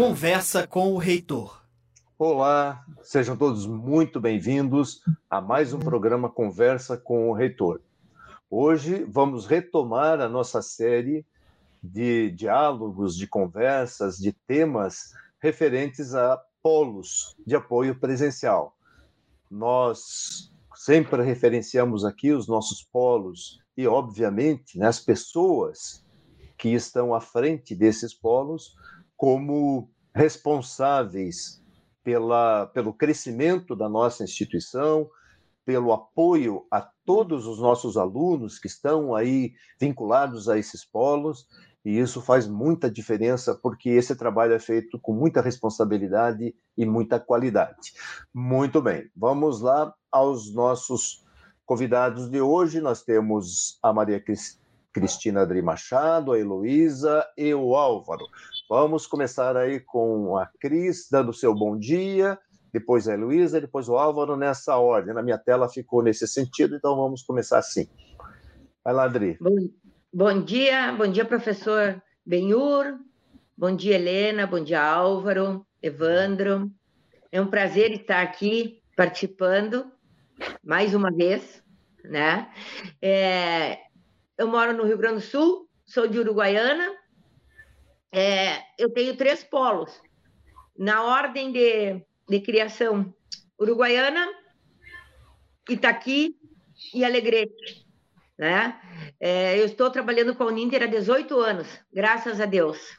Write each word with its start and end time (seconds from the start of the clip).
Conversa 0.00 0.66
com 0.66 0.94
o 0.94 0.96
Reitor. 0.96 1.62
Olá, 2.18 2.82
sejam 3.02 3.36
todos 3.36 3.66
muito 3.66 4.18
bem-vindos 4.18 5.02
a 5.28 5.42
mais 5.42 5.74
um 5.74 5.78
programa 5.78 6.30
Conversa 6.30 6.96
com 6.96 7.28
o 7.28 7.34
Reitor. 7.34 7.82
Hoje 8.48 9.04
vamos 9.04 9.44
retomar 9.44 10.18
a 10.18 10.26
nossa 10.26 10.62
série 10.62 11.22
de 11.82 12.30
diálogos, 12.30 13.14
de 13.14 13.26
conversas, 13.26 14.16
de 14.16 14.32
temas 14.32 15.12
referentes 15.38 16.14
a 16.14 16.42
polos 16.62 17.36
de 17.46 17.54
apoio 17.54 17.94
presencial. 17.94 18.74
Nós 19.50 20.50
sempre 20.74 21.22
referenciamos 21.22 22.06
aqui 22.06 22.32
os 22.32 22.48
nossos 22.48 22.82
polos 22.82 23.60
e, 23.76 23.86
obviamente, 23.86 24.78
né, 24.78 24.86
as 24.86 24.98
pessoas 24.98 26.02
que 26.56 26.70
estão 26.70 27.14
à 27.14 27.20
frente 27.20 27.74
desses 27.74 28.14
polos 28.14 28.74
como 29.20 29.90
responsáveis 30.14 31.62
pela, 32.02 32.66
pelo 32.66 32.92
crescimento 32.92 33.76
da 33.76 33.88
nossa 33.88 34.24
instituição, 34.24 35.08
pelo 35.64 35.92
apoio 35.92 36.66
a 36.70 36.80
todos 37.04 37.46
os 37.46 37.58
nossos 37.58 37.96
alunos 37.96 38.58
que 38.58 38.66
estão 38.66 39.14
aí 39.14 39.52
vinculados 39.78 40.48
a 40.48 40.58
esses 40.58 40.84
polos, 40.84 41.46
e 41.84 41.98
isso 41.98 42.20
faz 42.20 42.46
muita 42.46 42.90
diferença 42.90 43.54
porque 43.54 43.88
esse 43.90 44.14
trabalho 44.14 44.52
é 44.52 44.58
feito 44.58 44.98
com 44.98 45.14
muita 45.14 45.40
responsabilidade 45.40 46.54
e 46.76 46.84
muita 46.84 47.18
qualidade. 47.18 47.92
Muito 48.34 48.82
bem, 48.82 49.10
vamos 49.16 49.60
lá 49.60 49.94
aos 50.10 50.52
nossos 50.52 51.24
convidados 51.64 52.28
de 52.28 52.40
hoje. 52.40 52.80
Nós 52.80 53.02
temos 53.02 53.78
a 53.82 53.92
Maria 53.92 54.22
Cristina 54.92 55.42
Adri 55.42 55.62
Machado, 55.62 56.32
a 56.32 56.38
Heloísa 56.38 57.26
e 57.36 57.54
o 57.54 57.74
Álvaro. 57.74 58.26
Vamos 58.70 59.04
começar 59.04 59.56
aí 59.56 59.80
com 59.80 60.36
a 60.36 60.46
Cris, 60.46 61.08
dando 61.10 61.32
seu 61.32 61.52
bom 61.52 61.76
dia, 61.76 62.38
depois 62.72 63.08
a 63.08 63.14
Heloísa, 63.14 63.60
depois 63.60 63.88
o 63.88 63.96
Álvaro, 63.96 64.36
nessa 64.36 64.76
ordem. 64.76 65.12
Na 65.12 65.24
minha 65.24 65.36
tela 65.36 65.68
ficou 65.68 66.04
nesse 66.04 66.28
sentido, 66.28 66.76
então 66.76 66.94
vamos 66.94 67.20
começar 67.24 67.58
assim. 67.58 67.88
Vai 68.84 68.94
lá, 68.94 69.06
Adri. 69.06 69.36
Bom, 69.40 69.56
bom 70.14 70.40
dia, 70.40 70.92
bom 70.92 71.08
dia, 71.08 71.24
professor 71.24 72.00
Benhur, 72.24 72.96
bom 73.58 73.74
dia, 73.74 73.96
Helena, 73.96 74.46
bom 74.46 74.62
dia, 74.62 74.80
Álvaro, 74.80 75.66
Evandro. 75.82 76.70
É 77.32 77.42
um 77.42 77.48
prazer 77.48 77.90
estar 77.90 78.22
aqui 78.22 78.80
participando 78.96 79.90
mais 80.62 80.94
uma 80.94 81.10
vez, 81.10 81.60
né? 82.04 82.48
É, 83.02 83.78
eu 84.38 84.46
moro 84.46 84.72
no 84.74 84.84
Rio 84.84 84.96
Grande 84.96 85.16
do 85.16 85.22
Sul, 85.22 85.68
sou 85.84 86.06
de 86.06 86.20
Uruguaiana, 86.20 86.99
é, 88.12 88.62
eu 88.78 88.90
tenho 88.90 89.16
três 89.16 89.44
polos. 89.44 90.00
Na 90.76 91.04
ordem 91.04 91.52
de, 91.52 92.02
de 92.28 92.40
criação, 92.40 93.14
Uruguaiana, 93.60 94.26
Itaqui 95.68 96.36
e 96.94 97.04
Alegrete. 97.04 97.86
Né? 98.38 98.80
É, 99.20 99.58
eu 99.60 99.66
estou 99.66 99.90
trabalhando 99.90 100.34
com 100.34 100.44
a 100.44 100.46
Uninter 100.46 100.82
há 100.82 100.86
18 100.86 101.38
anos, 101.38 101.68
graças 101.92 102.40
a 102.40 102.46
Deus. 102.46 102.98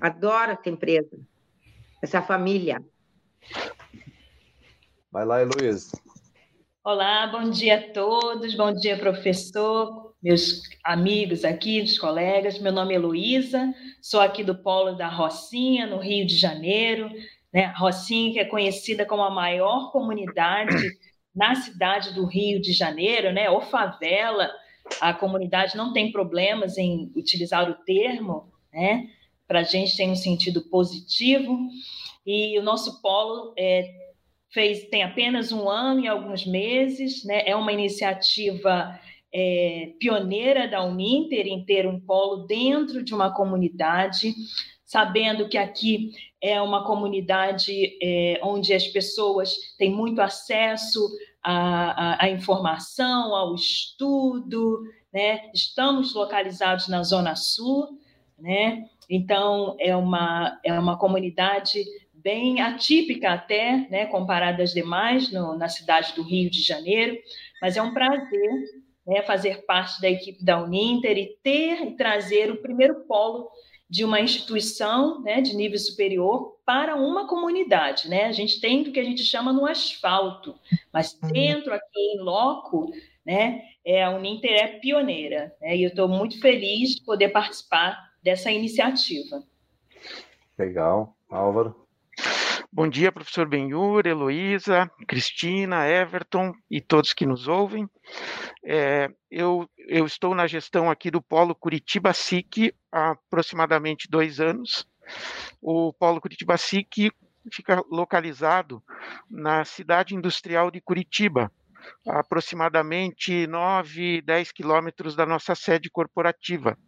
Adoro 0.00 0.52
essa 0.52 0.68
empresa, 0.68 1.16
essa 2.02 2.20
família. 2.20 2.82
Vai 5.10 5.24
lá, 5.24 5.40
Heloísa. 5.40 6.01
Olá, 6.84 7.28
bom 7.28 7.48
dia 7.48 7.76
a 7.76 7.92
todos, 7.92 8.56
bom 8.56 8.74
dia, 8.74 8.98
professor 8.98 10.12
meus 10.20 10.62
amigos 10.82 11.44
aqui, 11.44 11.80
os 11.80 11.96
colegas. 11.96 12.58
Meu 12.58 12.72
nome 12.72 12.92
é 12.92 12.98
Luísa, 12.98 13.72
sou 14.00 14.20
aqui 14.20 14.42
do 14.42 14.54
Polo 14.54 14.96
da 14.96 15.08
Rocinha, 15.08 15.86
no 15.86 15.98
Rio 15.98 16.26
de 16.26 16.36
Janeiro. 16.36 17.08
Né? 17.52 17.72
Rocinha, 17.76 18.32
que 18.32 18.38
é 18.40 18.44
conhecida 18.44 19.06
como 19.06 19.22
a 19.22 19.30
maior 19.30 19.92
comunidade 19.92 20.74
na 21.32 21.54
cidade 21.54 22.14
do 22.14 22.24
Rio 22.24 22.60
de 22.60 22.72
Janeiro, 22.72 23.32
né? 23.32 23.48
ou 23.48 23.60
favela. 23.60 24.50
A 25.00 25.14
comunidade 25.14 25.76
não 25.76 25.92
tem 25.92 26.10
problemas 26.10 26.76
em 26.78 27.12
utilizar 27.14 27.70
o 27.70 27.74
termo, 27.84 28.52
né? 28.72 29.08
para 29.46 29.60
a 29.60 29.64
gente 29.64 29.96
tem 29.96 30.10
um 30.10 30.16
sentido 30.16 30.62
positivo. 30.62 31.58
E 32.26 32.58
o 32.58 32.62
nosso 32.62 33.00
polo 33.00 33.52
é, 33.56 34.01
fez, 34.52 34.88
tem 34.88 35.02
apenas 35.02 35.50
um 35.50 35.68
ano 35.68 36.00
e 36.00 36.08
alguns 36.08 36.46
meses, 36.46 37.24
né? 37.24 37.42
é 37.46 37.56
uma 37.56 37.72
iniciativa 37.72 38.98
é, 39.32 39.94
pioneira 39.98 40.68
da 40.68 40.84
Uninter 40.84 41.46
em 41.46 41.64
ter 41.64 41.86
um 41.86 41.98
polo 41.98 42.46
dentro 42.46 43.02
de 43.02 43.14
uma 43.14 43.32
comunidade, 43.32 44.34
sabendo 44.84 45.48
que 45.48 45.56
aqui 45.56 46.10
é 46.40 46.60
uma 46.60 46.84
comunidade 46.84 47.96
é, 48.02 48.38
onde 48.42 48.74
as 48.74 48.86
pessoas 48.88 49.56
têm 49.78 49.90
muito 49.90 50.20
acesso 50.20 51.00
à, 51.42 52.14
à, 52.14 52.24
à 52.24 52.30
informação, 52.30 53.34
ao 53.34 53.54
estudo, 53.54 54.82
né? 55.12 55.50
Estamos 55.54 56.14
localizados 56.14 56.88
na 56.88 57.02
Zona 57.02 57.36
Sul, 57.36 57.88
né? 58.38 58.84
Então 59.08 59.76
é 59.78 59.96
uma 59.96 60.60
é 60.64 60.78
uma 60.78 60.98
comunidade 60.98 61.84
bem 62.22 62.60
atípica 62.60 63.32
até, 63.32 63.86
né, 63.90 64.06
comparada 64.06 64.62
às 64.62 64.72
demais 64.72 65.30
no, 65.32 65.56
na 65.56 65.68
cidade 65.68 66.14
do 66.14 66.22
Rio 66.22 66.50
de 66.50 66.62
Janeiro, 66.62 67.18
mas 67.60 67.76
é 67.76 67.82
um 67.82 67.92
prazer 67.92 68.50
né, 69.06 69.22
fazer 69.22 69.64
parte 69.64 70.00
da 70.00 70.08
equipe 70.08 70.44
da 70.44 70.62
Uninter 70.62 71.18
e 71.18 71.36
ter 71.42 71.82
e 71.82 71.96
trazer 71.96 72.50
o 72.50 72.62
primeiro 72.62 73.00
polo 73.06 73.50
de 73.88 74.04
uma 74.04 74.20
instituição 74.20 75.20
né, 75.20 75.40
de 75.40 75.54
nível 75.54 75.78
superior 75.78 76.56
para 76.64 76.96
uma 76.96 77.26
comunidade. 77.26 78.08
Né? 78.08 78.24
A 78.24 78.32
gente 78.32 78.60
tem 78.60 78.82
o 78.82 78.92
que 78.92 79.00
a 79.00 79.04
gente 79.04 79.22
chama 79.22 79.52
no 79.52 79.66
asfalto, 79.66 80.54
mas 80.92 81.18
uhum. 81.22 81.30
dentro 81.30 81.74
aqui 81.74 82.00
em 82.14 82.20
loco, 82.20 82.90
né, 83.26 83.62
é, 83.84 84.02
a 84.02 84.10
Uninter 84.10 84.52
é 84.52 84.68
pioneira. 84.78 85.54
Né? 85.60 85.76
E 85.76 85.82
eu 85.82 85.90
estou 85.90 86.08
muito 86.08 86.40
feliz 86.40 86.94
de 86.94 87.04
poder 87.04 87.28
participar 87.28 88.12
dessa 88.22 88.50
iniciativa. 88.50 89.42
Legal. 90.58 91.14
Álvaro? 91.28 91.81
Bom 92.74 92.88
dia, 92.88 93.12
professor 93.12 93.46
Benhur, 93.46 94.06
Heloísa, 94.06 94.90
Cristina, 95.06 95.86
Everton 95.86 96.54
e 96.70 96.80
todos 96.80 97.12
que 97.12 97.26
nos 97.26 97.46
ouvem. 97.46 97.86
É, 98.64 99.10
eu, 99.30 99.68
eu, 99.76 100.06
estou 100.06 100.34
na 100.34 100.46
gestão 100.46 100.90
aqui 100.90 101.10
do 101.10 101.20
Polo 101.20 101.54
Curitiba 101.54 102.14
SIC 102.14 102.74
há 102.90 103.10
aproximadamente 103.10 104.08
dois 104.08 104.40
anos. 104.40 104.88
O 105.60 105.92
Polo 105.92 106.18
Curitiba 106.18 106.56
SIC 106.56 107.12
fica 107.52 107.84
localizado 107.90 108.82
na 109.30 109.66
cidade 109.66 110.14
industrial 110.14 110.70
de 110.70 110.80
Curitiba, 110.80 111.52
a 112.08 112.20
aproximadamente 112.20 113.46
9, 113.48 114.22
10 114.22 114.50
quilômetros 114.50 115.14
da 115.14 115.26
nossa 115.26 115.54
sede 115.54 115.90
corporativa. 115.90 116.78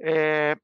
É, 0.00 0.56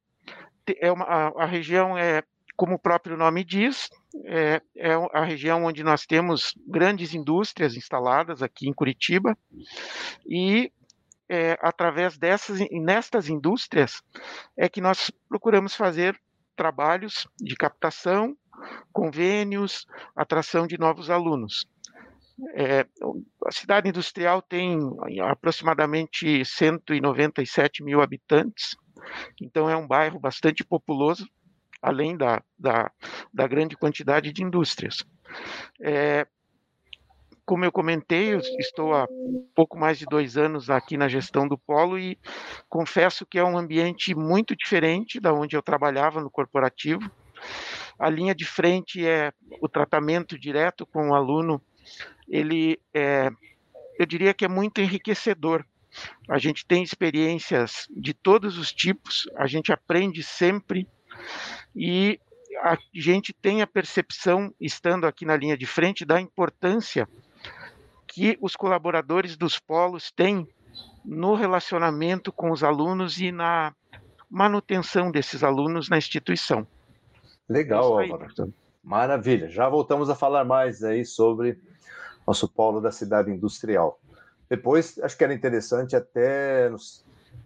é 0.81 0.91
uma, 0.91 1.05
a, 1.05 1.43
a 1.43 1.45
região 1.45 1.99
é 1.99 2.23
como 2.57 2.75
o 2.75 2.79
próprio 2.79 3.17
nome 3.17 3.45
diz, 3.45 3.91
é, 4.25 4.61
é, 4.77 4.93
a 5.13 5.25
região 5.25 5.65
onde 5.65 5.83
nós 5.83 6.07
temos 6.07 6.55
grandes 6.67 7.15
indústrias 7.15 7.77
instaladas 7.77 8.43
aqui 8.43 8.69
em 8.69 8.73
Curitiba 8.73 9.37
e 10.27 10.73
é, 11.29 11.59
através 11.61 12.17
dessas 12.17 12.61
nestas 12.71 13.29
indústrias 13.29 14.03
é 14.57 14.69
que 14.69 14.81
nós 14.81 15.11
procuramos 15.29 15.75
fazer 15.75 16.21
trabalhos 16.55 17.27
de 17.41 17.57
captação, 17.57 18.37
convênios, 18.93 19.87
atração 20.15 20.67
de 20.67 20.79
novos 20.79 21.11
alunos. 21.11 21.67
É, 22.55 22.87
a 23.47 23.53
cidade 23.53 23.89
industrial 23.89 24.43
tem 24.43 24.79
aproximadamente 25.23 26.45
197 26.45 27.83
mil 27.83 28.01
habitantes, 28.01 28.77
então 29.41 29.69
é 29.69 29.77
um 29.77 29.87
bairro 29.87 30.21
bastante 30.21 30.65
populoso 30.65 31.29
além 31.85 32.17
da, 32.17 32.43
da, 32.59 32.91
da 33.33 33.47
grande 33.47 33.77
quantidade 33.77 34.33
de 34.33 34.43
indústrias. 34.43 35.05
É, 35.79 36.27
como 37.45 37.63
eu 37.63 37.71
comentei, 37.71 38.33
eu 38.33 38.39
estou 38.59 38.95
há 38.95 39.07
pouco 39.55 39.79
mais 39.79 39.99
de 39.99 40.07
dois 40.07 40.39
anos 40.39 40.71
aqui 40.71 40.97
na 40.97 41.09
gestão 41.09 41.47
do 41.47 41.59
Polo 41.59 41.99
e 41.99 42.19
confesso 42.71 43.27
que 43.27 43.39
é 43.39 43.45
um 43.45 43.59
ambiente 43.59 44.15
muito 44.15 44.57
diferente 44.57 45.21
da 45.21 45.35
onde 45.35 45.55
eu 45.55 45.63
trabalhava 45.63 46.23
no 46.23 46.31
corporativo. 46.31 47.11
A 47.99 48.09
linha 48.09 48.35
de 48.35 48.47
frente 48.47 49.07
é 49.07 49.31
o 49.61 49.69
tratamento 49.69 50.39
direto 50.39 50.87
com 50.87 51.11
o 51.11 51.15
aluno. 51.15 51.61
Ele 52.27 52.81
é, 52.95 53.29
eu 53.99 54.07
diria 54.07 54.33
que 54.33 54.47
é 54.47 54.49
muito 54.49 54.81
enriquecedor. 54.81 55.67
A 56.31 56.39
gente 56.39 56.65
tem 56.65 56.83
experiências 56.83 57.87
de 57.95 58.15
todos 58.15 58.57
os 58.57 58.73
tipos, 58.73 59.29
a 59.37 59.47
gente 59.47 59.71
aprende 59.71 60.23
sempre 60.23 60.89
e 61.75 62.21
a 62.63 62.79
gente 62.95 63.33
tem 63.33 63.63
a 63.63 63.67
percepção, 63.67 64.55
estando 64.61 65.07
aqui 65.07 65.25
na 65.25 65.37
linha 65.37 65.57
de 65.57 65.67
frente, 65.67 66.05
da 66.05 66.21
importância 66.21 67.09
que 68.07 68.39
os 68.41 68.55
colaboradores 68.55 69.37
dos 69.37 69.59
polos 69.59 70.11
têm 70.11 70.49
no 71.05 71.35
relacionamento 71.35 72.33
com 72.33 72.51
os 72.51 72.63
alunos 72.63 73.19
e 73.19 73.33
na 73.33 73.75
manutenção 74.31 75.11
desses 75.11 75.43
alunos 75.43 75.89
na 75.89 75.99
instituição. 75.99 76.67
Legal, 77.49 78.01
é 78.01 78.11
Álvaro. 78.11 78.55
Maravilha. 78.83 79.49
Já 79.49 79.69
voltamos 79.69 80.09
a 80.09 80.15
falar 80.15 80.45
mais 80.45 80.83
aí 80.83 81.05
sobre 81.05 81.59
nosso 82.27 82.49
polo 82.49 82.81
da 82.81 82.91
cidade 82.91 83.31
industrial. 83.31 84.01
Depois, 84.49 84.99
acho 85.01 85.17
que 85.17 85.25
era 85.25 85.35
interessante 85.35 85.97
até 85.97 86.71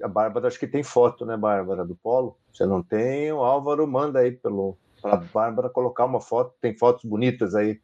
a 0.02 0.08
Bárbara, 0.08 0.48
acho 0.48 0.58
que 0.58 0.66
tem 0.66 0.82
foto, 0.82 1.26
né, 1.26 1.36
Bárbara, 1.36 1.84
do 1.84 1.96
polo. 1.96 2.36
Você 2.52 2.66
não 2.66 2.82
tem, 2.82 3.32
o 3.32 3.38
Álvaro 3.38 3.86
manda 3.86 4.20
aí 4.20 4.32
pelo 4.32 4.76
para 5.00 5.14
a 5.14 5.16
Bárbara 5.16 5.70
colocar 5.70 6.04
uma 6.04 6.20
foto. 6.20 6.54
Tem 6.60 6.76
fotos 6.76 7.04
bonitas 7.04 7.54
aí 7.54 7.80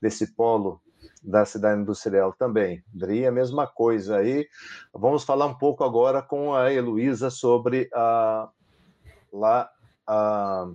desse 0.00 0.34
polo 0.34 0.80
da 1.22 1.44
cidade 1.44 1.80
industrial 1.80 2.32
também. 2.32 2.82
Dri, 2.92 3.26
a 3.26 3.32
mesma 3.32 3.66
coisa 3.66 4.18
aí. 4.18 4.46
Vamos 4.92 5.24
falar 5.24 5.46
um 5.46 5.54
pouco 5.54 5.82
agora 5.84 6.22
com 6.22 6.54
a 6.54 6.72
Heloísa 6.72 7.30
sobre 7.30 7.88
a, 7.92 8.48
lá, 9.32 9.68
a 10.06 10.68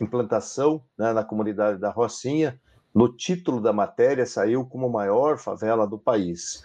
implantação 0.00 0.82
né, 0.96 1.12
na 1.12 1.24
comunidade 1.24 1.78
da 1.78 1.90
Rocinha. 1.90 2.58
No 2.94 3.14
título 3.14 3.60
da 3.60 3.72
matéria 3.72 4.24
saiu 4.24 4.64
como 4.64 4.88
maior 4.88 5.38
favela 5.38 5.86
do 5.86 5.98
país. 5.98 6.64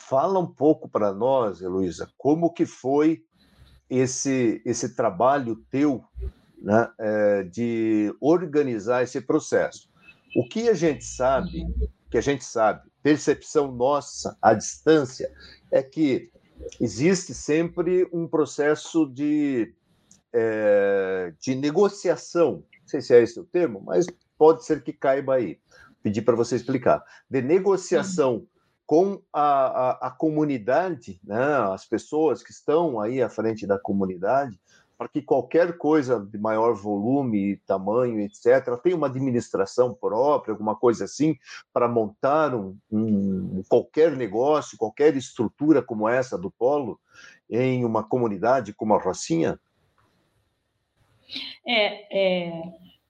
Fala 0.00 0.38
um 0.38 0.46
pouco 0.46 0.88
para 0.88 1.12
nós, 1.12 1.60
Heloísa, 1.60 2.10
como 2.16 2.52
que 2.52 2.66
foi 2.66 3.22
esse, 3.88 4.60
esse 4.64 4.94
trabalho 4.94 5.56
teu 5.70 6.04
né, 6.60 6.90
é, 6.98 7.42
de 7.44 8.14
organizar 8.20 9.02
esse 9.02 9.20
processo. 9.20 9.88
O 10.36 10.46
que 10.48 10.68
a 10.68 10.74
gente 10.74 11.04
sabe, 11.04 11.64
que 12.10 12.18
a 12.18 12.20
gente 12.20 12.44
sabe, 12.44 12.88
percepção 13.02 13.72
nossa 13.72 14.36
à 14.42 14.52
distância, 14.52 15.32
é 15.70 15.82
que 15.82 16.30
existe 16.80 17.32
sempre 17.32 18.08
um 18.12 18.26
processo 18.26 19.06
de, 19.06 19.72
é, 20.32 21.32
de 21.40 21.54
negociação, 21.54 22.64
não 22.80 22.88
sei 22.88 23.00
se 23.00 23.14
é 23.14 23.22
esse 23.22 23.38
o 23.38 23.44
termo, 23.44 23.80
mas 23.80 24.06
pode 24.36 24.64
ser 24.64 24.82
que 24.82 24.92
caiba 24.92 25.34
aí. 25.34 25.58
Pedir 26.02 26.22
para 26.22 26.36
você 26.36 26.56
explicar. 26.56 27.02
De 27.28 27.42
negociação 27.42 28.46
com 28.88 29.20
a, 29.30 29.42
a, 29.42 29.90
a, 30.06 30.10
comunidade, 30.10 31.20
né, 31.22 31.44
as 31.74 31.84
pessoas 31.84 32.42
que 32.42 32.50
estão 32.50 32.98
aí 32.98 33.20
à 33.20 33.28
frente 33.28 33.66
da 33.66 33.78
comunidade, 33.78 34.58
para 34.96 35.06
que 35.08 35.20
qualquer 35.20 35.76
coisa 35.76 36.18
de 36.18 36.38
maior 36.38 36.72
volume, 36.72 37.58
tamanho, 37.66 38.18
etc., 38.18 38.80
tenha 38.82 38.96
uma 38.96 39.08
administração 39.08 39.92
própria, 39.92 40.52
alguma 40.52 40.74
coisa 40.74 41.04
assim, 41.04 41.36
para 41.70 41.86
montar 41.86 42.54
um, 42.54 42.78
um, 42.90 43.62
qualquer 43.68 44.16
negócio, 44.16 44.78
qualquer 44.78 45.14
estrutura 45.18 45.82
como 45.82 46.08
essa 46.08 46.38
do 46.38 46.50
Polo 46.50 46.98
em 47.50 47.84
uma 47.84 48.02
comunidade 48.02 48.72
como 48.72 48.94
a 48.94 48.98
Rocinha? 48.98 49.60
É, 51.66 52.48
é 52.48 52.62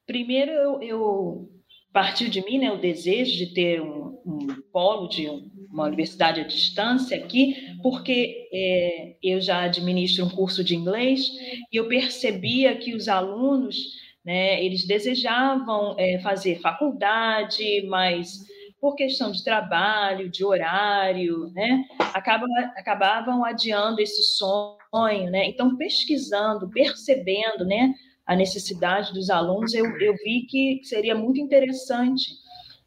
primeiro 0.04 0.50
eu, 0.50 0.82
eu 0.82 1.57
partiu 1.93 2.29
de 2.29 2.44
mim 2.44 2.58
né, 2.58 2.70
o 2.70 2.81
desejo 2.81 3.37
de 3.37 3.55
ter 3.55 3.81
um, 3.81 4.20
um 4.25 4.46
polo 4.73 5.08
de 5.08 5.26
uma 5.70 5.85
universidade 5.87 6.40
à 6.40 6.44
distância 6.44 7.17
aqui, 7.17 7.56
porque 7.82 8.49
é, 8.52 9.17
eu 9.23 9.40
já 9.40 9.62
administro 9.62 10.25
um 10.25 10.31
curso 10.31 10.64
de 10.64 10.75
inglês 10.75 11.29
e 11.73 11.76
eu 11.76 11.88
percebia 11.88 12.76
que 12.76 12.94
os 12.94 13.08
alunos, 13.08 13.76
né, 14.25 14.62
eles 14.64 14.87
desejavam 14.87 15.94
é, 15.99 16.19
fazer 16.20 16.61
faculdade, 16.61 17.87
mas 17.87 18.46
por 18.81 18.94
questão 18.94 19.31
de 19.32 19.43
trabalho, 19.43 20.31
de 20.31 20.44
horário, 20.44 21.50
né, 21.52 21.85
acabam, 22.14 22.49
acabavam 22.76 23.44
adiando 23.44 24.00
esse 24.00 24.23
sonho, 24.23 25.31
né? 25.31 25.46
Então, 25.46 25.76
pesquisando, 25.76 26.70
percebendo, 26.70 27.64
né, 27.64 27.93
a 28.28 28.36
necessidade 28.36 29.14
dos 29.14 29.30
alunos, 29.30 29.72
eu, 29.72 29.86
eu 29.98 30.14
vi 30.22 30.42
que 30.42 30.80
seria 30.84 31.14
muito 31.14 31.40
interessante 31.40 32.26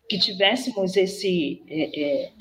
que 0.08 0.20
tivéssemos 0.20 0.96
esse, 0.96 1.64
é, 1.68 2.00
é, 2.00 2.32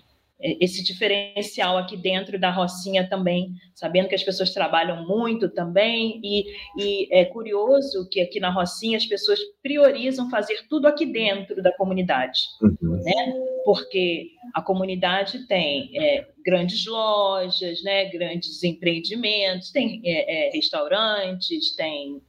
é, 0.43 0.57
esse 0.63 0.85
diferencial 0.85 1.79
aqui 1.79 1.97
dentro 1.97 2.39
da 2.39 2.51
Rocinha 2.51 3.09
também, 3.09 3.55
sabendo 3.75 4.07
que 4.07 4.15
as 4.15 4.23
pessoas 4.23 4.53
trabalham 4.53 5.07
muito 5.07 5.49
também, 5.49 6.21
e, 6.23 6.45
e, 6.77 7.09
é 7.11 7.25
curioso 7.25 8.07
que 8.11 8.21
aqui 8.21 8.39
na 8.39 8.51
Rocinha 8.51 8.99
as 8.99 9.07
pessoas 9.07 9.41
priorizam 9.63 10.29
fazer 10.29 10.67
tudo 10.69 10.87
aqui 10.87 11.07
dentro 11.07 11.63
da 11.63 11.73
comunidade, 11.73 12.41
uhum. 12.61 13.01
né? 13.03 13.33
porque 13.65 14.33
a 14.55 14.61
comunidade 14.61 15.47
tem 15.47 15.91
é, 15.95 16.27
grandes 16.45 16.85
lojas, 16.85 17.83
né? 17.83 18.11
grandes 18.11 18.63
empreendimentos, 18.63 19.71
tem 19.71 20.03
é, 20.05 20.49
é 20.49 20.51
restaurantes, 20.51 21.75
tem 21.75 22.21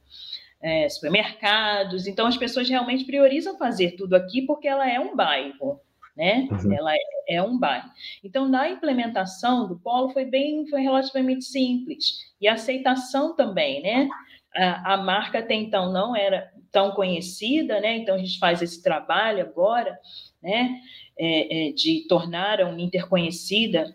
é, 0.62 0.88
supermercados. 0.88 2.06
Então, 2.06 2.26
as 2.26 2.36
pessoas 2.36 2.68
realmente 2.68 3.04
priorizam 3.04 3.58
fazer 3.58 3.96
tudo 3.96 4.14
aqui 4.14 4.42
porque 4.42 4.68
ela 4.68 4.88
é 4.88 5.00
um 5.00 5.16
bairro, 5.16 5.80
né? 6.16 6.48
Uhum. 6.50 6.72
Ela 6.72 6.94
é, 6.94 7.34
é, 7.36 7.42
um 7.42 7.58
bairro. 7.58 7.90
Então, 8.22 8.48
na 8.48 8.68
implementação 8.68 9.66
do 9.66 9.78
polo 9.78 10.10
foi 10.10 10.24
bem, 10.24 10.66
foi 10.68 10.80
relativamente 10.80 11.44
simples 11.44 12.32
e 12.40 12.46
a 12.46 12.54
aceitação 12.54 13.34
também, 13.34 13.82
né? 13.82 14.08
A, 14.54 14.94
a 14.94 14.96
marca 14.98 15.38
até 15.38 15.54
então 15.54 15.92
não 15.92 16.14
era 16.14 16.52
tão 16.70 16.92
conhecida, 16.92 17.80
né? 17.80 17.96
Então 17.96 18.14
a 18.14 18.18
gente 18.18 18.38
faz 18.38 18.62
esse 18.62 18.82
trabalho 18.82 19.42
agora, 19.42 19.98
né? 20.42 20.80
É, 21.18 21.68
é, 21.68 21.72
de 21.72 22.06
tornar 22.08 22.60
a 22.60 22.68
Uninter 22.68 23.06
conhecida 23.06 23.94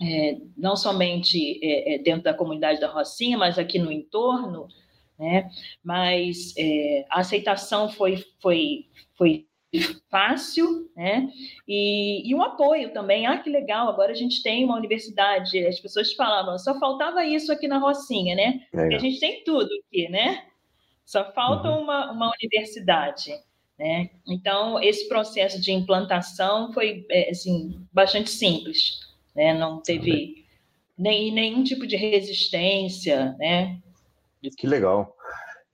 é, 0.00 0.36
não 0.56 0.76
somente 0.76 1.58
é, 1.62 1.94
é, 1.94 1.98
dentro 1.98 2.22
da 2.22 2.34
comunidade 2.34 2.80
da 2.80 2.88
Rocinha, 2.88 3.38
mas 3.38 3.58
aqui 3.58 3.78
no 3.78 3.90
entorno, 3.90 4.68
né? 5.18 5.50
Mas 5.82 6.54
é, 6.58 7.04
a 7.10 7.20
aceitação 7.20 7.88
foi, 7.88 8.24
foi, 8.40 8.86
foi 9.16 9.46
fácil, 10.10 10.90
né? 10.96 11.28
E, 11.66 12.28
e 12.28 12.34
um 12.34 12.42
apoio 12.42 12.92
também. 12.92 13.26
Ah, 13.26 13.38
que 13.38 13.50
legal, 13.50 13.88
agora 13.88 14.12
a 14.12 14.16
gente 14.16 14.42
tem 14.42 14.64
uma 14.64 14.76
universidade. 14.76 15.66
As 15.66 15.80
pessoas 15.80 16.12
falavam, 16.12 16.58
só 16.58 16.78
faltava 16.78 17.24
isso 17.24 17.52
aqui 17.52 17.68
na 17.68 17.78
Rocinha, 17.78 18.34
né? 18.34 18.60
Porque 18.70 18.94
a 18.94 18.98
gente 18.98 19.20
tem 19.20 19.44
tudo 19.44 19.68
aqui, 19.86 20.08
né? 20.08 20.44
Só 21.04 21.32
falta 21.32 21.70
uhum. 21.70 21.82
uma, 21.82 22.12
uma 22.12 22.32
universidade. 22.42 23.32
Né? 23.78 24.08
Então, 24.26 24.82
esse 24.82 25.06
processo 25.06 25.60
de 25.60 25.70
implantação 25.70 26.72
foi 26.72 27.04
é, 27.10 27.30
assim, 27.30 27.78
bastante 27.92 28.30
simples, 28.30 29.00
né? 29.34 29.52
não 29.52 29.82
teve 29.82 30.46
nem, 30.96 31.30
nenhum 31.30 31.62
tipo 31.62 31.86
de 31.86 31.94
resistência, 31.94 33.36
né? 33.38 33.78
Que 34.56 34.66
legal. 34.66 35.16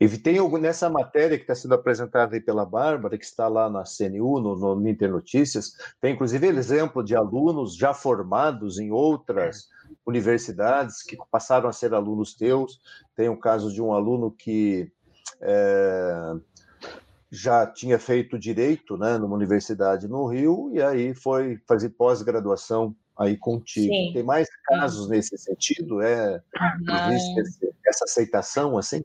E 0.00 0.08
tem 0.18 0.40
nessa 0.58 0.90
matéria 0.90 1.36
que 1.36 1.44
está 1.44 1.54
sendo 1.54 1.74
apresentada 1.74 2.34
aí 2.34 2.40
pela 2.40 2.66
Bárbara, 2.66 3.16
que 3.16 3.24
está 3.24 3.46
lá 3.46 3.70
na 3.70 3.84
CNU, 3.84 4.40
no, 4.40 4.74
no 4.74 4.88
Internotícias, 4.88 5.74
tem 6.00 6.14
inclusive 6.14 6.48
exemplo 6.48 7.04
de 7.04 7.14
alunos 7.14 7.76
já 7.76 7.94
formados 7.94 8.80
em 8.80 8.90
outras 8.90 9.68
universidades 10.04 11.02
que 11.04 11.16
passaram 11.30 11.68
a 11.68 11.72
ser 11.72 11.94
alunos 11.94 12.34
teus. 12.34 12.80
Tem 13.14 13.28
o 13.28 13.36
caso 13.36 13.72
de 13.72 13.80
um 13.80 13.92
aluno 13.92 14.30
que 14.32 14.90
é, 15.40 16.34
já 17.30 17.64
tinha 17.64 17.98
feito 17.98 18.38
direito 18.38 18.96
né, 18.98 19.16
numa 19.18 19.36
universidade 19.36 20.08
no 20.08 20.26
Rio 20.26 20.70
e 20.74 20.82
aí 20.82 21.14
foi 21.14 21.60
fazer 21.66 21.90
pós-graduação 21.90 22.94
aí 23.18 23.36
contigo. 23.36 23.92
Sim. 23.92 24.10
Tem 24.12 24.22
mais 24.22 24.48
casos 24.64 25.08
nesse 25.08 25.36
sentido? 25.38 26.00
É, 26.02 26.40
essa 27.86 28.04
aceitação 28.04 28.78
assim? 28.78 29.04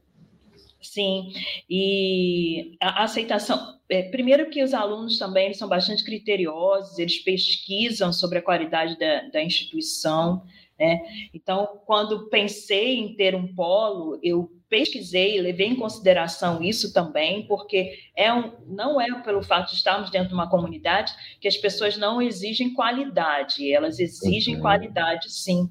Sim, 0.81 1.33
e 1.69 2.77
a 2.81 3.03
aceitação. 3.03 3.77
É, 3.89 4.03
primeiro 4.03 4.49
que 4.49 4.63
os 4.63 4.73
alunos 4.73 5.17
também 5.17 5.53
são 5.53 5.67
bastante 5.67 6.03
criteriosos, 6.03 6.99
eles 6.99 7.19
pesquisam 7.19 8.11
sobre 8.13 8.39
a 8.39 8.41
qualidade 8.41 8.97
da, 8.97 9.29
da 9.29 9.43
instituição. 9.43 10.43
Né? 10.79 10.99
Então, 11.33 11.81
quando 11.85 12.29
pensei 12.29 12.97
em 12.97 13.15
ter 13.15 13.33
um 13.33 13.53
polo, 13.53 14.19
eu 14.21 14.51
pesquisei, 14.69 15.39
levei 15.41 15.67
em 15.67 15.75
consideração 15.75 16.61
isso 16.61 16.93
também, 16.93 17.47
porque 17.47 17.97
é 18.15 18.31
um, 18.33 18.51
não 18.67 18.99
é 18.99 19.07
pelo 19.21 19.41
fato 19.41 19.69
de 19.69 19.77
estarmos 19.77 20.11
dentro 20.11 20.29
de 20.29 20.33
uma 20.33 20.49
comunidade 20.49 21.13
que 21.39 21.47
as 21.47 21.57
pessoas 21.57 21.97
não 21.97 22.21
exigem 22.21 22.73
qualidade, 22.73 23.71
elas 23.71 23.99
exigem 23.99 24.55
uhum. 24.55 24.61
qualidade 24.61 25.31
sim. 25.31 25.69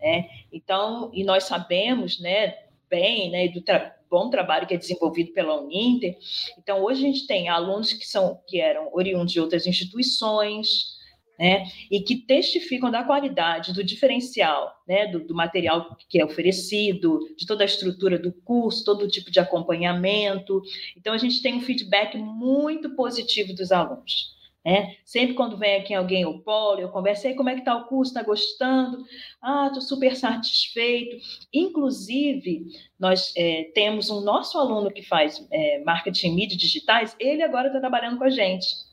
Né? 0.00 0.28
Então, 0.52 1.10
e 1.12 1.24
nós 1.24 1.44
sabemos, 1.44 2.20
né, 2.20 2.54
bem, 2.88 3.30
né, 3.30 3.48
do 3.48 3.62
tra 3.62 3.96
bom 4.10 4.28
trabalho 4.28 4.66
que 4.66 4.74
é 4.74 4.76
desenvolvido 4.76 5.32
pela 5.32 5.60
Uninter. 5.60 6.18
Então, 6.58 6.82
hoje 6.82 7.00
a 7.00 7.06
gente 7.06 7.28
tem 7.28 7.48
alunos 7.48 7.92
que 7.92 8.04
são 8.04 8.40
que 8.44 8.60
eram 8.60 8.90
oriundos 8.92 9.32
de 9.32 9.40
outras 9.40 9.68
instituições, 9.68 10.98
né, 11.40 11.64
e 11.90 12.00
que 12.00 12.16
testificam 12.16 12.90
da 12.90 13.02
qualidade, 13.02 13.72
do 13.72 13.82
diferencial, 13.82 14.76
né, 14.86 15.06
do, 15.06 15.20
do, 15.20 15.34
material 15.34 15.96
que 16.06 16.20
é 16.20 16.24
oferecido, 16.24 17.18
de 17.34 17.46
toda 17.46 17.64
a 17.64 17.66
estrutura 17.66 18.18
do 18.18 18.30
curso, 18.30 18.84
todo 18.84 19.08
tipo 19.08 19.30
de 19.30 19.40
acompanhamento. 19.40 20.60
Então, 20.94 21.14
a 21.14 21.18
gente 21.18 21.40
tem 21.40 21.54
um 21.54 21.62
feedback 21.62 22.18
muito 22.18 22.94
positivo 22.94 23.54
dos 23.54 23.72
alunos. 23.72 24.36
né? 24.62 24.96
Sempre 25.02 25.34
quando 25.34 25.56
vem 25.56 25.76
aqui 25.76 25.94
alguém 25.94 26.26
o 26.26 26.40
polo, 26.40 26.78
eu 26.78 26.90
conversei 26.90 27.32
como 27.32 27.48
é 27.48 27.54
que 27.54 27.60
está 27.60 27.74
o 27.74 27.86
curso, 27.86 28.10
está 28.10 28.22
gostando? 28.22 29.02
Ah, 29.40 29.68
estou 29.68 29.80
super 29.80 30.14
satisfeito. 30.14 31.16
Inclusive, 31.54 32.66
nós 32.98 33.32
é, 33.34 33.70
temos 33.74 34.10
um 34.10 34.20
nosso 34.20 34.58
aluno 34.58 34.90
que 34.90 35.00
faz 35.00 35.42
é, 35.50 35.82
marketing 35.84 36.26
em 36.26 36.34
mídias 36.34 36.60
digitais, 36.60 37.16
ele 37.18 37.42
agora 37.42 37.68
está 37.68 37.80
trabalhando 37.80 38.18
com 38.18 38.24
a 38.24 38.30
gente. 38.30 38.89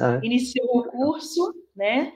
Ah, 0.00 0.20
é? 0.22 0.26
Iniciou 0.26 0.78
o 0.78 0.84
curso, 0.84 1.54
né? 1.74 2.12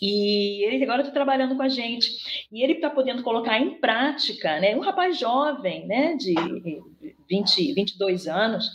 E 0.00 0.64
ele 0.64 0.84
agora 0.84 1.02
está 1.02 1.12
trabalhando 1.12 1.56
com 1.56 1.62
a 1.62 1.68
gente. 1.68 2.46
E 2.50 2.62
ele 2.62 2.74
está 2.74 2.88
podendo 2.88 3.22
colocar 3.22 3.58
em 3.58 3.78
prática, 3.78 4.58
né? 4.58 4.74
Um 4.74 4.80
rapaz 4.80 5.18
jovem, 5.18 5.86
né? 5.86 6.16
De 6.16 6.34
20, 7.28 7.74
22 7.74 8.26
anos. 8.26 8.70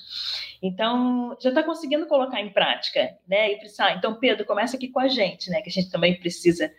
Então, 0.62 1.36
já 1.42 1.50
está 1.50 1.64
conseguindo 1.64 2.08
colocar 2.08 2.42
em 2.42 2.52
prática, 2.52 3.18
né? 3.28 3.52
E 3.52 3.60
pensar, 3.60 3.98
então, 3.98 4.20
Pedro, 4.20 4.46
começa 4.46 4.78
aqui 4.78 4.88
com 4.88 5.00
a 5.00 5.08
gente, 5.08 5.50
né? 5.50 5.62
Que 5.62 5.70
a 5.70 5.72
gente 5.72 5.90
também 5.90 6.20
precisa 6.20 6.72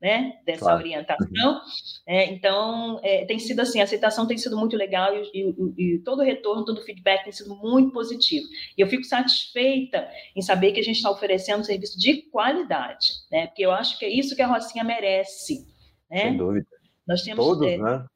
né, 0.00 0.38
dessa 0.44 0.66
claro. 0.66 0.80
orientação. 0.80 1.60
É, 2.06 2.26
então, 2.32 3.00
é, 3.02 3.24
tem 3.24 3.38
sido 3.38 3.60
assim, 3.60 3.80
a 3.80 3.84
aceitação 3.84 4.26
tem 4.26 4.36
sido 4.36 4.56
muito 4.56 4.76
legal 4.76 5.14
e, 5.14 5.30
e, 5.32 5.94
e, 5.94 5.98
todo 6.00 6.20
o 6.20 6.24
retorno, 6.24 6.64
todo 6.64 6.78
o 6.78 6.82
feedback 6.82 7.24
tem 7.24 7.32
sido 7.32 7.54
muito 7.56 7.92
positivo. 7.92 8.46
E 8.76 8.80
eu 8.80 8.86
fico 8.86 9.04
satisfeita 9.04 10.06
em 10.36 10.42
saber 10.42 10.72
que 10.72 10.80
a 10.80 10.84
gente 10.84 10.96
está 10.96 11.10
oferecendo 11.10 11.60
um 11.60 11.64
serviço 11.64 11.98
de 11.98 12.22
qualidade, 12.30 13.12
né? 13.30 13.46
Porque 13.46 13.64
eu 13.64 13.72
acho 13.72 13.98
que 13.98 14.04
é 14.04 14.10
isso 14.10 14.36
que 14.36 14.42
a 14.42 14.46
Rocinha 14.46 14.84
merece, 14.84 15.66
né? 16.10 16.22
Sem 16.22 16.36
dúvida. 16.36 16.66
Nós 17.06 17.22
temos 17.22 17.44
todos, 17.44 17.66
é, 17.66 17.78
né? 17.78 18.06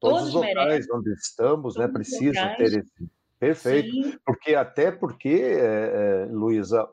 Todos, 0.00 0.18
todos 0.20 0.28
os 0.28 0.34
locais 0.34 0.56
merecem. 0.56 0.96
onde 0.96 1.12
estamos, 1.12 1.76
né, 1.76 1.88
precisam 1.88 2.56
ter 2.56 2.78
esse 2.78 3.08
Perfeito. 3.38 3.90
Sim. 3.90 4.18
Porque 4.24 4.54
até 4.54 4.90
porque, 4.90 5.28
é, 5.28 6.24
é, 6.24 6.24
Luísa, 6.30 6.88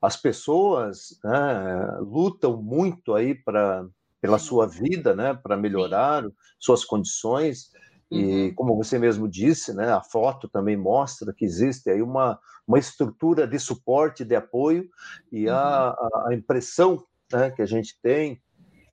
as 0.00 0.16
pessoas 0.16 1.18
né, 1.22 1.98
lutam 2.00 2.60
muito 2.60 3.14
aí 3.14 3.34
para 3.34 3.86
pela 4.20 4.38
sua 4.38 4.66
vida, 4.66 5.16
né, 5.16 5.32
para 5.32 5.56
melhorar 5.56 6.24
suas 6.58 6.84
condições. 6.84 7.70
Uhum. 8.10 8.18
E 8.18 8.52
como 8.52 8.76
você 8.76 8.98
mesmo 8.98 9.26
disse, 9.26 9.72
né, 9.72 9.90
a 9.90 10.02
foto 10.02 10.46
também 10.46 10.76
mostra 10.76 11.32
que 11.32 11.44
existe 11.44 11.88
aí 11.88 12.02
uma, 12.02 12.38
uma 12.68 12.78
estrutura 12.78 13.46
de 13.46 13.58
suporte, 13.58 14.22
de 14.22 14.36
apoio, 14.36 14.88
e 15.32 15.46
uhum. 15.46 15.54
a, 15.54 16.26
a 16.28 16.34
impressão 16.34 17.02
né, 17.32 17.50
que 17.50 17.62
a 17.62 17.66
gente 17.66 17.98
tem 18.02 18.42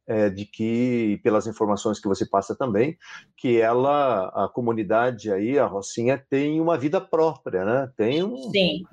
é, 0.05 0.29
de 0.29 0.45
que, 0.45 1.19
pelas 1.21 1.45
informações 1.45 1.99
que 1.99 2.07
você 2.07 2.25
passa 2.25 2.55
também, 2.55 2.97
que 3.35 3.59
ela, 3.59 4.29
a 4.29 4.47
comunidade 4.47 5.29
aí, 5.29 5.59
a 5.59 5.65
Rocinha, 5.65 6.23
tem 6.29 6.61
uma 6.61 6.77
vida 6.77 7.01
própria, 7.01 7.65
né? 7.65 7.91
Tem 7.97 8.23
um, 8.23 8.49
Sim 8.49 8.85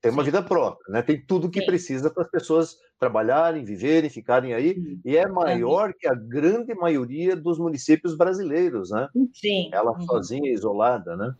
tem 0.00 0.10
uma 0.10 0.22
vida 0.22 0.42
própria, 0.42 0.92
né? 0.92 1.02
Tem 1.02 1.20
tudo 1.20 1.50
que 1.50 1.60
Sim. 1.60 1.66
precisa 1.66 2.10
para 2.10 2.22
as 2.22 2.30
pessoas 2.30 2.76
trabalharem, 2.98 3.64
viverem, 3.64 4.08
ficarem 4.08 4.54
aí, 4.54 4.74
Sim. 4.74 5.00
e 5.04 5.16
é 5.16 5.26
maior 5.28 5.92
que 5.92 6.08
a 6.08 6.14
grande 6.14 6.74
maioria 6.74 7.36
dos 7.36 7.58
municípios 7.58 8.16
brasileiros, 8.16 8.90
né? 8.90 9.08
Sim. 9.34 9.68
Ela 9.72 9.92
uhum. 9.92 10.00
sozinha, 10.02 10.52
isolada, 10.52 11.16
né? 11.16 11.34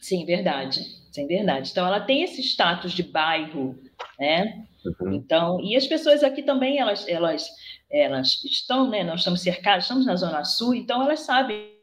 Sim, 0.00 0.24
verdade. 0.24 0.80
Sim, 1.12 1.26
verdade. 1.26 1.70
Então 1.70 1.86
ela 1.86 2.00
tem 2.00 2.22
esse 2.22 2.42
status 2.42 2.92
de 2.92 3.02
bairro, 3.02 3.78
né? 4.18 4.66
Uhum. 5.00 5.12
Então, 5.12 5.60
e 5.60 5.76
as 5.76 5.86
pessoas 5.86 6.22
aqui 6.22 6.42
também, 6.42 6.78
elas, 6.78 7.06
elas, 7.06 7.48
elas 7.90 8.42
estão, 8.44 8.88
né? 8.88 9.04
Nós 9.04 9.20
estamos 9.20 9.42
cercados, 9.42 9.84
estamos 9.84 10.06
na 10.06 10.16
Zona 10.16 10.44
Sul, 10.44 10.74
então 10.74 11.02
elas 11.02 11.20
sabem 11.20 11.73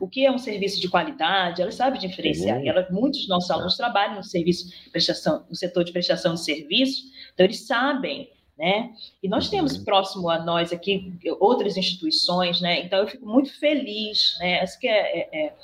o 0.00 0.08
que 0.08 0.24
é 0.24 0.30
um 0.30 0.38
serviço 0.38 0.80
de 0.80 0.88
qualidade, 0.88 1.62
ela 1.62 1.70
sabe 1.70 1.98
diferenciar. 1.98 2.58
Uhum. 2.58 2.68
Ela, 2.68 2.86
muitos 2.90 3.20
dos 3.20 3.28
nossos 3.28 3.50
alunos 3.50 3.76
trabalham 3.76 4.16
no 4.16 4.22
serviço 4.22 4.72
prestação, 4.90 5.44
no 5.48 5.54
setor 5.54 5.84
de 5.84 5.92
prestação 5.92 6.34
de 6.34 6.44
serviço, 6.44 7.04
então 7.32 7.44
eles 7.44 7.66
sabem, 7.66 8.30
né? 8.58 8.92
E 9.22 9.28
nós 9.28 9.48
temos 9.48 9.76
uhum. 9.76 9.84
próximo 9.84 10.30
a 10.30 10.38
nós 10.38 10.72
aqui 10.72 11.12
outras 11.40 11.76
instituições, 11.76 12.60
né? 12.60 12.80
Então 12.84 13.00
eu 13.00 13.08
fico 13.08 13.26
muito 13.26 13.52
feliz, 13.58 14.36
né? 14.38 14.58
Essa 14.62 14.78
que 14.78 14.88
é, 14.88 15.18
é, 15.32 15.46
é 15.46 15.54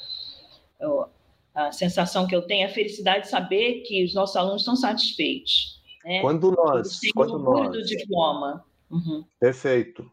a 1.54 1.72
sensação 1.72 2.26
que 2.26 2.34
eu 2.34 2.42
tenho, 2.42 2.66
a 2.66 2.70
felicidade 2.70 3.24
de 3.24 3.30
saber 3.30 3.82
que 3.82 4.04
os 4.04 4.14
nossos 4.14 4.36
alunos 4.36 4.62
estão 4.62 4.76
satisfeitos. 4.76 5.80
Né? 6.04 6.20
Quando 6.20 6.50
nós, 6.52 7.00
quando 7.14 7.38
nós, 7.38 7.70
do 7.70 7.84
diploma. 7.84 8.64
Uhum. 8.90 9.24
Perfeito. 9.38 10.10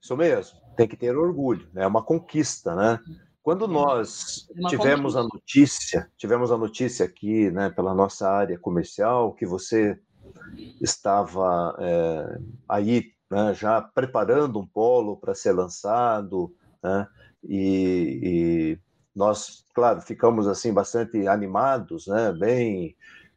Isso 0.00 0.16
mesmo 0.16 0.59
tem 0.76 0.88
que 0.88 0.96
ter 0.96 1.16
orgulho, 1.16 1.68
né? 1.72 1.82
é 1.84 1.86
uma 1.86 2.02
conquista, 2.02 2.74
né? 2.74 2.98
Quando 3.42 3.66
nós 3.66 4.46
tivemos 4.68 5.16
a 5.16 5.22
notícia, 5.22 6.10
tivemos 6.16 6.52
a 6.52 6.58
notícia 6.58 7.06
aqui, 7.06 7.50
né, 7.50 7.70
pela 7.70 7.94
nossa 7.94 8.28
área 8.28 8.58
comercial, 8.58 9.32
que 9.32 9.46
você 9.46 9.98
estava 10.80 11.74
é, 11.78 12.38
aí, 12.68 13.12
né, 13.30 13.54
já 13.54 13.80
preparando 13.80 14.60
um 14.60 14.66
polo 14.66 15.16
para 15.16 15.34
ser 15.34 15.52
lançado, 15.52 16.54
né, 16.82 17.06
e, 17.42 18.20
e, 18.22 18.78
nós, 19.16 19.64
claro, 19.74 20.02
ficamos 20.02 20.46
assim 20.46 20.72
bastante 20.72 21.26
animados, 21.26 22.06
né, 22.06 22.32
bem 22.32 22.94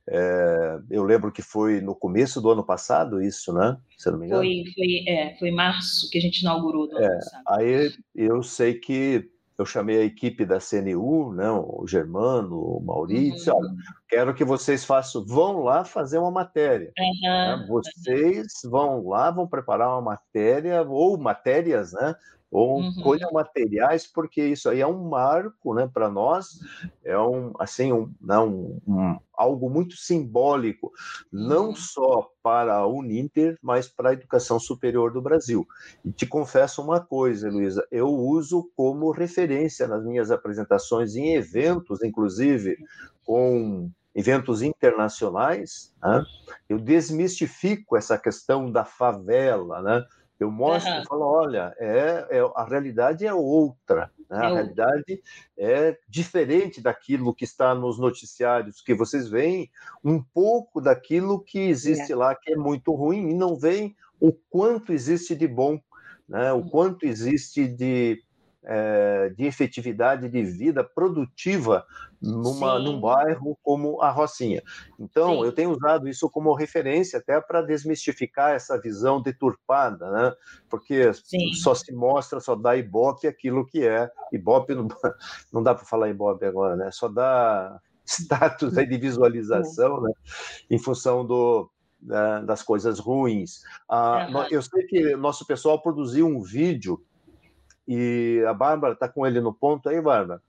é, 0.10 0.80
eu 0.90 1.04
lembro 1.04 1.32
que 1.32 1.42
foi 1.42 1.80
no 1.80 1.96
começo 1.96 2.42
do 2.42 2.50
ano 2.50 2.64
passado 2.64 3.22
isso, 3.22 3.54
né? 3.54 3.78
Se 3.98 4.12
não 4.12 4.20
me 4.20 4.26
engano. 4.26 4.42
Foi, 4.42 4.64
foi, 4.74 5.04
é, 5.08 5.36
foi 5.38 5.52
março 5.52 6.10
que 6.10 6.18
a 6.18 6.22
gente 6.22 6.42
inaugurou 6.42 6.88
do 6.88 6.98
ano 6.98 7.06
é, 7.06 7.16
passado. 7.16 7.44
Aí 7.48 7.92
eu 8.16 8.44
sei 8.44 8.74
que 8.74 9.30
eu 9.58 9.66
chamei 9.66 9.98
a 10.00 10.04
equipe 10.04 10.46
da 10.46 10.60
CNU, 10.60 11.32
né, 11.34 11.50
o 11.50 11.86
Germano, 11.88 12.60
o 12.60 12.84
Maurício, 12.84 13.54
uhum. 13.54 13.60
olha, 13.60 13.70
quero 14.10 14.34
que 14.34 14.44
vocês 14.44 14.84
façam, 14.84 15.24
vão 15.24 15.62
lá 15.62 15.86
fazer 15.86 16.18
uma 16.18 16.32
matéria. 16.32 16.92
Uhum. 16.98 17.30
Né? 17.30 17.66
Vocês 17.70 18.48
vão 18.66 19.08
lá, 19.08 19.30
vão 19.30 19.48
preparar 19.48 19.90
uma 19.90 20.02
matéria, 20.02 20.82
ou 20.82 21.18
matérias, 21.18 21.94
né? 21.94 22.16
Ou 22.54 22.82
uhum. 22.82 22.94
colham 23.02 23.32
materiais, 23.32 24.06
porque 24.06 24.46
isso 24.46 24.70
aí 24.70 24.80
é 24.80 24.86
um 24.86 25.10
marco, 25.10 25.74
né, 25.74 25.90
para 25.92 26.08
nós, 26.08 26.60
é 27.04 27.18
um, 27.18 27.52
assim, 27.58 27.92
um, 27.92 28.14
não, 28.22 28.48
né, 28.48 28.80
um, 28.88 29.18
algo 29.34 29.72
muito 29.72 29.98
simbólico, 29.98 30.92
não 31.32 31.70
uhum. 31.70 31.76
só 31.76 32.30
para 32.44 32.76
a 32.76 32.88
Uninter, 32.88 33.58
mas 33.60 33.88
para 33.88 34.12
a 34.12 34.14
educação 34.14 34.60
superior 34.60 35.12
do 35.12 35.20
Brasil. 35.20 35.68
E 36.06 36.12
te 36.12 36.28
confesso 36.28 36.80
uma 36.84 37.00
coisa, 37.00 37.50
Luísa, 37.50 37.84
eu 37.92 38.08
uso 38.08 38.70
como 38.76 39.10
referência 39.10 39.88
nas 39.88 40.06
minhas 40.06 40.30
apresentações 40.30 41.16
em 41.16 41.34
eventos, 41.34 42.04
inclusive 42.04 42.78
com 43.26 43.90
eventos 44.14 44.62
internacionais, 44.62 45.92
né? 46.00 46.24
eu 46.70 46.78
desmistifico 46.78 47.98
essa 47.98 48.16
questão 48.16 48.72
da 48.72 48.86
favela, 48.86 49.82
né? 49.82 50.06
Eu 50.44 50.52
mostro 50.52 50.92
uhum. 50.92 51.02
e 51.02 51.06
falo, 51.06 51.26
olha, 51.26 51.74
é, 51.78 52.28
é, 52.30 52.40
a 52.56 52.66
realidade 52.66 53.26
é 53.26 53.34
outra. 53.34 54.12
Né? 54.30 54.38
A 54.38 54.50
realidade 54.50 55.24
é 55.58 55.98
diferente 56.08 56.82
daquilo 56.82 57.34
que 57.34 57.46
está 57.46 57.74
nos 57.74 57.98
noticiários, 57.98 58.82
que 58.82 58.94
vocês 58.94 59.30
veem 59.30 59.72
um 60.04 60.22
pouco 60.22 60.82
daquilo 60.82 61.40
que 61.40 61.60
existe 61.60 62.12
é. 62.12 62.16
lá, 62.16 62.36
que 62.36 62.52
é 62.52 62.58
muito 62.58 62.94
ruim, 62.94 63.30
e 63.30 63.34
não 63.34 63.56
veem 63.56 63.96
o 64.20 64.34
quanto 64.34 64.92
existe 64.92 65.34
de 65.34 65.48
bom, 65.48 65.80
né? 66.28 66.52
o 66.52 66.70
quanto 66.70 67.06
existe 67.06 67.66
de 67.66 68.22
é, 68.65 69.29
de 69.29 69.46
efetividade 69.46 70.29
de 70.29 70.43
vida 70.43 70.84
produtiva 70.84 71.86
numa, 72.22 72.79
num 72.79 73.00
bairro 73.00 73.58
como 73.62 74.01
a 74.01 74.10
Rocinha. 74.10 74.63
Então, 74.98 75.36
Sim. 75.36 75.43
eu 75.43 75.51
tenho 75.51 75.72
usado 75.72 76.08
isso 76.08 76.29
como 76.29 76.53
referência 76.53 77.20
até 77.20 77.39
para 77.41 77.62
desmistificar 77.62 78.51
essa 78.51 78.79
visão 78.79 79.22
deturpada, 79.22 80.10
né? 80.10 80.34
porque 80.70 81.13
Sim. 81.13 81.53
só 81.53 81.75
se 81.75 81.93
mostra, 81.93 82.39
só 82.39 82.55
dá 82.55 82.77
Ibope 82.77 83.27
aquilo 83.27 83.65
que 83.65 83.86
é. 83.86 84.10
Ibope 84.32 84.74
não, 84.74 84.88
não 85.51 85.62
dá 85.62 85.75
para 85.75 85.86
falar 85.86 86.10
Ibope 86.10 86.46
agora, 86.46 86.75
né? 86.75 86.89
só 86.91 87.10
dá 87.10 87.79
status 88.05 88.77
aí 88.77 88.88
de 88.88 88.98
visualização 88.98 90.01
né? 90.01 90.12
em 90.70 90.77
função 90.77 91.25
do, 91.25 91.70
das 92.46 92.63
coisas 92.63 93.00
ruins. 93.00 93.62
Ah, 93.89 94.27
Eu 94.50 94.62
sei 94.62 94.84
que 94.86 95.15
nosso 95.15 95.46
pessoal 95.46 95.82
produziu 95.82 96.27
um 96.27 96.41
vídeo 96.41 97.03
e 97.88 98.44
a 98.48 98.54
Bárbara 98.54 98.94
está 98.94 99.08
com 99.08 99.25
ele 99.25 99.42
no 99.42 99.54
ponto 99.54 99.90
aí, 99.90 100.02
Bárbara? 100.02 100.42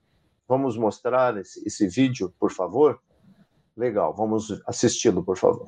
Vamos 0.47 0.77
mostrar 0.77 1.37
esse, 1.37 1.65
esse 1.67 1.87
vídeo, 1.87 2.33
por 2.39 2.51
favor? 2.51 2.99
Legal, 3.75 4.13
vamos 4.15 4.61
assisti-lo, 4.65 5.23
por 5.23 5.37
favor. 5.37 5.67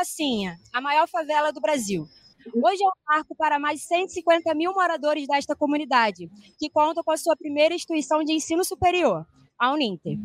Rocinha, 0.00 0.58
a 0.72 0.80
maior 0.80 1.08
favela 1.08 1.52
do 1.52 1.60
Brasil. 1.60 2.06
Hoje 2.54 2.82
é 2.82 2.86
um 2.86 2.90
marco 3.06 3.34
para 3.34 3.58
mais 3.58 3.80
de 3.80 3.86
150 3.86 4.54
mil 4.54 4.72
moradores 4.72 5.26
desta 5.26 5.54
comunidade, 5.54 6.30
que 6.58 6.70
conta 6.70 7.02
com 7.02 7.10
a 7.10 7.16
sua 7.16 7.36
primeira 7.36 7.74
instituição 7.74 8.24
de 8.24 8.32
ensino 8.32 8.64
superior, 8.64 9.26
a 9.58 9.72
Uninter. 9.72 10.16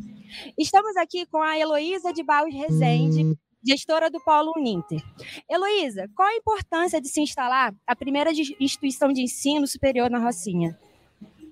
Estamos 0.58 0.96
aqui 0.96 1.26
com 1.26 1.42
a 1.42 1.58
Heloísa 1.58 2.14
de 2.14 2.24
Barros 2.24 2.54
Rezende, 2.54 3.38
gestora 3.66 4.10
do 4.10 4.24
Polo 4.24 4.54
Uninter. 4.56 5.02
Heloísa, 5.50 6.10
qual 6.16 6.30
a 6.30 6.36
importância 6.36 7.02
de 7.02 7.10
se 7.10 7.20
instalar 7.20 7.74
a 7.86 7.96
primeira 7.96 8.32
instituição 8.60 9.12
de 9.12 9.22
ensino 9.22 9.68
superior 9.68 10.10
na 10.10 10.20
Rocinha? 10.20 10.80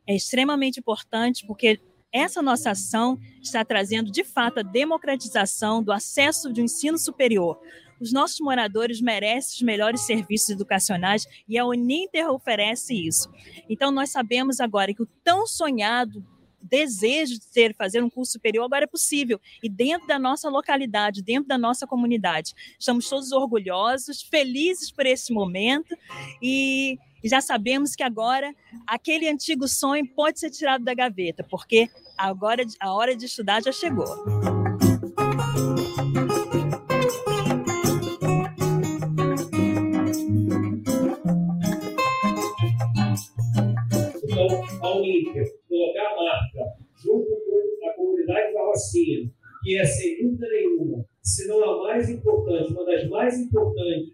É 0.07 0.15
extremamente 0.15 0.79
importante 0.79 1.45
porque 1.45 1.79
essa 2.13 2.41
nossa 2.41 2.71
ação 2.71 3.19
está 3.41 3.65
trazendo, 3.65 4.11
de 4.11 4.23
fato, 4.23 4.59
a 4.59 4.63
democratização 4.63 5.81
do 5.81 5.91
acesso 5.91 6.53
do 6.53 6.61
ensino 6.61 6.97
superior. 6.97 7.59
Os 7.99 8.13
nossos 8.13 8.39
moradores 8.39 9.01
merecem 9.01 9.55
os 9.55 9.61
melhores 9.61 10.01
serviços 10.01 10.49
educacionais 10.49 11.25
e 11.47 11.57
a 11.57 11.65
Uninter 11.65 12.29
oferece 12.29 12.93
isso. 12.93 13.31
Então, 13.67 13.91
nós 13.91 14.11
sabemos 14.11 14.59
agora 14.59 14.93
que 14.93 15.01
o 15.01 15.09
tão 15.23 15.47
sonhado 15.47 16.23
desejo 16.63 17.33
de 17.33 17.47
ter, 17.51 17.75
fazer 17.75 18.01
um 18.01 18.09
curso 18.09 18.33
superior 18.33 18.65
agora 18.65 18.85
é 18.85 18.87
possível. 18.87 19.39
E 19.61 19.69
dentro 19.69 20.07
da 20.07 20.17
nossa 20.17 20.49
localidade, 20.49 21.21
dentro 21.21 21.47
da 21.47 21.57
nossa 21.57 21.85
comunidade. 21.85 22.53
Estamos 22.79 23.07
todos 23.09 23.31
orgulhosos, 23.31 24.21
felizes 24.21 24.91
por 24.91 25.05
esse 25.05 25.33
momento 25.33 25.95
e 26.41 26.97
já 27.23 27.39
sabemos 27.39 27.95
que 27.95 28.03
agora 28.03 28.53
aquele 28.87 29.29
antigo 29.29 29.67
sonho 29.67 30.07
pode 30.07 30.39
ser 30.39 30.49
tirado 30.49 30.83
da 30.83 30.93
gaveta, 30.93 31.45
porque 31.49 31.89
agora 32.17 32.65
a 32.79 32.93
hora 32.93 33.15
de 33.15 33.25
estudar 33.25 33.63
já 33.63 33.71
chegou. 33.71 34.07
Rocinha, 48.73 49.31
que 49.63 49.77
é, 49.77 49.85
sem 49.85 50.21
dúvida 50.21 50.47
nenhuma, 50.49 51.05
se 51.21 51.47
não 51.47 51.63
a 51.63 51.83
mais 51.83 52.09
importante, 52.09 52.73
uma 52.73 52.85
das 52.85 53.07
mais 53.09 53.39
importantes 53.39 54.13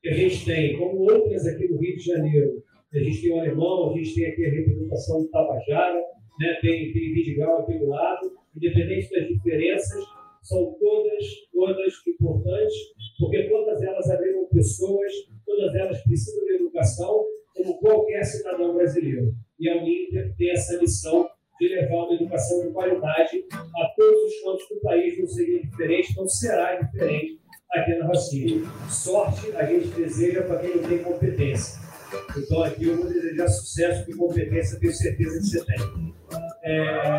que 0.00 0.08
a 0.08 0.14
gente 0.14 0.44
tem, 0.44 0.78
como 0.78 1.10
outras 1.10 1.46
aqui 1.46 1.66
no 1.68 1.78
Rio 1.78 1.96
de 1.96 2.04
Janeiro. 2.04 2.62
A 2.92 2.98
gente 2.98 3.22
tem 3.22 3.32
o 3.32 3.40
Alemão, 3.40 3.90
a 3.90 3.96
gente 3.96 4.14
tem 4.14 4.26
aqui 4.26 4.44
a 4.44 4.50
representação 4.50 5.22
do 5.22 5.30
Tabajara, 5.30 6.00
né? 6.38 6.58
tem, 6.60 6.92
tem 6.92 7.12
Vidigal 7.12 7.62
aqui 7.62 7.78
do 7.78 7.88
lado, 7.88 8.30
independente 8.54 9.10
das 9.10 9.26
diferenças, 9.26 10.04
são 10.42 10.76
todas, 10.78 11.24
todas 11.52 12.06
importantes, 12.06 12.74
porque 13.18 13.48
todas 13.48 13.82
elas 13.82 14.08
abriram 14.10 14.46
pessoas, 14.48 15.10
todas 15.44 15.74
elas 15.74 16.00
precisam 16.02 16.44
de 16.44 16.54
educação, 16.56 17.24
como 17.56 17.78
qualquer 17.80 18.22
cidadão 18.24 18.74
brasileiro. 18.74 19.32
E 19.58 19.68
a 19.68 19.76
Uninter 19.76 20.34
tem 20.36 20.50
essa 20.50 20.78
missão 20.78 21.28
de 21.60 21.68
levar 21.68 22.04
uma 22.04 22.14
educação 22.14 22.66
de 22.66 22.72
qualidade 22.72 23.44
a 23.52 23.94
todos 23.96 24.22
os 24.24 24.40
cantos 24.42 24.68
do 24.68 24.80
país, 24.80 25.18
não 25.18 25.26
seria 25.26 25.62
diferente, 25.62 26.16
não 26.16 26.28
será 26.28 26.74
diferente 26.76 27.40
aqui 27.72 27.94
na 27.94 28.06
Rocinha. 28.06 28.62
Sorte 28.88 29.54
a 29.56 29.64
gente 29.64 29.88
deseja 29.88 30.42
para 30.42 30.58
quem 30.58 30.76
não 30.76 30.88
tem 30.88 30.98
competência. 30.98 31.82
Então 32.36 32.62
aqui 32.62 32.88
eu 32.88 32.96
vou 32.96 33.06
desejar 33.06 33.48
sucesso, 33.48 34.04
porque 34.04 34.18
competência 34.18 34.78
tenho 34.78 34.92
certeza 34.92 35.38
que 35.38 35.46
você 35.46 35.64
tem. 35.64 36.14
É... 36.62 37.13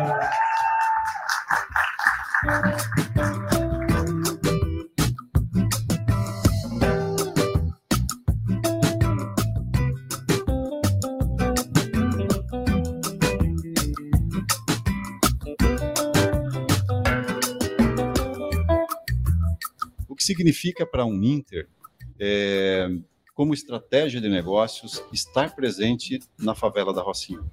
significa 20.26 20.84
para 20.84 21.06
um 21.06 21.22
Inter, 21.22 21.68
é, 22.18 22.88
como 23.34 23.54
estratégia 23.54 24.20
de 24.20 24.28
negócios, 24.28 25.02
estar 25.12 25.54
presente 25.54 26.18
na 26.38 26.54
favela 26.54 26.92
da 26.92 27.02
Rocinha? 27.02 27.44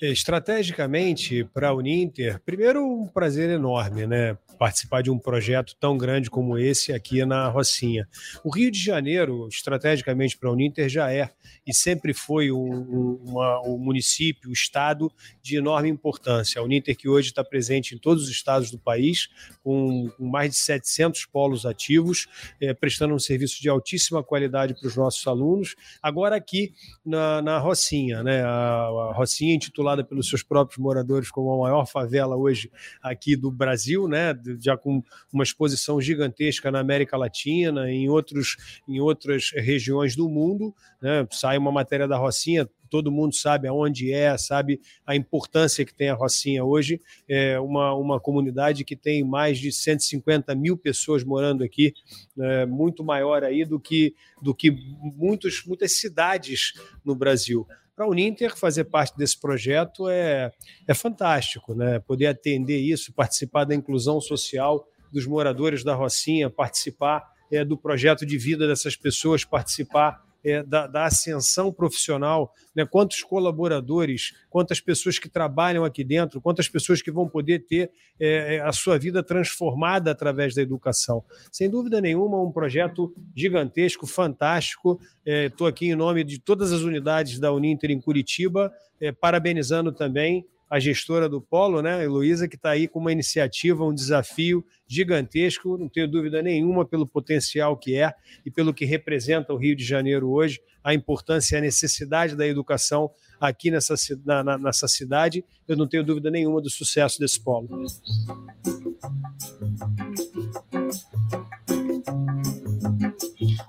Estrategicamente, 0.00 1.42
para 1.54 1.68
a 1.68 1.74
Uninter, 1.74 2.38
primeiro 2.44 2.84
um 2.86 3.06
prazer 3.06 3.48
enorme, 3.48 4.06
né? 4.06 4.36
Participar 4.58 5.02
de 5.02 5.10
um 5.10 5.18
projeto 5.18 5.74
tão 5.80 5.96
grande 5.96 6.28
como 6.28 6.58
esse 6.58 6.92
aqui 6.92 7.24
na 7.24 7.48
Rocinha. 7.48 8.06
O 8.44 8.54
Rio 8.54 8.70
de 8.70 8.78
Janeiro, 8.78 9.48
estrategicamente 9.48 10.36
para 10.36 10.50
a 10.50 10.52
Uninter, 10.52 10.86
já 10.90 11.10
é 11.10 11.30
e 11.66 11.74
sempre 11.74 12.12
foi 12.12 12.52
um, 12.52 12.58
um, 12.58 13.20
uma, 13.24 13.62
um 13.66 13.78
município, 13.78 14.50
um 14.50 14.52
estado 14.52 15.10
de 15.42 15.56
enorme 15.56 15.88
importância. 15.88 16.60
A 16.60 16.64
Uninter 16.64 16.94
que 16.94 17.08
hoje 17.08 17.28
está 17.28 17.42
presente 17.42 17.94
em 17.94 17.98
todos 17.98 18.24
os 18.24 18.30
estados 18.30 18.70
do 18.70 18.78
país, 18.78 19.28
com, 19.64 20.10
mais 20.18 20.50
de 20.50 20.56
700 20.56 21.24
polos 21.26 21.64
ativos, 21.64 22.26
é, 22.60 22.74
prestando 22.74 23.14
um 23.14 23.18
serviço 23.18 23.62
de 23.62 23.68
altíssima 23.70 24.22
qualidade 24.22 24.74
para 24.74 24.86
os 24.88 24.96
nossos 24.96 25.26
alunos. 25.26 25.74
Agora 26.02 26.36
aqui 26.36 26.74
na, 27.04 27.40
na 27.40 27.58
Rocinha, 27.58 28.22
né? 28.22 28.42
A, 28.42 28.48
a 28.48 29.12
Rocinha 29.14 29.54
intitulada 29.54 29.85
pelos 30.04 30.28
seus 30.28 30.42
próprios 30.42 30.78
moradores 30.78 31.30
como 31.30 31.52
a 31.52 31.68
maior 31.68 31.86
favela 31.86 32.36
hoje 32.36 32.70
aqui 33.02 33.36
do 33.36 33.50
Brasil, 33.50 34.08
né? 34.08 34.34
Já 34.58 34.76
com 34.76 35.02
uma 35.32 35.44
exposição 35.44 36.00
gigantesca 36.00 36.70
na 36.70 36.80
América 36.80 37.16
Latina, 37.16 37.90
em 37.90 38.08
outros 38.08 38.56
em 38.88 39.00
outras 39.00 39.50
regiões 39.54 40.16
do 40.16 40.28
mundo, 40.28 40.74
né? 41.00 41.26
Sai 41.30 41.58
uma 41.58 41.70
matéria 41.70 42.08
da 42.08 42.16
Rocinha, 42.16 42.68
todo 42.86 43.12
mundo 43.12 43.34
sabe 43.34 43.68
aonde 43.68 44.12
é, 44.12 44.36
sabe 44.38 44.80
a 45.06 45.14
importância 45.14 45.84
que 45.84 45.94
tem 45.94 46.08
a 46.08 46.14
Rocinha 46.14 46.64
hoje. 46.64 47.00
É 47.28 47.58
uma, 47.60 47.94
uma 47.94 48.20
comunidade 48.20 48.84
que 48.84 48.96
tem 48.96 49.24
mais 49.24 49.58
de 49.58 49.70
150 49.72 50.54
mil 50.54 50.76
pessoas 50.76 51.24
morando 51.24 51.62
aqui, 51.62 51.92
é, 52.38 52.66
muito 52.66 53.04
maior 53.04 53.44
aí 53.44 53.64
do 53.64 53.78
que, 53.78 54.14
do 54.40 54.54
que 54.54 54.70
muitos, 54.70 55.64
muitas 55.66 55.92
cidades 55.98 56.72
no 57.04 57.14
Brasil. 57.14 57.66
Para 57.96 58.04
a 58.04 58.08
Uninter 58.10 58.54
fazer 58.54 58.84
parte 58.84 59.16
desse 59.16 59.40
projeto 59.40 60.06
é, 60.06 60.52
é 60.86 60.92
fantástico, 60.92 61.74
né? 61.74 61.98
poder 61.98 62.26
atender 62.26 62.78
isso, 62.78 63.10
participar 63.10 63.64
da 63.64 63.74
inclusão 63.74 64.20
social 64.20 64.86
dos 65.10 65.26
moradores 65.26 65.82
da 65.82 65.94
Rocinha, 65.94 66.50
participar 66.50 67.24
é, 67.50 67.64
do 67.64 67.74
projeto 67.74 68.26
de 68.26 68.36
vida 68.36 68.68
dessas 68.68 68.96
pessoas, 68.96 69.46
participar 69.46 70.22
é, 70.46 70.62
da, 70.62 70.86
da, 70.86 71.04
ascensão 71.04 71.72
profissional, 71.72 72.54
né? 72.72 72.86
quantos 72.86 73.20
colaboradores, 73.24 74.32
quantas 74.48 74.80
pessoas 74.80 75.18
que 75.18 75.28
trabalham 75.28 75.84
aqui 75.84 76.04
dentro, 76.04 76.40
quantas 76.40 76.68
pessoas 76.68 77.02
que 77.02 77.10
vão 77.10 77.28
poder 77.28 77.66
ter 77.66 77.90
é, 78.20 78.54
é 78.54 78.60
a 78.60 78.70
sua 78.70 78.96
vida 78.96 79.24
transformada 79.24 80.12
através 80.12 80.54
da 80.54 80.62
educação. 80.62 81.24
Sem 81.50 81.68
dúvida 81.68 82.00
nenhuma, 82.00 82.40
um 82.40 82.52
projeto 82.52 83.12
gigantesco, 83.34 84.06
fantástico. 84.06 85.00
Estou 85.24 85.66
é, 85.66 85.70
aqui 85.70 85.86
em 85.86 85.96
nome 85.96 86.22
de 86.22 86.38
todas 86.38 86.72
as 86.72 86.82
unidades 86.82 87.40
da 87.40 87.52
Uninter 87.52 87.90
em 87.90 88.00
Curitiba, 88.00 88.72
é, 89.00 89.10
parabenizando 89.10 89.90
também 89.90 90.46
a 90.68 90.80
gestora 90.80 91.28
do 91.28 91.40
Polo, 91.40 91.80
né, 91.80 92.02
Heloísa, 92.02 92.48
que 92.48 92.56
está 92.56 92.70
aí 92.70 92.88
com 92.88 92.98
uma 92.98 93.12
iniciativa, 93.12 93.84
um 93.84 93.94
desafio 93.94 94.64
gigantesco, 94.86 95.78
não 95.78 95.88
tenho 95.88 96.08
dúvida 96.08 96.42
nenhuma 96.42 96.84
pelo 96.84 97.06
potencial 97.06 97.76
que 97.76 97.96
é 97.96 98.12
e 98.44 98.50
pelo 98.50 98.74
que 98.74 98.84
representa 98.84 99.52
o 99.52 99.56
Rio 99.56 99.76
de 99.76 99.84
Janeiro 99.84 100.28
hoje, 100.28 100.60
a 100.82 100.92
importância 100.92 101.54
e 101.54 101.58
a 101.58 101.60
necessidade 101.60 102.36
da 102.36 102.46
educação 102.46 103.10
aqui 103.40 103.70
nessa, 103.70 103.94
na, 104.24 104.58
nessa 104.58 104.88
cidade, 104.88 105.44
eu 105.68 105.76
não 105.76 105.86
tenho 105.86 106.04
dúvida 106.04 106.30
nenhuma 106.30 106.60
do 106.60 106.70
sucesso 106.70 107.18
desse 107.18 107.40
polo. 107.40 107.68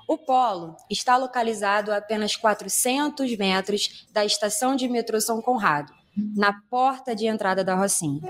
O 0.08 0.18
polo 0.18 0.76
está 0.90 1.18
localizado 1.18 1.92
a 1.92 1.98
apenas 1.98 2.36
400 2.36 3.36
metros 3.38 4.08
da 4.12 4.26
estação 4.26 4.76
de 4.76 4.88
metrô 4.88 5.20
São 5.22 5.42
Conrado 5.42 5.92
na 6.36 6.54
porta 6.70 7.16
de 7.16 7.28
entrada 7.28 7.64
da 7.64 7.76
Rocinha. 7.76 8.22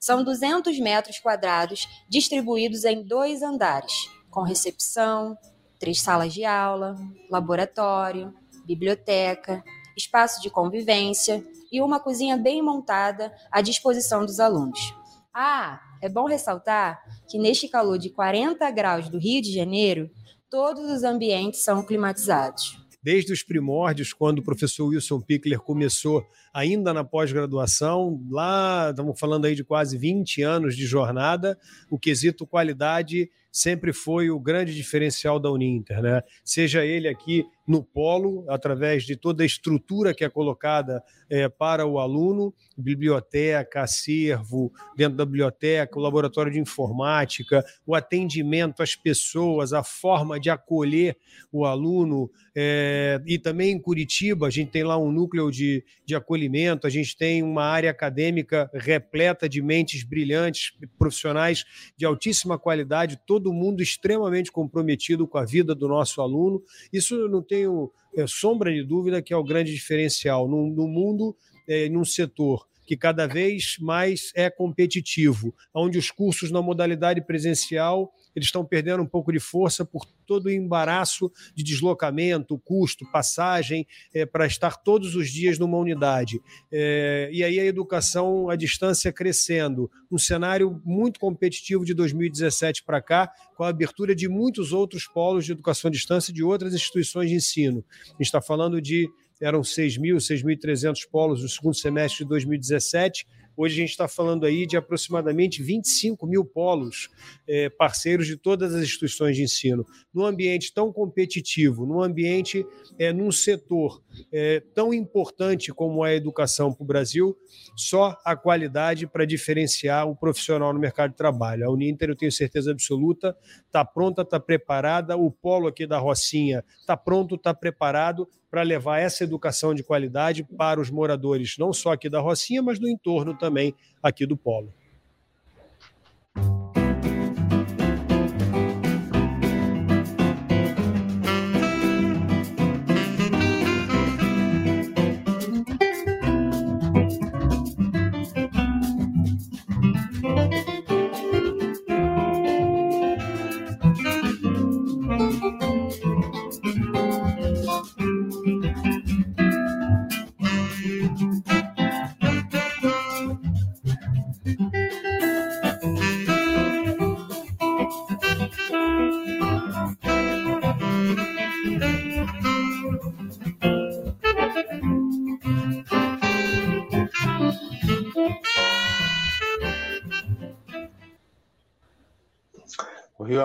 São 0.00 0.22
200 0.22 0.78
metros 0.78 1.18
quadrados 1.18 1.88
distribuídos 2.08 2.84
em 2.84 3.02
dois 3.02 3.42
andares, 3.42 4.08
com 4.30 4.42
recepção, 4.42 5.36
três 5.78 6.00
salas 6.00 6.32
de 6.32 6.44
aula, 6.44 6.94
laboratório, 7.30 8.32
biblioteca, 8.64 9.64
espaço 9.96 10.40
de 10.40 10.50
convivência 10.50 11.44
e 11.72 11.80
uma 11.80 11.98
cozinha 11.98 12.36
bem 12.36 12.62
montada 12.62 13.34
à 13.50 13.60
disposição 13.60 14.24
dos 14.24 14.38
alunos. 14.38 14.94
Ah, 15.34 15.80
é 16.00 16.08
bom 16.08 16.26
ressaltar 16.26 17.02
que 17.28 17.38
neste 17.38 17.68
calor 17.68 17.98
de 17.98 18.10
40 18.10 18.70
graus 18.70 19.08
do 19.08 19.18
Rio 19.18 19.42
de 19.42 19.52
Janeiro, 19.52 20.10
todos 20.48 20.88
os 20.90 21.02
ambientes 21.02 21.64
são 21.64 21.82
climatizados. 21.82 22.85
Desde 23.06 23.32
os 23.32 23.44
primórdios, 23.44 24.12
quando 24.12 24.40
o 24.40 24.42
professor 24.42 24.88
Wilson 24.88 25.20
Pickler 25.20 25.60
começou 25.60 26.28
ainda 26.56 26.94
na 26.94 27.04
pós-graduação, 27.04 28.18
lá 28.30 28.88
estamos 28.88 29.20
falando 29.20 29.44
aí 29.44 29.54
de 29.54 29.62
quase 29.62 29.98
20 29.98 30.40
anos 30.40 30.74
de 30.74 30.86
jornada, 30.86 31.58
o 31.90 31.98
quesito 31.98 32.46
qualidade 32.46 33.28
sempre 33.56 33.90
foi 33.90 34.30
o 34.30 34.38
grande 34.38 34.74
diferencial 34.74 35.38
da 35.38 35.50
Uninter, 35.50 36.02
né? 36.02 36.22
Seja 36.44 36.84
ele 36.84 37.08
aqui 37.08 37.42
no 37.66 37.82
polo, 37.82 38.44
através 38.48 39.04
de 39.04 39.16
toda 39.16 39.42
a 39.42 39.46
estrutura 39.46 40.14
que 40.14 40.24
é 40.24 40.28
colocada 40.28 41.02
é, 41.28 41.48
para 41.48 41.86
o 41.86 41.98
aluno, 41.98 42.54
biblioteca, 42.76 43.80
acervo, 43.80 44.70
dentro 44.94 45.16
da 45.16 45.24
biblioteca, 45.24 45.98
o 45.98 46.02
laboratório 46.02 46.52
de 46.52 46.60
informática, 46.60 47.64
o 47.86 47.94
atendimento 47.94 48.82
às 48.82 48.94
pessoas, 48.94 49.72
a 49.72 49.82
forma 49.82 50.38
de 50.38 50.50
acolher 50.50 51.16
o 51.50 51.64
aluno. 51.64 52.30
É, 52.54 53.20
e 53.26 53.38
também 53.38 53.72
em 53.72 53.80
Curitiba, 53.80 54.46
a 54.46 54.50
gente 54.50 54.70
tem 54.70 54.84
lá 54.84 54.98
um 54.98 55.10
núcleo 55.10 55.50
de, 55.50 55.82
de 56.04 56.14
acolhimento, 56.14 56.45
a 56.86 56.90
gente 56.90 57.16
tem 57.16 57.42
uma 57.42 57.64
área 57.64 57.90
acadêmica 57.90 58.70
repleta 58.74 59.48
de 59.48 59.62
mentes 59.62 60.02
brilhantes, 60.02 60.72
profissionais 60.98 61.64
de 61.96 62.04
altíssima 62.04 62.58
qualidade, 62.58 63.20
todo 63.26 63.52
mundo 63.52 63.82
extremamente 63.82 64.50
comprometido 64.50 65.26
com 65.26 65.38
a 65.38 65.44
vida 65.44 65.74
do 65.74 65.88
nosso 65.88 66.20
aluno. 66.20 66.62
Isso 66.92 67.28
não 67.28 67.42
tenho 67.42 67.90
é, 68.16 68.26
sombra 68.26 68.72
de 68.72 68.82
dúvida 68.82 69.22
que 69.22 69.32
é 69.32 69.36
o 69.36 69.44
grande 69.44 69.72
diferencial 69.72 70.48
no, 70.48 70.66
no 70.68 70.88
mundo, 70.88 71.36
é, 71.68 71.88
num 71.88 72.04
setor 72.04 72.66
que 72.86 72.96
cada 72.96 73.26
vez 73.26 73.76
mais 73.80 74.30
é 74.34 74.48
competitivo, 74.48 75.52
onde 75.74 75.98
os 75.98 76.10
cursos 76.10 76.52
na 76.52 76.62
modalidade 76.62 77.20
presencial 77.20 78.12
eles 78.36 78.48
estão 78.48 78.64
perdendo 78.64 79.02
um 79.02 79.06
pouco 79.06 79.32
de 79.32 79.40
força 79.40 79.84
por 79.84 80.04
todo 80.26 80.46
o 80.46 80.50
embaraço 80.50 81.32
de 81.54 81.64
deslocamento, 81.64 82.58
custo, 82.58 83.10
passagem, 83.10 83.86
é, 84.12 84.26
para 84.26 84.46
estar 84.46 84.76
todos 84.76 85.16
os 85.16 85.30
dias 85.30 85.58
numa 85.58 85.78
unidade. 85.78 86.40
É, 86.70 87.30
e 87.32 87.42
aí 87.42 87.58
a 87.58 87.64
educação 87.64 88.50
à 88.50 88.56
distância 88.56 89.10
crescendo, 89.10 89.90
um 90.10 90.18
cenário 90.18 90.80
muito 90.84 91.18
competitivo 91.18 91.84
de 91.84 91.94
2017 91.94 92.84
para 92.84 93.00
cá, 93.00 93.32
com 93.56 93.64
a 93.64 93.68
abertura 93.68 94.14
de 94.14 94.28
muitos 94.28 94.72
outros 94.72 95.06
polos 95.06 95.46
de 95.46 95.52
educação 95.52 95.88
à 95.88 95.92
distância 95.92 96.32
de 96.32 96.44
outras 96.44 96.74
instituições 96.74 97.30
de 97.30 97.36
ensino. 97.36 97.82
A 98.04 98.10
gente 98.10 98.22
está 98.22 98.42
falando 98.42 98.80
de 98.80 99.08
eram 99.40 99.60
6.000, 99.60 100.16
6.300 100.16 101.08
polos 101.10 101.42
no 101.42 101.48
segundo 101.48 101.74
semestre 101.74 102.24
de 102.24 102.28
2017. 102.28 103.26
Hoje 103.56 103.74
a 103.74 103.78
gente 103.78 103.90
está 103.90 104.06
falando 104.06 104.44
aí 104.44 104.66
de 104.66 104.76
aproximadamente 104.76 105.62
25 105.62 106.26
mil 106.26 106.44
polos 106.44 107.08
é, 107.48 107.70
parceiros 107.70 108.26
de 108.26 108.36
todas 108.36 108.74
as 108.74 108.82
instituições 108.82 109.34
de 109.34 109.42
ensino. 109.42 109.86
Num 110.12 110.26
ambiente 110.26 110.74
tão 110.74 110.92
competitivo, 110.92 111.86
num 111.86 112.02
ambiente, 112.02 112.66
é, 112.98 113.12
num 113.12 113.32
setor 113.32 114.02
é, 114.30 114.60
tão 114.74 114.92
importante 114.92 115.72
como 115.72 116.04
é 116.04 116.10
a 116.10 116.14
educação 116.14 116.72
para 116.72 116.84
o 116.84 116.86
Brasil, 116.86 117.36
só 117.74 118.18
a 118.24 118.36
qualidade 118.36 119.06
para 119.06 119.24
diferenciar 119.24 120.06
o 120.06 120.14
profissional 120.14 120.72
no 120.72 120.78
mercado 120.78 121.12
de 121.12 121.16
trabalho. 121.16 121.66
A 121.66 121.72
Uninter, 121.72 122.10
eu 122.10 122.16
tenho 122.16 122.32
certeza 122.32 122.72
absoluta, 122.72 123.34
está 123.64 123.84
pronta, 123.84 124.22
está 124.22 124.38
preparada, 124.38 125.16
o 125.16 125.30
polo 125.30 125.68
aqui 125.68 125.86
da 125.86 125.98
Rocinha 125.98 126.62
está 126.78 126.96
pronto, 126.96 127.36
está 127.36 127.54
preparado 127.54 128.28
para 128.56 128.62
levar 128.62 129.00
essa 129.00 129.22
educação 129.22 129.74
de 129.74 129.82
qualidade 129.82 130.42
para 130.42 130.80
os 130.80 130.88
moradores, 130.88 131.56
não 131.58 131.74
só 131.74 131.92
aqui 131.92 132.08
da 132.08 132.20
Rocinha, 132.20 132.62
mas 132.62 132.78
do 132.78 132.88
entorno 132.88 133.36
também 133.36 133.74
aqui 134.02 134.24
do 134.24 134.34
Polo. 134.34 134.72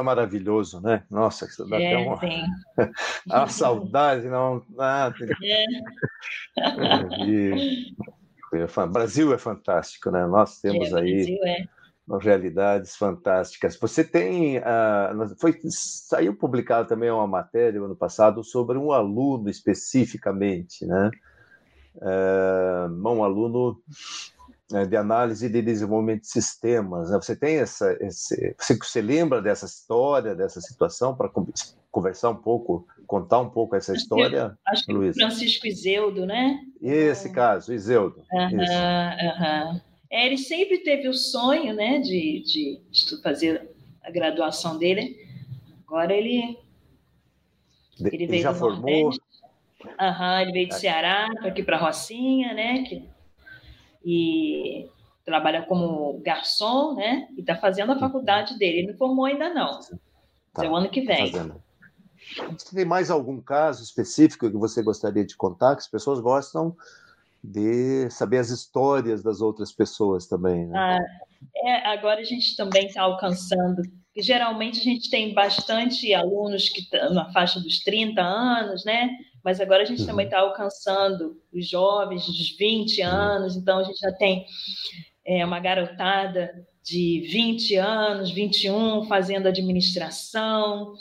É 0.02 0.04
maravilhoso, 0.04 0.82
né? 0.82 1.04
Nossa, 1.12 1.46
isso 1.46 1.64
dá 1.66 1.80
é, 1.80 1.94
até 1.94 2.08
uma, 2.08 2.20
a 3.30 3.48
saudade, 3.48 4.28
não. 4.28 4.64
Ah, 4.80 5.14
é. 5.44 5.66
e, 7.28 7.96
é, 8.54 8.88
Brasil 8.88 9.32
é 9.32 9.38
fantástico, 9.38 10.10
né? 10.10 10.26
Nós 10.26 10.60
temos 10.60 10.92
é, 10.92 11.00
aí 11.00 11.40
é. 11.46 12.18
realidades 12.20 12.96
fantásticas. 12.96 13.78
Você 13.80 14.04
tem, 14.04 14.58
uh, 14.58 15.36
foi 15.40 15.60
saiu 15.70 16.36
publicado 16.36 16.90
também 16.90 17.12
uma 17.12 17.28
matéria 17.28 17.80
ano 17.80 17.96
passado 17.96 18.44
sobre 18.44 18.80
um 18.80 18.92
aluno 18.92 19.50
especificamente, 19.52 20.84
né? 20.84 21.12
Uh, 21.96 22.90
um 23.08 23.24
aluno 23.24 23.80
né, 24.72 24.86
de 24.86 24.96
análise 24.96 25.50
de 25.50 25.62
desenvolvimento 25.62 26.22
de 26.22 26.28
sistemas. 26.28 27.10
Né? 27.10 27.20
Você 27.22 27.36
tem 27.36 27.58
essa, 27.58 27.98
esse, 28.02 28.56
você, 28.58 28.78
você 28.78 29.02
lembra 29.02 29.42
dessa 29.42 29.66
história, 29.66 30.36
dessa 30.36 30.62
situação 30.62 31.16
para 31.16 31.30
conversar 31.92 32.30
um 32.30 32.36
pouco, 32.36 32.88
contar 33.06 33.40
um 33.40 33.50
pouco 33.50 33.76
essa 33.76 33.94
história, 33.94 34.58
acho 34.68 34.86
que, 34.86 34.94
Luiz? 34.94 35.16
Francisco 35.16 35.68
Iseudo, 35.68 36.26
né? 36.26 36.60
Esse 36.82 37.28
é. 37.28 37.32
caso, 37.32 37.74
Iseudo. 37.74 38.24
Uhum, 38.32 38.60
uhum. 38.60 39.82
É, 40.10 40.26
ele 40.26 40.38
sempre 40.38 40.80
teve 40.80 41.08
o 41.08 41.14
sonho, 41.14 41.74
né, 41.74 42.00
de, 42.00 42.44
de 42.44 43.22
fazer 43.22 43.70
a 44.04 44.12
graduação 44.12 44.78
dele. 44.78 45.18
Agora 45.86 46.14
ele 46.14 46.58
ele, 48.00 48.24
ele 48.24 48.42
já 48.42 48.54
formou. 48.54 49.10
Uhum, 49.10 50.40
ele 50.42 50.52
veio 50.52 50.68
de 50.70 50.80
Ceará 50.80 51.28
para 51.40 51.50
aqui 51.50 51.64
para 51.64 51.78
Rocinha, 51.78 52.54
né? 52.54 52.84
Que 52.84 53.04
e 54.04 54.88
trabalha 55.24 55.64
como 55.64 56.20
garçom, 56.24 56.96
né? 56.96 57.28
E 57.38 57.42
está 57.42 57.56
fazendo 57.56 57.92
a 57.92 58.00
faculdade 58.00 58.58
dele. 58.58 58.80
Ele 58.80 58.92
não 58.92 58.98
formou 58.98 59.26
ainda 59.26 59.54
não. 59.54 59.80
Tá. 60.54 60.66
É 60.66 60.70
o 60.70 60.76
ano 60.76 60.90
que 60.90 61.02
vem. 61.02 61.32
Fazendo. 61.32 61.62
Tem 62.74 62.86
mais 62.86 63.10
algum 63.10 63.42
caso 63.42 63.84
específico 63.84 64.50
que 64.50 64.58
você 64.58 64.82
gostaria 64.82 65.26
de 65.26 65.36
contar? 65.36 65.76
Que 65.76 65.82
as 65.82 65.88
pessoas 65.88 66.20
gostam 66.20 66.76
de 67.44 68.10
saber 68.10 68.38
as 68.38 68.50
histórias 68.50 69.24
das 69.24 69.42
outras 69.42 69.72
pessoas 69.72 70.28
também. 70.28 70.68
Né? 70.68 70.78
Ah, 70.78 71.00
é, 71.66 71.88
agora 71.88 72.22
a 72.22 72.24
gente 72.24 72.56
também 72.56 72.86
está 72.86 73.02
alcançando. 73.02 73.82
Geralmente 74.16 74.80
a 74.80 74.84
gente 74.84 75.10
tem 75.10 75.34
bastante 75.34 76.14
alunos 76.14 76.70
que 76.70 76.82
estão 76.82 77.14
na 77.14 77.32
faixa 77.32 77.60
dos 77.60 77.80
30 77.80 78.22
anos, 78.22 78.86
né? 78.86 79.10
Mas 79.44 79.60
agora 79.60 79.84
a 79.84 79.86
gente 79.86 80.02
uhum. 80.02 80.08
também 80.08 80.26
está 80.26 80.40
alcançando 80.40 81.42
os 81.54 81.68
jovens 81.68 82.26
dos 82.26 82.56
20 82.58 83.02
anos, 83.02 83.56
então 83.56 83.80
a 83.80 83.84
gente 83.84 84.00
já 84.00 84.12
tem 84.14 84.46
é, 85.26 85.46
uma 85.46 85.60
garotada 85.60 86.52
de 86.84 87.28
20 87.32 87.76
anos, 87.76 88.32
21, 88.32 89.06
fazendo 89.06 89.48
administração, 89.48 90.94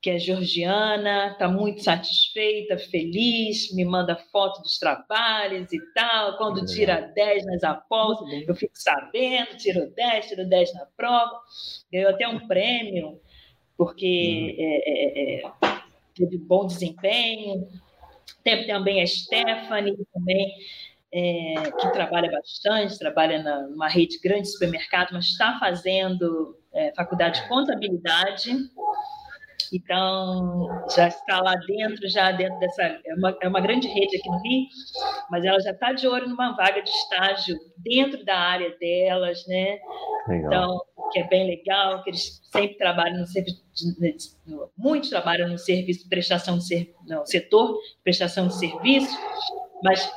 que 0.00 0.10
é 0.10 0.18
georgiana, 0.18 1.32
está 1.32 1.48
muito 1.48 1.82
satisfeita, 1.82 2.78
feliz, 2.78 3.74
me 3.74 3.84
manda 3.84 4.16
foto 4.30 4.62
dos 4.62 4.78
trabalhos 4.78 5.72
e 5.72 5.80
tal. 5.92 6.36
Quando 6.36 6.64
tira 6.64 7.00
10 7.00 7.46
nas 7.46 7.64
apostas, 7.64 8.28
eu 8.46 8.54
fico 8.54 8.74
sabendo, 8.76 9.56
tiro 9.56 9.90
10, 9.90 10.28
tiro 10.28 10.48
10 10.48 10.74
na 10.74 10.86
prova. 10.96 11.40
Ganhou 11.92 12.10
até 12.10 12.28
um 12.28 12.46
prêmio, 12.46 13.20
porque 13.76 14.54
uhum. 14.56 14.64
é, 14.64 15.40
é, 15.40 15.44
é 15.44 15.67
teve 16.18 16.38
bom 16.38 16.66
desempenho. 16.66 17.68
Tem 18.42 18.66
também 18.66 19.02
a 19.02 19.06
Stephanie, 19.06 19.96
também, 20.12 20.52
é, 21.12 21.70
que 21.72 21.92
trabalha 21.92 22.30
bastante, 22.30 22.98
trabalha 22.98 23.42
numa 23.68 23.88
rede 23.88 24.18
grande 24.20 24.42
de 24.42 24.52
supermercado, 24.52 25.12
mas 25.12 25.26
está 25.26 25.58
fazendo 25.58 26.58
é, 26.72 26.92
faculdade 26.94 27.40
de 27.40 27.48
contabilidade. 27.48 28.52
Então, 29.72 30.66
já 30.94 31.08
está 31.08 31.40
lá 31.40 31.54
dentro, 31.66 32.08
já 32.08 32.32
dentro 32.32 32.58
dessa. 32.58 32.82
É 32.82 33.14
uma, 33.16 33.36
é 33.42 33.48
uma 33.48 33.60
grande 33.60 33.88
rede 33.88 34.16
aqui 34.16 34.28
no 34.28 34.40
Rio, 34.40 34.66
mas 35.30 35.44
ela 35.44 35.60
já 35.60 35.72
está 35.72 35.92
de 35.92 36.06
olho 36.06 36.28
numa 36.28 36.52
vaga 36.52 36.82
de 36.82 36.88
estágio 36.88 37.56
dentro 37.76 38.24
da 38.24 38.36
área 38.36 38.74
delas, 38.78 39.46
né? 39.46 39.78
Legal. 40.26 40.46
Então, 40.46 40.80
que 41.10 41.18
é 41.20 41.28
bem 41.28 41.46
legal, 41.46 42.02
que 42.02 42.10
eles 42.10 42.40
sempre 42.52 42.76
trabalham 42.76 43.18
no 43.18 43.26
serviço, 43.26 43.62
muitos 44.76 45.10
trabalham 45.10 45.48
no 45.48 45.58
serviço 45.58 46.08
prestação 46.08 46.58
de 46.58 46.66
ser, 46.66 46.94
no 47.06 47.26
setor 47.26 47.74
de 47.74 48.02
prestação 48.02 48.48
de 48.48 48.54
serviço, 48.54 49.16
mas 49.82 50.10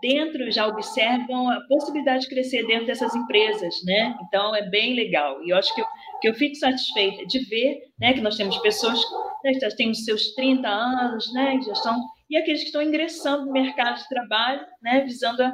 dentro 0.00 0.50
já 0.50 0.66
observam 0.66 1.50
a 1.50 1.60
possibilidade 1.68 2.22
de 2.22 2.28
crescer 2.28 2.66
dentro 2.66 2.86
dessas 2.86 3.14
empresas, 3.14 3.74
né? 3.84 4.16
Então 4.22 4.54
é 4.54 4.68
bem 4.68 4.94
legal. 4.94 5.42
E 5.44 5.50
eu 5.50 5.56
acho 5.56 5.74
que 5.74 5.80
eu, 5.80 5.86
que 6.20 6.28
eu 6.28 6.34
fico 6.34 6.54
satisfeita 6.56 7.26
de 7.26 7.38
ver, 7.46 7.78
né, 7.98 8.12
que 8.12 8.20
nós 8.20 8.36
temos 8.36 8.56
pessoas 8.58 8.98
né, 9.44 9.52
que 9.52 9.60
já 9.60 9.68
têm 9.70 9.90
os 9.90 10.04
seus 10.04 10.34
30 10.34 10.68
anos, 10.68 11.32
né, 11.32 11.58
já 11.64 11.72
estão 11.72 12.00
e 12.28 12.36
aqueles 12.36 12.60
que 12.60 12.66
estão 12.66 12.82
ingressando 12.82 13.46
no 13.46 13.52
mercado 13.52 13.98
de 13.98 14.08
trabalho, 14.08 14.66
né, 14.82 15.00
visando 15.00 15.42
a 15.42 15.52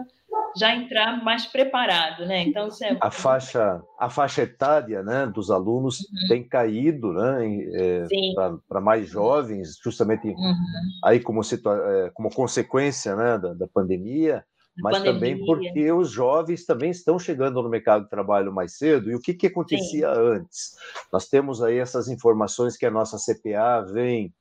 já 0.57 0.75
entrar 0.75 1.23
mais 1.25 1.47
preparado, 1.47 2.27
né? 2.27 2.43
Então 2.43 2.69
é 2.83 2.97
a 3.01 3.11
faixa 3.11 3.83
a 3.99 4.11
faixa 4.11 4.43
etária, 4.43 5.03
né, 5.03 5.27
dos 5.27 5.51
alunos 5.51 6.01
uhum. 6.01 6.29
tem 6.29 6.47
caído, 6.47 7.13
né, 7.13 7.47
é, 7.75 8.07
para 8.69 8.81
mais 8.81 9.09
jovens, 9.09 9.79
justamente 9.83 10.29
uhum. 10.29 10.55
aí 11.05 11.21
como 11.21 11.41
é, 11.41 12.11
como 12.13 12.31
consequência, 12.31 13.17
né, 13.17 13.39
da, 13.39 13.55
da 13.55 13.67
pandemia, 13.67 14.45
mas 14.79 14.99
pandemia. 14.99 15.15
também 15.15 15.47
porque 15.47 15.93
os 15.93 16.11
jovens 16.11 16.65
também 16.65 16.91
estão 16.91 17.19
chegando 17.19 17.63
no 17.63 17.69
mercado 17.69 18.05
de 18.05 18.11
trabalho 18.11 18.53
mais 18.53 18.77
cedo. 18.79 19.11
E 19.11 19.15
o 19.15 19.21
que 19.21 19.35
que 19.35 19.47
acontecia 19.47 20.13
Sim. 20.15 20.21
antes? 20.21 20.77
Nós 21.13 21.29
temos 21.29 21.63
aí 21.63 21.79
essas 21.79 22.09
informações 22.09 22.77
que 22.77 22.87
a 22.87 22.91
nossa 22.91 23.19
CPA 23.19 23.83
vem 23.93 24.33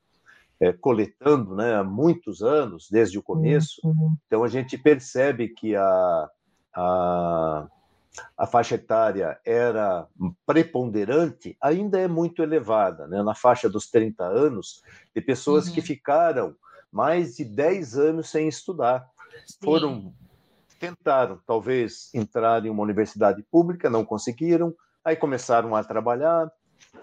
é, 0.62 0.72
coletando 0.72 1.56
né, 1.56 1.74
há 1.74 1.84
muitos 1.84 2.44
anos, 2.44 2.88
desde 2.90 3.18
o 3.18 3.24
começo. 3.24 3.82
Uhum. 3.84 4.16
Então, 4.28 4.44
a 4.44 4.48
gente 4.48 4.78
percebe 4.78 5.50
que 5.50 5.76
a, 5.76 6.30
a, 6.76 7.68
a 8.38 8.46
faixa 8.46 8.76
etária 8.76 9.40
era 9.44 10.08
preponderante, 10.46 11.58
ainda 11.60 12.00
é 12.00 12.08
muito 12.08 12.44
elevada, 12.44 13.08
né, 13.08 13.24
na 13.24 13.34
faixa 13.34 13.68
dos 13.68 13.90
30 13.90 14.24
anos, 14.24 14.84
de 15.16 15.22
pessoas 15.22 15.68
uhum. 15.68 15.74
que 15.74 15.82
ficaram 15.82 16.56
mais 16.92 17.38
de 17.38 17.44
10 17.44 17.98
anos 17.98 18.30
sem 18.30 18.48
estudar. 18.48 19.10
Sim. 19.48 19.58
Foram 19.64 20.14
tentaram 20.80 21.40
talvez 21.46 22.10
entrar 22.12 22.66
em 22.66 22.70
uma 22.70 22.82
universidade 22.82 23.44
pública, 23.52 23.88
não 23.88 24.04
conseguiram, 24.04 24.74
aí 25.06 25.16
começaram 25.16 25.76
a 25.76 25.84
trabalhar, 25.84 26.52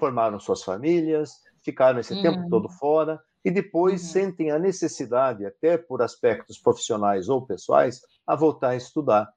formaram 0.01 0.41
suas 0.41 0.65
famílias, 0.65 1.41
ficaram 1.63 2.01
esse 2.01 2.13
uhum. 2.13 2.23
tempo 2.23 2.51
todo 2.51 2.69
fora 2.69 3.21
e 3.45 3.51
depois 3.51 4.03
uhum. 4.03 4.09
sentem 4.09 4.51
a 4.51 4.59
necessidade, 4.59 5.47
até 5.47 5.79
por 5.79 6.03
aspectos 6.03 6.59
profissionais 6.59 7.29
ou 7.29 7.47
pessoais, 7.47 8.01
a 8.27 8.35
voltar 8.35 8.71
a 8.71 8.77
estudar. 8.77 9.33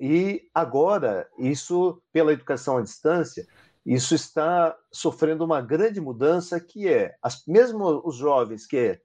E 0.00 0.42
agora, 0.54 1.28
isso, 1.38 2.00
pela 2.12 2.32
educação 2.32 2.76
à 2.76 2.82
distância, 2.82 3.46
isso 3.84 4.14
está 4.14 4.76
sofrendo 4.92 5.44
uma 5.44 5.60
grande 5.60 6.00
mudança, 6.00 6.60
que 6.60 6.86
é, 6.86 7.14
as, 7.22 7.44
mesmo 7.46 8.02
os 8.04 8.16
jovens 8.16 8.66
que 8.66 9.00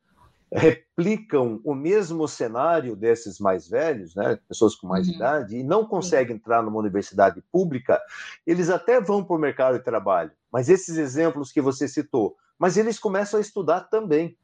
replicam 0.52 1.60
o 1.64 1.74
mesmo 1.74 2.28
cenário 2.28 2.96
desses 2.96 3.40
mais 3.40 3.68
velhos, 3.68 4.14
né, 4.14 4.38
pessoas 4.48 4.76
com 4.76 4.86
mais 4.86 5.08
uhum. 5.08 5.16
idade, 5.16 5.58
e 5.58 5.64
não 5.64 5.86
conseguem 5.86 6.36
entrar 6.36 6.62
numa 6.62 6.78
universidade 6.78 7.42
pública, 7.52 8.00
eles 8.46 8.70
até 8.70 9.02
vão 9.02 9.24
para 9.24 9.36
o 9.36 9.40
mercado 9.40 9.80
de 9.80 9.84
trabalho. 9.84 10.32
Mas 10.52 10.70
esses 10.70 10.98
exemplos 10.98 11.52
que 11.52 11.60
você 11.60 11.88
citou, 11.88 12.36
mas 12.64 12.78
eles 12.78 12.98
começam 12.98 13.40
a 13.40 13.42
estudar 13.42 13.82
também, 13.90 14.38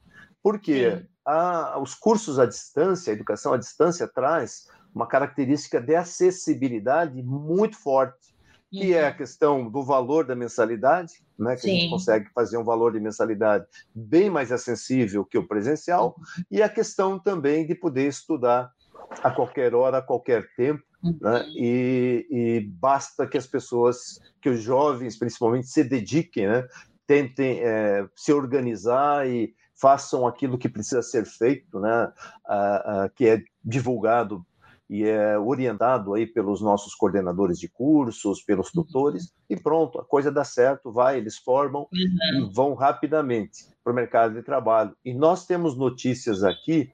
porque 0.43 1.05
a, 1.25 1.79
os 1.79 1.95
cursos 1.95 2.37
à 2.37 2.45
distância, 2.45 3.13
a 3.13 3.15
educação 3.15 3.53
à 3.53 3.57
distância 3.57 4.05
traz 4.09 4.67
uma 4.93 5.07
característica 5.07 5.79
de 5.79 5.95
acessibilidade 5.95 7.23
muito 7.23 7.77
forte, 7.77 8.35
que 8.69 8.91
uhum. 8.91 8.97
é 8.97 9.07
a 9.07 9.11
uhum. 9.11 9.15
questão 9.15 9.69
do 9.69 9.81
valor 9.85 10.25
da 10.25 10.35
mensalidade, 10.35 11.13
né, 11.37 11.55
que 11.55 11.61
Sim. 11.61 11.69
a 11.69 11.73
gente 11.75 11.89
consegue 11.91 12.29
fazer 12.35 12.57
um 12.57 12.63
valor 12.65 12.91
de 12.91 12.99
mensalidade 12.99 13.65
bem 13.95 14.29
mais 14.29 14.51
acessível 14.51 15.23
que 15.23 15.37
o 15.37 15.47
presencial, 15.47 16.13
uhum. 16.17 16.43
e 16.51 16.61
a 16.61 16.67
questão 16.67 17.17
também 17.17 17.65
de 17.65 17.73
poder 17.73 18.09
estudar 18.09 18.69
a 19.23 19.31
qualquer 19.31 19.73
hora, 19.73 19.99
a 19.99 20.01
qualquer 20.01 20.45
tempo, 20.57 20.83
né? 21.01 21.39
Uhum. 21.39 21.53
E, 21.55 22.27
e, 22.29 22.59
basta 22.73 23.25
que 23.25 23.37
as 23.37 23.47
pessoas, 23.47 24.19
que 24.41 24.49
os 24.49 24.61
jovens 24.61 25.17
principalmente, 25.17 25.67
se 25.67 25.83
dediquem, 25.83 26.47
né? 26.47 26.67
Tentem 27.09 27.59
é, 27.63 28.07
se 28.15 28.31
organizar 28.31 29.27
e 29.27 29.51
façam 29.73 30.27
aquilo 30.27 30.59
que 30.59 30.69
precisa 30.69 31.01
ser 31.01 31.25
feito, 31.25 31.79
né, 31.79 32.13
que 33.15 33.27
é 33.27 33.41
divulgado 33.65 34.45
e 34.87 35.03
é 35.03 35.39
orientado 35.39 36.13
aí 36.13 36.27
pelos 36.27 36.61
nossos 36.61 36.93
coordenadores 36.93 37.57
de 37.57 37.67
cursos, 37.67 38.43
pelos 38.43 38.67
uhum. 38.67 38.83
tutores, 38.83 39.33
e 39.49 39.55
pronto, 39.55 39.99
a 39.99 40.05
coisa 40.05 40.31
dá 40.31 40.43
certo, 40.43 40.91
vai, 40.91 41.17
eles 41.17 41.37
formam 41.37 41.87
uhum. 41.91 42.49
e 42.49 42.53
vão 42.53 42.75
rapidamente 42.75 43.65
para 43.83 43.91
o 43.91 43.95
mercado 43.95 44.35
de 44.35 44.43
trabalho. 44.43 44.95
E 45.03 45.11
nós 45.11 45.47
temos 45.47 45.75
notícias 45.75 46.43
aqui 46.43 46.91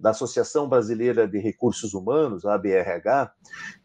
da 0.00 0.10
Associação 0.10 0.68
Brasileira 0.68 1.28
de 1.28 1.38
Recursos 1.38 1.94
Humanos, 1.94 2.44
a 2.44 2.54
ABRH, 2.54 3.32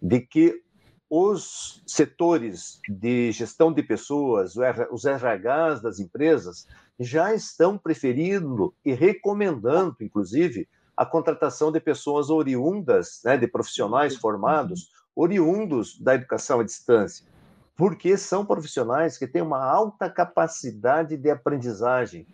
de 0.02 0.20
que 0.22 0.64
os 1.10 1.82
setores 1.88 2.80
de 2.88 3.32
gestão 3.32 3.74
de 3.74 3.82
pessoas, 3.82 4.54
os 4.92 5.06
RHs 5.06 5.82
das 5.82 6.00
empresas, 6.00 6.68
já 7.00 7.34
estão 7.34 7.78
preferindo 7.78 8.74
e 8.86 8.94
recomendando, 8.94 9.96
inclusive, 10.02 10.68
a 10.96 11.06
contratação 11.06 11.72
de 11.72 11.80
pessoas 11.80 12.30
oriundas, 12.30 13.22
né, 13.24 13.38
de 13.38 13.48
profissionais 13.48 14.16
formados, 14.16 14.92
oriundos 15.16 16.00
da 16.00 16.14
educação 16.14 16.60
à 16.60 16.64
distância, 16.64 17.26
porque 17.76 18.18
são 18.18 18.46
profissionais 18.46 19.18
que 19.18 19.26
têm 19.26 19.42
uma 19.42 19.64
alta 19.64 20.10
capacidade 20.10 21.18
de 21.18 21.32
aprendizagem 21.32 22.28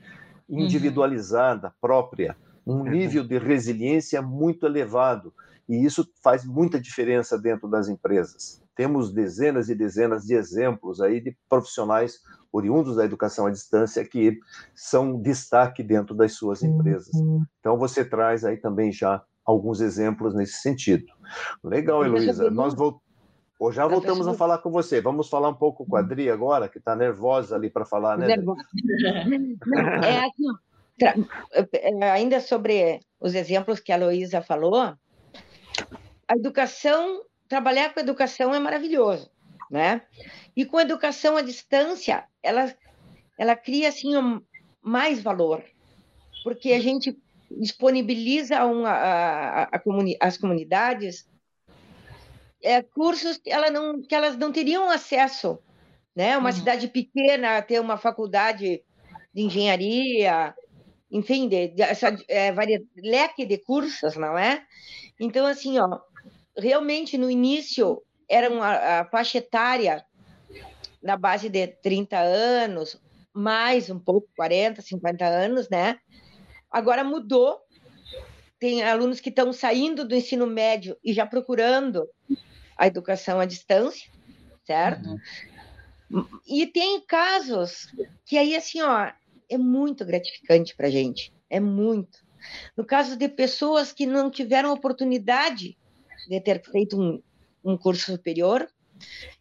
uhum. 0.50 0.62
individualizada, 0.62 1.74
própria, 1.80 2.36
um 2.66 2.78
uhum. 2.78 2.84
nível 2.84 3.24
de 3.24 3.38
resiliência 3.38 4.22
muito 4.22 4.66
elevado, 4.66 5.32
e 5.70 5.86
isso 5.86 6.08
faz 6.22 6.44
muita 6.44 6.80
diferença 6.80 7.38
dentro 7.38 7.68
das 7.68 7.88
empresas. 7.88 8.65
Temos 8.76 9.12
dezenas 9.14 9.70
e 9.70 9.76
dezenas 9.76 10.24
de 10.26 10.34
exemplos 10.34 11.02
aí 11.02 11.22
de 11.22 11.36
profissionais 11.50 12.20
oriundos 12.52 12.96
da 12.96 13.06
educação 13.06 13.46
à 13.46 13.52
distância 13.52 14.04
que 14.06 14.40
são 14.74 15.22
destaque 15.22 15.84
dentro 15.84 16.16
das 16.16 16.34
suas 16.34 16.64
empresas. 16.64 17.12
Então 17.60 17.78
você 17.78 18.04
traz 18.04 18.46
aí 18.46 18.58
também 18.58 18.92
já 18.92 19.24
alguns 19.46 19.82
exemplos 19.82 20.34
nesse 20.34 20.62
sentido. 20.62 21.06
Legal, 21.64 22.06
Heloísa. 22.06 22.50
Nós 22.50 22.74
voltamos. 22.74 23.76
já 23.76 23.88
voltamos 23.88 24.28
a 24.28 24.34
falar 24.34 24.58
com 24.60 24.72
você. 24.72 25.02
Vamos 25.02 25.30
falar 25.30 25.50
um 25.50 25.56
pouco 25.56 25.86
com 25.86 25.96
a 25.96 26.00
Adri 26.00 26.30
agora, 26.30 26.68
que 26.68 26.80
está 26.80 26.96
nervosa 26.96 27.56
ali 27.56 27.70
para 27.70 27.86
falar, 27.86 28.18
né? 28.18 28.34
é 30.04 30.20
assim, 30.26 31.26
é, 31.74 32.10
ainda 32.10 32.40
sobre 32.40 33.00
os 33.20 33.36
exemplos 33.36 33.80
que 33.80 33.92
a 33.92 33.96
Heloísa 33.96 34.42
falou, 34.42 34.76
a 36.28 36.36
educação 36.36 37.22
trabalhar 37.56 37.94
com 37.94 38.02
educação 38.02 38.54
é 38.54 38.60
maravilhoso, 38.60 39.32
né? 39.72 40.02
E 40.58 40.66
com 40.66 40.78
educação 40.78 41.38
à 41.38 41.42
distância, 41.42 42.26
ela, 42.44 42.76
ela 43.40 43.56
cria 43.56 43.88
assim 43.88 44.18
um, 44.18 44.42
mais 44.82 45.22
valor, 45.22 45.64
porque 46.44 46.74
a 46.74 46.82
gente 46.82 47.18
disponibiliza 47.50 48.66
uma, 48.66 48.90
a, 48.90 49.62
a, 49.62 49.64
a 49.72 49.80
comuni 49.80 50.18
as 50.20 50.38
comunidades 50.38 51.30
é, 52.62 52.82
cursos 52.82 53.38
que, 53.38 53.50
ela 53.50 53.70
não, 53.72 54.02
que 54.02 54.14
elas 54.14 54.36
não 54.36 54.52
teriam 54.52 54.90
acesso, 54.90 55.58
né? 56.14 56.38
Uma 56.38 56.50
uhum. 56.50 56.56
cidade 56.58 56.90
pequena 56.90 57.62
ter 57.62 57.80
uma 57.80 57.96
faculdade 57.96 58.84
de 59.34 59.42
engenharia, 59.42 60.54
enfim, 61.10 61.48
de, 61.48 61.70
de 61.70 61.82
essa 61.82 62.14
é, 62.28 62.54
leque 62.98 63.46
de 63.46 63.58
cursos, 63.60 64.18
não 64.18 64.38
é? 64.38 64.62
Então, 65.18 65.46
assim, 65.46 65.80
ó, 65.80 66.02
realmente 66.58 67.18
no 67.18 67.30
início 67.30 68.02
era 68.30 68.50
uma, 68.50 69.02
a 69.02 69.06
faixa 69.06 69.38
etária 69.38 70.06
na 71.02 71.16
base 71.16 71.50
de 71.50 71.68
30 71.68 72.18
anos, 72.18 73.00
mais 73.34 73.90
um 73.90 74.00
pouco, 74.00 74.28
40, 74.36 74.82
50 74.82 75.26
anos, 75.26 75.70
né? 75.70 76.00
Agora 76.72 77.04
mudou. 77.04 77.60
Tem 78.58 78.82
alunos 78.84 79.20
que 79.20 79.30
estão 79.30 79.52
saindo 79.54 80.08
do 80.08 80.16
ensino 80.16 80.48
médio 80.48 80.98
e 81.04 81.14
já 81.14 81.26
procurando 81.26 82.10
a 82.78 82.88
educação 82.88 83.40
à 83.40 83.46
distância, 83.46 84.10
certo? 84.66 85.20
Uhum. 86.10 86.28
E 86.48 86.66
tem 86.66 87.02
casos 87.02 87.94
que 88.26 88.38
aí, 88.38 88.56
assim, 88.56 88.82
ó, 88.82 89.12
é 89.50 89.58
muito 89.58 90.06
gratificante 90.06 90.76
para 90.76 90.90
gente, 90.90 91.34
é 91.50 91.60
muito. 91.60 92.26
No 92.76 92.86
caso 92.86 93.16
de 93.16 93.28
pessoas 93.28 93.92
que 93.92 94.06
não 94.06 94.32
tiveram 94.32 94.72
oportunidade 94.72 95.78
de 96.28 96.40
ter 96.42 96.62
feito 96.64 97.00
um, 97.00 97.22
um 97.64 97.78
curso 97.78 98.12
superior. 98.12 98.68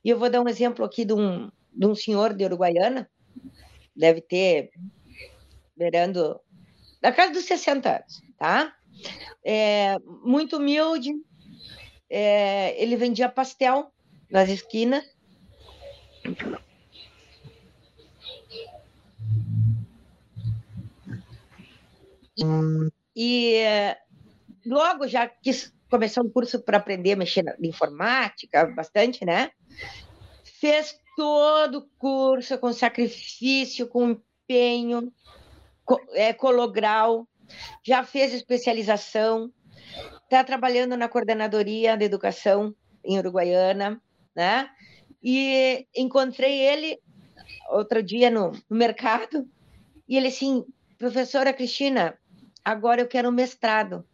E 0.05 0.11
eu 0.11 0.19
vou 0.19 0.31
dar 0.31 0.41
um 0.41 0.49
exemplo 0.49 0.85
aqui 0.85 1.05
de 1.05 1.13
um, 1.13 1.51
de 1.73 1.87
um 1.87 1.95
senhor 1.95 2.35
de 2.35 2.45
Uruguaiana, 2.45 3.11
deve 3.95 4.21
ter 4.21 4.71
beirando 5.77 6.41
da 7.01 7.13
casa 7.13 7.33
dos 7.33 7.45
60 7.45 7.97
anos, 7.97 8.23
tá? 8.39 8.75
É, 9.45 9.99
muito 10.25 10.57
humilde, 10.57 11.13
é, 12.09 12.81
ele 12.81 12.97
vendia 12.97 13.29
pastel 13.29 13.93
nas 14.31 14.49
esquinas. 14.49 15.05
E 23.17 23.63
logo 24.67 25.07
já 25.07 25.29
quis 25.29 25.73
começar 25.95 26.23
um 26.23 26.29
curso 26.29 26.61
para 26.61 26.79
aprender 26.79 27.13
a 27.13 27.17
mexer 27.17 27.45
na 27.45 27.55
informática, 27.63 28.67
bastante, 28.67 29.25
né? 29.25 29.53
Fez 30.59 30.99
todo 31.17 31.79
o 31.79 31.89
curso 31.97 32.59
com 32.59 32.73
sacrifício, 32.73 33.87
com 33.87 34.11
empenho, 34.11 35.13
é, 36.15 36.33
colograu, 36.33 37.29
já 37.81 38.03
fez 38.03 38.35
especialização, 38.35 39.53
está 40.25 40.43
trabalhando 40.43 40.97
na 40.97 41.09
coordenadoria 41.09 41.97
de 41.97 42.05
educação 42.05 42.75
em 43.05 43.17
Uruguaiana, 43.19 44.03
né? 44.35 44.69
E 45.23 45.87
encontrei 45.95 46.59
ele 46.59 46.99
outro 47.71 48.03
dia 48.03 48.31
no, 48.31 48.51
no 48.69 48.77
mercado 48.77 49.49
e 50.09 50.17
ele 50.17 50.27
assim, 50.27 50.65
professora 50.99 51.53
Cristina, 51.53 52.19
agora 52.65 53.01
eu 53.01 53.07
quero 53.07 53.29
um 53.29 53.33
mestrado. 53.33 54.05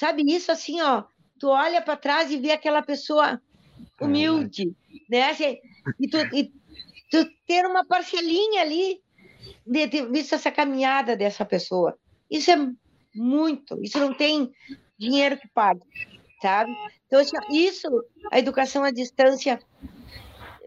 Sabe 0.00 0.22
isso 0.26 0.50
assim, 0.50 0.80
ó, 0.80 1.04
tu 1.38 1.48
olha 1.48 1.82
para 1.82 1.94
trás 1.94 2.30
e 2.30 2.38
vê 2.38 2.52
aquela 2.52 2.80
pessoa 2.80 3.38
humilde, 4.00 4.74
né? 5.10 5.28
Assim, 5.28 5.58
e, 6.00 6.08
tu, 6.08 6.16
e 6.34 6.50
tu 7.10 7.30
ter 7.46 7.66
uma 7.66 7.84
parcelinha 7.84 8.62
ali 8.62 8.98
de 9.66 9.88
ter 9.88 10.10
visto 10.10 10.34
essa 10.34 10.50
caminhada 10.50 11.14
dessa 11.14 11.44
pessoa. 11.44 11.98
Isso 12.30 12.50
é 12.50 12.56
muito, 13.14 13.78
isso 13.84 13.98
não 13.98 14.14
tem 14.14 14.50
dinheiro 14.98 15.36
que 15.36 15.48
pague, 15.48 15.82
sabe? 16.40 16.74
Então, 17.06 17.20
assim, 17.20 17.36
isso 17.50 17.86
a 18.32 18.38
educação 18.38 18.82
à 18.82 18.90
distância 18.90 19.60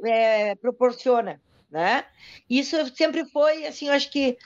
é, 0.06 0.54
proporciona, 0.58 1.42
né? 1.72 2.06
Isso 2.48 2.78
sempre 2.96 3.26
foi, 3.32 3.66
assim, 3.66 3.88
eu 3.88 3.94
acho 3.94 4.12
que 4.12 4.38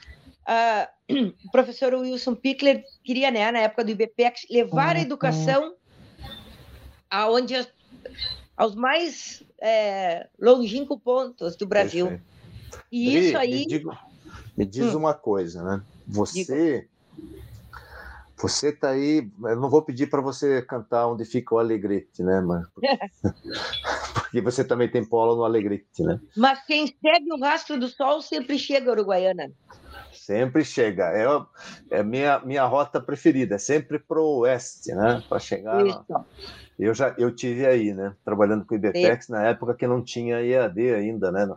uh, 0.48 1.34
o 1.46 1.52
professor 1.52 1.94
Wilson 1.94 2.36
Pickler 2.36 2.84
queria, 3.04 3.32
né, 3.32 3.52
na 3.52 3.60
época 3.60 3.84
do 3.84 3.92
IBPEX, 3.92 4.46
levar 4.50 4.96
a 4.96 5.02
educação 5.02 5.76
aonde 7.10 7.56
as, 7.56 7.68
aos 8.56 8.76
mais 8.76 9.44
é, 9.62 10.28
longínquos 10.40 11.00
pontos 11.02 11.56
do 11.56 11.68
Brasil. 11.68 12.08
Perfeito. 12.08 12.38
E 12.92 13.10
Dri, 13.10 13.28
isso 13.28 13.38
aí. 13.38 13.52
Me, 13.52 13.66
digo, 13.66 13.98
me 14.58 14.66
diz 14.66 14.94
hum. 14.94 14.98
uma 14.98 15.14
coisa, 15.14 15.64
né? 15.64 15.82
Você. 16.08 16.46
Digo 16.46 16.98
você 18.38 18.72
tá 18.72 18.90
aí, 18.90 19.28
eu 19.44 19.56
não 19.56 19.68
vou 19.68 19.82
pedir 19.82 20.08
para 20.08 20.22
você 20.22 20.62
cantar 20.62 21.08
onde 21.08 21.26
fica 21.26 21.56
o 21.56 21.58
Alegrete, 21.58 22.22
né, 22.22 22.40
mas 22.40 22.68
porque 24.28 24.42
você 24.42 24.64
também 24.64 24.90
tem 24.90 25.06
polo 25.06 25.36
no 25.36 25.46
Alegrete, 25.46 26.04
né? 26.04 26.20
Mas 26.36 26.64
quem 26.66 26.88
segue 26.88 27.32
o 27.32 27.40
rastro 27.40 27.80
do 27.80 27.88
sol 27.88 28.22
sempre 28.22 28.60
chega 28.60 28.90
a 28.90 28.94
Uruguaiana. 28.94 29.52
Sempre 30.12 30.66
chega. 30.66 31.06
É, 31.14 31.98
é 32.00 32.04
minha 32.04 32.40
minha 32.40 32.66
rota 32.66 33.00
preferida, 33.00 33.56
é 33.56 33.58
sempre 33.58 33.98
pro 33.98 34.40
oeste, 34.40 34.94
né, 34.94 35.24
para 35.30 35.40
chegar. 35.40 35.86
Isso. 35.86 36.06
Eu 36.78 36.94
já 36.94 37.16
eu 37.18 37.34
tive 37.34 37.66
aí, 37.66 37.94
né, 37.94 38.14
trabalhando 38.26 38.66
com 38.66 38.76
o 38.76 38.78
IBPEX 38.78 39.30
na 39.30 39.48
época 39.48 39.74
que 39.74 39.88
não 39.88 40.04
tinha 40.04 40.42
EAD 40.42 40.94
ainda, 40.94 41.32
né? 41.32 41.48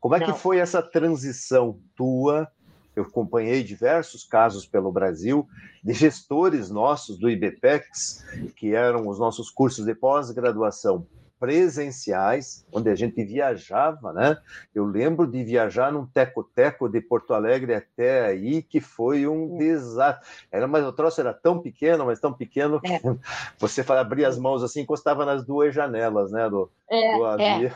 Como 0.00 0.14
é 0.14 0.18
não. 0.18 0.26
que 0.26 0.32
foi 0.32 0.58
essa 0.58 0.82
transição 0.82 1.78
tua? 1.94 2.48
Eu 2.94 3.02
acompanhei 3.02 3.62
diversos 3.62 4.24
casos 4.24 4.64
pelo 4.64 4.90
Brasil 4.90 5.46
de 5.84 5.92
gestores 5.92 6.70
nossos 6.70 7.18
do 7.18 7.28
IBPEX, 7.28 8.24
que 8.56 8.74
eram 8.74 9.06
os 9.06 9.18
nossos 9.18 9.50
cursos 9.50 9.84
de 9.84 9.94
pós-graduação 9.94 11.06
presenciais, 11.38 12.64
onde 12.72 12.88
a 12.88 12.94
gente 12.94 13.22
viajava, 13.24 14.12
né? 14.12 14.36
Eu 14.74 14.84
lembro 14.84 15.26
de 15.26 15.44
viajar 15.44 15.92
num 15.92 16.06
teco-teco 16.06 16.88
de 16.88 17.00
Porto 17.00 17.34
Alegre 17.34 17.74
até 17.74 18.26
aí, 18.26 18.62
que 18.62 18.80
foi 18.80 19.26
um 19.26 19.56
desastre. 19.56 20.26
Era, 20.50 20.66
mas 20.66 20.84
o 20.84 20.92
troço 20.92 21.20
era 21.20 21.32
tão 21.32 21.60
pequeno, 21.60 22.06
mas 22.06 22.20
tão 22.20 22.32
pequeno 22.32 22.80
que 22.80 22.92
é. 22.92 23.00
você 23.58 23.84
abria 23.92 24.28
as 24.28 24.38
mãos 24.38 24.62
assim, 24.62 24.80
encostava 24.80 25.24
nas 25.24 25.44
duas 25.44 25.74
janelas, 25.74 26.30
né? 26.32 26.48
Do, 26.48 26.70
é, 26.88 27.16
do 27.16 27.24
avião. 27.24 27.46
É. 27.48 27.72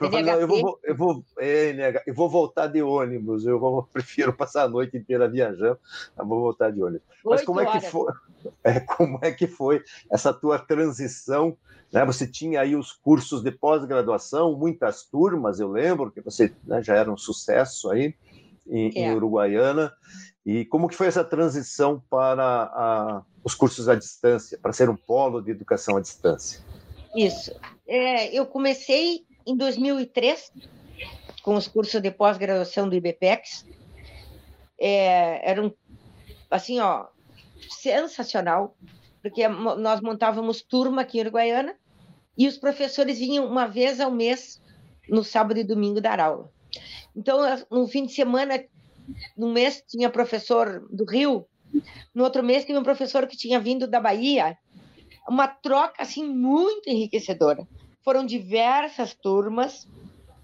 eu 0.42 0.48
vou, 0.48 0.80
eu 0.84 0.96
vou, 0.96 1.24
é, 1.38 2.02
eu 2.06 2.14
vou 2.14 2.28
voltar 2.28 2.66
de 2.66 2.82
ônibus. 2.82 3.46
Eu 3.46 3.58
vou, 3.58 3.82
prefiro 3.92 4.32
passar 4.32 4.64
a 4.64 4.68
noite 4.68 4.96
inteira 4.96 5.28
viajando. 5.28 5.78
Eu 6.18 6.26
vou 6.26 6.40
voltar 6.40 6.70
de 6.70 6.82
ônibus. 6.82 7.06
Mas 7.24 7.44
como 7.44 7.60
é 7.60 7.66
que 7.66 7.80
foi? 7.80 8.12
É, 8.62 8.78
como 8.78 9.18
é 9.22 9.32
que 9.32 9.48
foi 9.48 9.82
essa 10.08 10.32
tua 10.32 10.56
transição? 10.56 11.56
Né? 11.92 12.04
Você 12.04 12.28
tinha 12.28 12.60
aí 12.60 12.76
os 12.76 12.92
cursos 12.92 13.42
de 13.42 13.50
pós-graduação, 13.50 14.56
muitas 14.56 15.02
turmas, 15.02 15.58
eu 15.58 15.68
lembro 15.68 16.12
que 16.12 16.20
você 16.20 16.54
né, 16.64 16.80
já 16.80 16.94
era 16.94 17.10
um 17.10 17.16
sucesso 17.16 17.90
aí 17.90 18.14
em, 18.68 18.92
é. 18.94 19.00
em, 19.00 19.14
Uruguaiana. 19.16 19.92
E 20.44 20.64
como 20.66 20.86
que 20.88 20.94
foi 20.94 21.08
essa 21.08 21.24
transição 21.24 22.00
para 22.08 22.44
a, 22.44 23.22
os 23.42 23.52
cursos 23.52 23.88
à 23.88 23.96
distância, 23.96 24.56
para 24.62 24.72
ser 24.72 24.88
um 24.88 24.96
polo 24.96 25.40
de 25.40 25.50
educação 25.50 25.96
à 25.96 26.00
distância? 26.00 26.60
Isso. 27.16 27.52
É, 27.86 28.34
eu 28.36 28.46
comecei 28.46 29.24
em 29.46 29.56
2003 29.56 30.52
com 31.42 31.54
os 31.54 31.68
cursos 31.68 32.00
de 32.00 32.10
pós-graduação 32.10 32.88
do 32.88 32.96
IBPEX. 32.96 33.64
É, 34.78 35.48
era 35.48 35.62
um, 35.62 35.72
assim, 36.50 36.80
ó, 36.80 37.06
sensacional, 37.70 38.76
porque 39.22 39.46
nós 39.46 40.00
montávamos 40.00 40.62
turma 40.62 41.02
aqui 41.02 41.18
em 41.18 41.20
Uruguaiana 41.22 41.76
e 42.36 42.46
os 42.48 42.58
professores 42.58 43.18
vinham 43.18 43.46
uma 43.46 43.66
vez 43.66 44.00
ao 44.00 44.10
mês, 44.10 44.60
no 45.08 45.22
sábado 45.22 45.58
e 45.58 45.64
domingo, 45.64 46.00
dar 46.00 46.20
aula. 46.20 46.50
Então, 47.14 47.38
no 47.70 47.86
fim 47.86 48.04
de 48.04 48.12
semana, 48.12 48.62
no 49.36 49.52
mês 49.52 49.82
tinha 49.86 50.10
professor 50.10 50.86
do 50.90 51.04
Rio, 51.04 51.46
no 52.14 52.24
outro 52.24 52.42
mês 52.42 52.64
tinha 52.64 52.78
um 52.78 52.82
professor 52.82 53.26
que 53.26 53.36
tinha 53.36 53.60
vindo 53.60 53.86
da 53.86 54.00
Bahia, 54.00 54.58
uma 55.28 55.48
troca 55.48 56.02
assim 56.02 56.24
muito 56.28 56.88
enriquecedora. 56.88 57.66
Foram 58.02 58.24
diversas 58.24 59.14
turmas 59.14 59.86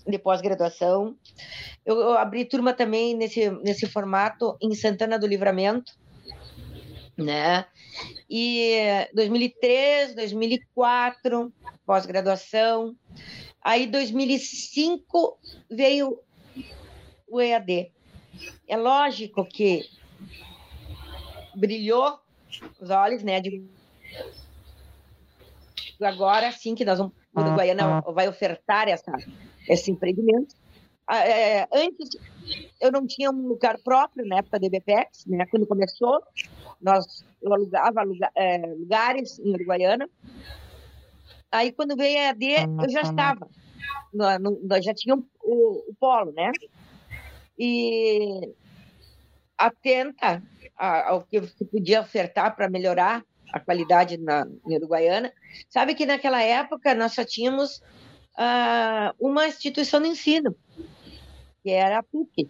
de 0.06 0.18
pós-graduação. 0.18 1.16
Eu, 1.84 1.98
eu, 2.00 2.18
abri 2.18 2.44
turma 2.44 2.72
também 2.72 3.14
nesse, 3.14 3.50
nesse 3.50 3.86
formato 3.86 4.56
em 4.60 4.74
Santana 4.74 5.18
do 5.18 5.26
Livramento, 5.26 5.92
né? 7.16 7.66
E 8.28 9.08
2003, 9.14 10.14
2004, 10.14 11.52
pós-graduação. 11.86 12.96
Aí 13.62 13.86
2005 13.86 15.38
veio 15.70 16.18
o 17.28 17.40
EAD. 17.40 17.92
É 18.66 18.76
lógico 18.76 19.44
que 19.44 19.88
brilhou 21.54 22.18
os 22.80 22.90
olhos, 22.90 23.22
né? 23.22 23.40
De... 23.40 23.64
Agora 26.04 26.50
sim 26.52 26.74
que 26.74 26.84
nós 26.84 26.98
vamos, 26.98 27.12
o 27.34 27.40
Uruguaiana 27.40 28.00
vai 28.12 28.28
ofertar 28.28 28.88
essa, 28.88 29.12
esse 29.68 29.90
empreendimento. 29.90 30.54
Ah, 31.06 31.26
é, 31.26 31.68
antes 31.72 32.10
eu 32.80 32.92
não 32.92 33.06
tinha 33.06 33.30
um 33.30 33.48
lugar 33.48 33.78
próprio 33.78 34.26
na 34.26 34.38
época 34.38 34.58
do 34.58 34.66
EBPEX, 34.66 35.26
né? 35.26 35.46
Quando 35.46 35.66
começou, 35.66 36.22
nós 36.80 37.24
eu 37.42 37.52
alugava 37.52 38.02
lugar, 38.02 38.30
é, 38.36 38.58
lugares 38.58 39.38
em 39.38 39.52
Uruguaiana. 39.52 40.08
Aí 41.50 41.72
quando 41.72 41.96
veio 41.96 42.18
a 42.18 42.22
EAD, 42.22 42.44
eu 42.82 42.88
já 42.88 43.02
estava, 43.02 43.48
nós 44.12 44.84
já 44.84 44.94
tínhamos 44.94 45.26
o, 45.42 45.90
o 45.90 45.94
polo, 45.98 46.32
né? 46.32 46.52
E 47.58 48.54
atenta 49.58 50.42
ao 50.76 51.22
que 51.22 51.42
se 51.42 51.64
podia 51.64 52.00
ofertar 52.00 52.56
para 52.56 52.70
melhorar 52.70 53.24
a 53.52 53.60
qualidade 53.60 54.16
na 54.18 54.46
em 54.66 54.76
Uruguaiana. 54.76 55.32
Sabe 55.68 55.94
que 55.94 56.06
naquela 56.06 56.42
época 56.42 56.94
nós 56.94 57.14
só 57.14 57.24
tínhamos 57.24 57.78
uh, 58.38 59.14
uma 59.18 59.46
instituição 59.46 60.00
de 60.00 60.08
ensino, 60.08 60.54
que 61.62 61.70
era 61.70 61.98
a 61.98 62.02
PUC, 62.02 62.48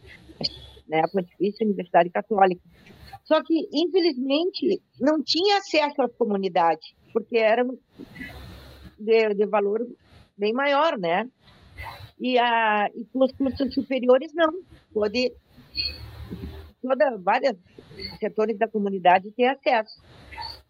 né, 0.89 1.01
a 1.05 1.09
Pontifícia 1.09 1.67
Universidade 1.67 2.11
Católica. 2.11 2.63
Só 3.25 3.43
que, 3.43 3.69
infelizmente, 3.73 4.83
não 5.01 5.23
tinha 5.23 5.59
acesso 5.59 6.03
às 6.03 6.13
comunidades, 6.15 6.93
porque 7.13 7.39
era 7.39 7.65
de, 8.99 9.35
de 9.35 9.47
valor 9.47 9.87
bem 10.37 10.53
maior, 10.53 10.99
né? 10.99 11.29
E, 12.21 12.39
a, 12.39 12.89
e 12.95 13.05
com 13.07 13.25
os 13.25 13.33
cursos 13.33 13.75
superiores, 13.75 14.33
não. 14.35 14.63
Pode, 14.93 15.33
toda, 16.83 17.17
vários 17.19 17.57
setores 18.19 18.59
da 18.59 18.69
comunidade 18.69 19.33
ter 19.33 19.47
acesso. 19.47 20.01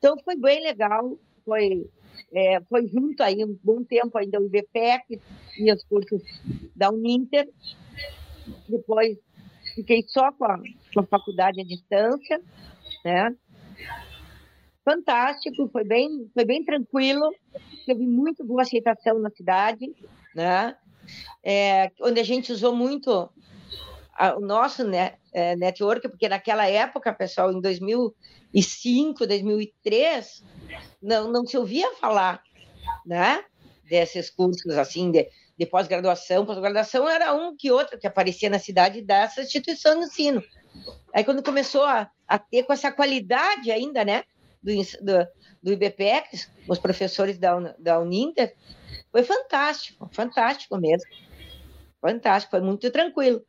Então, 0.03 0.19
foi 0.25 0.35
bem 0.35 0.61
legal, 0.61 1.17
foi 1.45 1.89
é, 2.35 2.61
foi 2.63 2.89
junto 2.89 3.23
aí 3.23 3.45
um 3.45 3.57
bom 3.63 3.85
tempo 3.85 4.19
ainda 4.19 4.41
o 4.41 4.47
IBPEC 4.47 5.21
e 5.57 5.73
os 5.73 5.85
cursos 5.85 6.21
da 6.75 6.91
Uninter. 6.91 7.49
Depois 8.69 9.17
fiquei 9.77 10.03
só 10.09 10.33
com 10.33 10.45
a, 10.45 10.59
com 10.93 11.01
a 11.01 11.07
faculdade 11.07 11.61
à 11.61 11.65
distância, 11.65 12.41
né? 13.05 13.33
Fantástico, 14.85 15.69
foi 15.69 15.85
bem, 15.85 16.29
foi 16.35 16.45
bem 16.45 16.65
tranquilo, 16.65 17.33
teve 17.87 18.05
muito 18.05 18.45
boa 18.45 18.63
aceitação 18.63 19.21
na 19.21 19.31
cidade, 19.31 19.95
né? 20.35 20.77
É, 21.45 21.93
onde 22.01 22.19
a 22.19 22.25
gente 22.25 22.51
usou 22.51 22.75
muito 22.75 23.31
a, 24.15 24.37
o 24.37 24.41
nosso 24.41 24.85
né, 24.85 25.15
é, 25.33 25.57
network, 25.57 26.09
porque 26.09 26.29
naquela 26.29 26.67
época, 26.69 27.13
pessoal, 27.13 27.53
em 27.53 27.61
2005, 27.61 29.27
2003, 29.27 30.45
não, 31.03 31.31
não 31.31 31.47
se 31.47 31.57
ouvia 31.57 31.91
falar, 31.97 32.43
né? 33.07 33.45
Desses 33.89 34.31
cursos 34.31 34.77
assim 34.79 35.11
de, 35.11 35.29
de 35.59 35.67
pós-graduação. 35.67 36.47
Pós-graduação 36.47 37.09
era 37.09 37.35
um 37.35 37.57
que 37.57 37.71
outro 37.71 37.99
que 37.99 38.07
aparecia 38.07 38.49
na 38.49 38.59
cidade 38.59 39.03
dessa 39.03 39.43
instituição 39.43 39.99
de 39.99 40.07
ensino. 40.07 40.43
Aí 41.15 41.25
quando 41.25 41.43
começou 41.43 41.85
a, 41.85 42.11
a 42.27 42.39
ter 42.39 42.63
com 42.65 42.73
essa 42.73 42.91
qualidade 42.93 43.71
ainda, 43.71 44.05
né? 44.05 44.25
Do, 44.63 44.73
do, 44.75 45.29
do 45.61 45.73
IBPEX, 45.73 46.49
os 46.69 46.79
professores 46.79 47.37
da, 47.37 47.59
da 47.79 47.99
Uninter, 47.99 48.55
foi 49.11 49.25
fantástico, 49.25 50.09
fantástico 50.13 50.79
mesmo. 50.79 51.11
Fantástico, 52.01 52.51
foi 52.53 52.61
muito 52.61 52.91
tranquilo. 52.91 53.45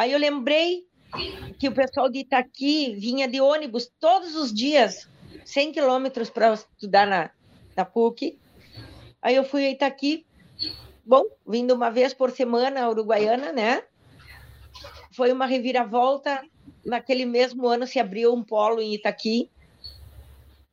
Aí 0.00 0.12
eu 0.12 0.18
lembrei 0.18 0.86
que 1.58 1.68
o 1.68 1.72
pessoal 1.72 2.08
de 2.08 2.20
Itaqui 2.20 2.94
vinha 2.94 3.28
de 3.28 3.38
ônibus 3.38 3.92
todos 4.00 4.34
os 4.34 4.50
dias, 4.50 5.06
100 5.44 5.72
quilômetros 5.72 6.30
para 6.30 6.54
estudar 6.54 7.06
na, 7.06 7.30
na 7.76 7.84
PUC. 7.84 8.38
Aí 9.20 9.36
eu 9.36 9.44
fui 9.44 9.66
a 9.66 9.70
Itaqui, 9.70 10.24
bom, 11.04 11.24
vindo 11.46 11.74
uma 11.74 11.90
vez 11.90 12.14
por 12.14 12.30
semana, 12.30 12.88
uruguaiana, 12.88 13.52
né? 13.52 13.82
Foi 15.12 15.30
uma 15.32 15.44
reviravolta. 15.44 16.42
Naquele 16.82 17.26
mesmo 17.26 17.68
ano 17.68 17.86
se 17.86 18.00
abriu 18.00 18.32
um 18.32 18.42
polo 18.42 18.80
em 18.80 18.94
Itaqui 18.94 19.50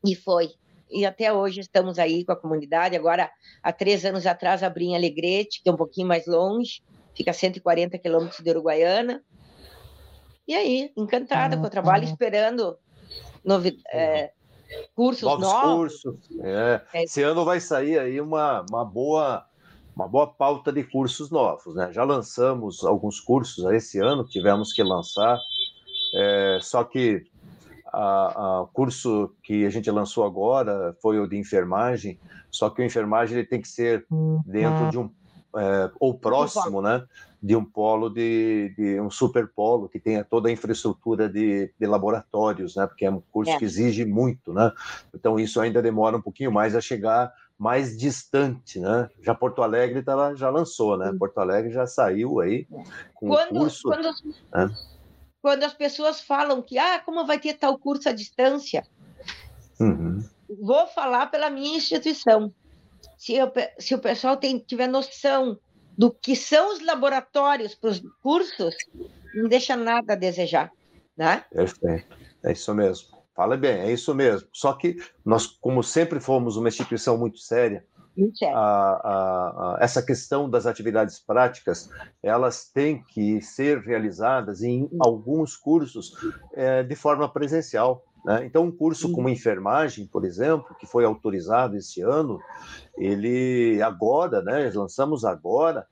e 0.05 0.15
foi. 0.15 0.53
E 0.89 1.05
até 1.05 1.33
hoje 1.33 1.59
estamos 1.59 1.99
aí 1.99 2.23
com 2.23 2.31
a 2.31 2.39
comunidade. 2.39 2.95
Agora, 2.95 3.29
há 3.61 3.73
três 3.73 4.05
anos 4.05 4.25
atrás, 4.25 4.63
abri 4.63 4.85
em 4.85 4.95
Alegrete, 4.95 5.61
que 5.61 5.67
é 5.67 5.73
um 5.73 5.75
pouquinho 5.75 6.07
mais 6.07 6.25
longe, 6.27 6.81
fica 7.17 7.31
a 7.31 7.33
140 7.33 7.97
quilômetros 7.97 8.39
de 8.39 8.49
Uruguaiana. 8.51 9.23
E 10.47 10.55
aí, 10.55 10.91
encantada 10.95 11.57
com 11.57 11.65
o 11.65 11.69
trabalho, 11.69 12.05
esperando 12.05 12.77
novi 13.43 13.81
é, 13.91 14.31
cursos 14.95 15.23
novos. 15.23 15.43
novos. 15.43 16.01
cursos. 16.01 16.29
É. 16.41 16.81
É. 16.93 17.03
Esse 17.03 17.23
ano 17.23 17.43
vai 17.43 17.59
sair 17.59 17.99
aí 17.99 18.21
uma, 18.21 18.63
uma 18.69 18.85
boa 18.85 19.45
uma 19.95 20.07
boa 20.07 20.27
pauta 20.27 20.71
de 20.71 20.83
cursos 20.83 21.31
novos, 21.31 21.73
né? 21.73 21.91
Já 21.91 22.03
lançamos 22.03 22.83
alguns 22.83 23.19
cursos 23.19 23.65
esse 23.71 23.97
ano, 23.99 24.23
tivemos 24.23 24.71
que 24.71 24.83
lançar, 24.83 25.39
é, 26.13 26.59
só 26.61 26.83
que 26.83 27.25
o 27.91 28.67
curso 28.67 29.33
que 29.41 29.65
a 29.65 29.71
gente 29.71 29.89
lançou 29.89 30.23
agora 30.23 30.95
foi 31.01 31.19
o 31.19 31.25
de 31.25 31.35
enfermagem, 31.35 32.19
só 32.51 32.69
que 32.69 32.79
o 32.79 32.85
enfermagem 32.85 33.39
ele 33.39 33.47
tem 33.47 33.59
que 33.59 33.67
ser 33.67 34.05
dentro 34.45 34.83
uhum. 34.83 34.89
de 34.91 34.99
um 34.99 35.09
é, 35.55 35.91
ou 35.99 36.13
próximo, 36.13 36.81
né, 36.81 37.05
de 37.41 37.55
um 37.55 37.63
polo 37.63 38.09
de, 38.09 38.73
de, 38.77 38.99
um 38.99 39.09
superpolo 39.09 39.87
que 39.87 39.99
tenha 39.99 40.23
toda 40.23 40.49
a 40.49 40.51
infraestrutura 40.51 41.29
de, 41.29 41.71
de 41.79 41.85
laboratórios, 41.85 42.75
né, 42.75 42.87
porque 42.87 43.05
é 43.05 43.11
um 43.11 43.21
curso 43.31 43.51
é. 43.51 43.57
que 43.57 43.65
exige 43.65 44.05
muito, 44.05 44.53
né. 44.53 44.71
Então 45.13 45.39
isso 45.39 45.59
ainda 45.59 45.81
demora 45.81 46.17
um 46.17 46.21
pouquinho 46.21 46.51
mais 46.51 46.75
a 46.75 46.81
chegar 46.81 47.31
mais 47.57 47.97
distante, 47.97 48.79
né? 48.79 49.09
Já 49.19 49.33
Porto 49.33 49.63
Alegre 49.63 50.03
tá, 50.03 50.35
já 50.35 50.47
lançou, 50.49 50.95
né? 50.95 51.11
Porto 51.17 51.39
Alegre 51.39 51.73
já 51.73 51.87
saiu 51.87 52.39
aí 52.39 52.67
com 53.15 53.29
quando, 53.29 53.55
o 53.55 53.59
curso. 53.61 53.87
Quando, 53.87 54.09
né? 54.53 54.69
quando 55.41 55.63
as 55.63 55.73
pessoas 55.73 56.21
falam 56.21 56.61
que, 56.61 56.77
ah, 56.77 56.99
como 56.99 57.25
vai 57.25 57.39
ter 57.39 57.55
tal 57.55 57.79
curso 57.79 58.07
à 58.09 58.11
distância? 58.11 58.85
Uhum. 59.79 60.23
Vou 60.61 60.85
falar 60.87 61.27
pela 61.27 61.49
minha 61.49 61.77
instituição 61.77 62.53
se, 63.17 63.35
eu, 63.35 63.51
se 63.79 63.95
o 63.95 63.99
pessoal 63.99 64.37
tem, 64.37 64.59
tiver 64.59 64.87
noção 64.87 65.59
do 65.97 66.11
que 66.11 66.35
são 66.35 66.73
os 66.73 66.85
laboratórios 66.85 67.73
para 67.73 67.89
os 67.89 68.01
cursos, 68.21 68.75
não 69.33 69.49
deixa 69.49 69.75
nada 69.75 70.13
a 70.13 70.15
desejar, 70.15 70.71
né? 71.17 71.43
Perfeito, 71.51 72.15
é 72.43 72.51
isso 72.51 72.73
mesmo. 72.73 73.17
Fala 73.35 73.57
bem, 73.57 73.79
é 73.79 73.91
isso 73.91 74.13
mesmo. 74.15 74.47
Só 74.53 74.73
que 74.73 74.97
nós, 75.25 75.45
como 75.45 75.83
sempre 75.83 76.19
fomos 76.19 76.55
uma 76.55 76.69
instituição 76.69 77.17
muito 77.17 77.39
séria, 77.39 77.85
a, 78.45 78.57
a, 78.57 79.75
a, 79.75 79.77
essa 79.79 80.01
questão 80.01 80.49
das 80.49 80.65
atividades 80.65 81.19
práticas, 81.19 81.89
elas 82.21 82.69
têm 82.69 83.03
que 83.03 83.39
ser 83.41 83.79
realizadas 83.79 84.63
em 84.63 84.89
alguns 84.99 85.55
cursos 85.55 86.13
é, 86.53 86.81
de 86.81 86.95
forma 86.95 87.31
presencial. 87.31 88.03
Né? 88.25 88.45
Então, 88.45 88.65
um 88.65 88.71
curso 88.71 89.11
como 89.11 89.29
enfermagem, 89.29 90.05
por 90.05 90.25
exemplo, 90.25 90.75
que 90.79 90.85
foi 90.85 91.05
autorizado 91.05 91.77
esse 91.77 92.01
ano, 92.01 92.39
ele 92.97 93.81
agora, 93.81 94.41
né, 94.41 94.71
lançamos 94.73 95.23
agora, 95.23 95.87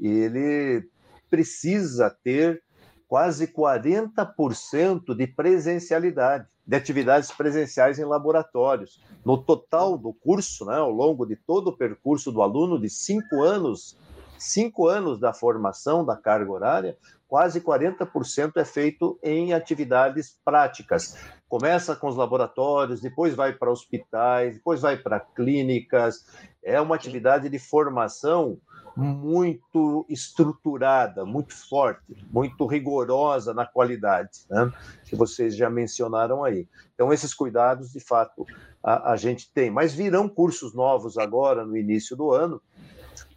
ele 0.00 0.88
precisa 1.28 2.14
ter 2.22 2.62
quase 3.08 3.48
40% 3.48 5.14
de 5.16 5.26
presencialidade, 5.26 6.46
de 6.64 6.76
atividades 6.76 7.32
presenciais 7.32 7.98
em 7.98 8.04
laboratórios. 8.04 9.02
No 9.24 9.36
total 9.36 9.98
do 9.98 10.12
curso, 10.12 10.64
né, 10.66 10.76
ao 10.76 10.92
longo 10.92 11.26
de 11.26 11.34
todo 11.34 11.68
o 11.68 11.76
percurso 11.76 12.30
do 12.30 12.40
aluno, 12.40 12.80
de 12.80 12.88
cinco 12.88 13.42
anos, 13.42 13.98
cinco 14.40 14.88
anos 14.88 15.20
da 15.20 15.32
formação 15.32 16.04
da 16.04 16.16
carga 16.16 16.50
horária, 16.50 16.96
quase 17.28 17.60
40% 17.60 18.56
é 18.56 18.64
feito 18.64 19.18
em 19.22 19.52
atividades 19.52 20.36
práticas. 20.44 21.16
Começa 21.48 21.94
com 21.94 22.08
os 22.08 22.16
laboratórios, 22.16 23.00
depois 23.00 23.34
vai 23.34 23.52
para 23.52 23.70
hospitais, 23.70 24.54
depois 24.54 24.80
vai 24.80 24.96
para 24.96 25.20
clínicas. 25.20 26.24
É 26.64 26.80
uma 26.80 26.94
atividade 26.94 27.48
de 27.48 27.58
formação 27.58 28.58
muito 28.96 30.04
estruturada, 30.08 31.24
muito 31.24 31.54
forte, 31.54 32.02
muito 32.30 32.66
rigorosa 32.66 33.54
na 33.54 33.64
qualidade, 33.64 34.40
né? 34.50 34.70
que 35.04 35.14
vocês 35.14 35.56
já 35.56 35.70
mencionaram 35.70 36.42
aí. 36.42 36.68
Então, 36.94 37.12
esses 37.12 37.32
cuidados, 37.32 37.92
de 37.92 38.00
fato, 38.00 38.44
a, 38.82 39.12
a 39.12 39.16
gente 39.16 39.52
tem. 39.52 39.70
Mas 39.70 39.94
virão 39.94 40.28
cursos 40.28 40.74
novos 40.74 41.16
agora, 41.16 41.64
no 41.64 41.76
início 41.76 42.16
do 42.16 42.32
ano, 42.32 42.60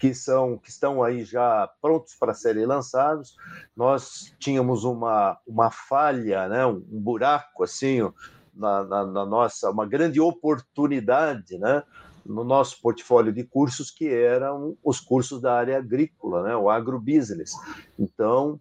que 0.04 0.14
são 0.14 0.58
que 0.58 0.70
estão 0.70 1.01
aí 1.01 1.24
já 1.24 1.66
prontos 1.82 2.14
para 2.16 2.34
serem 2.34 2.66
lançados. 2.66 3.38
Nós 3.74 4.36
tínhamos 4.38 4.84
uma, 4.84 5.39
uma 5.47 5.72
falha, 5.72 6.49
né, 6.49 6.66
um, 6.66 6.82
buraco 6.82 7.64
assim 7.64 7.99
na, 8.54 8.84
na, 8.84 9.06
na, 9.06 9.26
nossa, 9.26 9.70
uma 9.70 9.86
grande 9.86 10.20
oportunidade, 10.20 11.58
né, 11.58 11.84
no 12.26 12.43
nosso 12.43 12.82
portfólio 12.82 13.32
de 13.32 13.45
cursos 13.45 13.89
que 13.89 14.10
eram 14.10 14.76
os 14.84 14.99
cursos 14.99 15.39
da 15.39 15.54
área 15.54 15.78
agrícola, 15.78 16.43
né, 16.43 16.54
o 16.54 16.70
agrobusiness. 16.70 17.54
Então, 17.97 18.60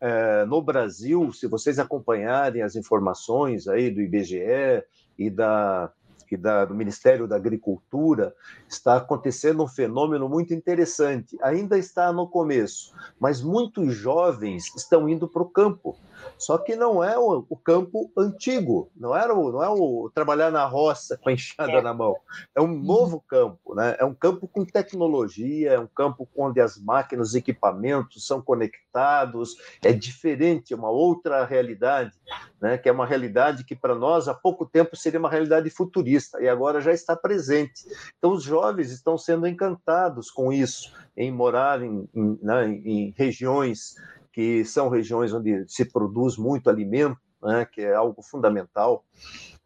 é, 0.00 0.44
no 0.46 0.60
Brasil, 0.60 1.32
se 1.32 1.46
vocês 1.46 1.78
acompanharem 1.78 2.60
as 2.60 2.74
informações 2.74 3.68
aí 3.68 3.88
do 3.88 4.00
IBGE 4.00 4.82
e 5.16 5.30
da 5.30 5.92
que 6.32 6.36
da, 6.38 6.64
do 6.64 6.74
Ministério 6.74 7.28
da 7.28 7.36
Agricultura, 7.36 8.34
está 8.66 8.96
acontecendo 8.96 9.62
um 9.62 9.68
fenômeno 9.68 10.30
muito 10.30 10.54
interessante. 10.54 11.36
Ainda 11.42 11.76
está 11.76 12.10
no 12.10 12.26
começo, 12.26 12.94
mas 13.20 13.42
muitos 13.42 13.94
jovens 13.94 14.74
estão 14.74 15.06
indo 15.06 15.28
para 15.28 15.42
o 15.42 15.50
campo. 15.50 15.94
Só 16.38 16.58
que 16.58 16.74
não 16.74 17.02
é 17.02 17.16
o, 17.16 17.44
o, 17.48 17.56
campo 17.56 18.10
antigo, 18.16 18.90
não 18.96 19.14
era 19.16 19.32
o, 19.34 19.52
não 19.52 19.62
é 19.62 19.68
o 19.68 20.10
trabalhar 20.12 20.50
na 20.50 20.64
roça 20.64 21.16
com 21.16 21.28
a 21.28 21.32
enxada 21.32 21.72
é. 21.72 21.82
na 21.82 21.94
mão. 21.94 22.16
É 22.54 22.60
um 22.60 22.64
uhum. 22.64 22.82
novo 22.82 23.20
campo, 23.28 23.74
né? 23.74 23.96
É 23.98 24.04
um 24.04 24.14
campo 24.14 24.48
com 24.48 24.64
tecnologia, 24.64 25.72
é 25.72 25.78
um 25.78 25.86
campo 25.86 26.28
onde 26.36 26.60
as 26.60 26.76
máquinas, 26.76 27.28
os 27.28 27.34
equipamentos 27.34 28.26
são 28.26 28.42
conectados, 28.42 29.56
é 29.82 29.92
diferente, 29.92 30.72
é 30.72 30.76
uma 30.76 30.90
outra 30.90 31.44
realidade, 31.44 32.12
né? 32.60 32.76
Que 32.76 32.88
é 32.88 32.92
uma 32.92 33.06
realidade 33.06 33.64
que 33.64 33.76
para 33.76 33.94
nós 33.94 34.26
há 34.26 34.34
pouco 34.34 34.66
tempo 34.66 34.96
seria 34.96 35.20
uma 35.20 35.30
realidade 35.30 35.70
futurista 35.70 36.42
e 36.42 36.48
agora 36.48 36.80
já 36.80 36.92
está 36.92 37.14
presente. 37.14 37.86
Então 38.18 38.32
os 38.32 38.42
jovens 38.42 38.90
estão 38.90 39.16
sendo 39.16 39.46
encantados 39.46 40.30
com 40.30 40.52
isso, 40.52 40.92
em 41.16 41.30
morar 41.30 41.82
em, 41.82 42.08
em, 42.14 42.38
né, 42.42 42.66
em 42.68 43.14
regiões 43.16 43.94
que 44.32 44.64
são 44.64 44.88
regiões 44.88 45.32
onde 45.32 45.64
se 45.68 45.84
produz 45.84 46.36
muito 46.36 46.70
alimento, 46.70 47.18
né, 47.42 47.66
que 47.70 47.80
é 47.80 47.94
algo 47.94 48.22
fundamental 48.22 49.04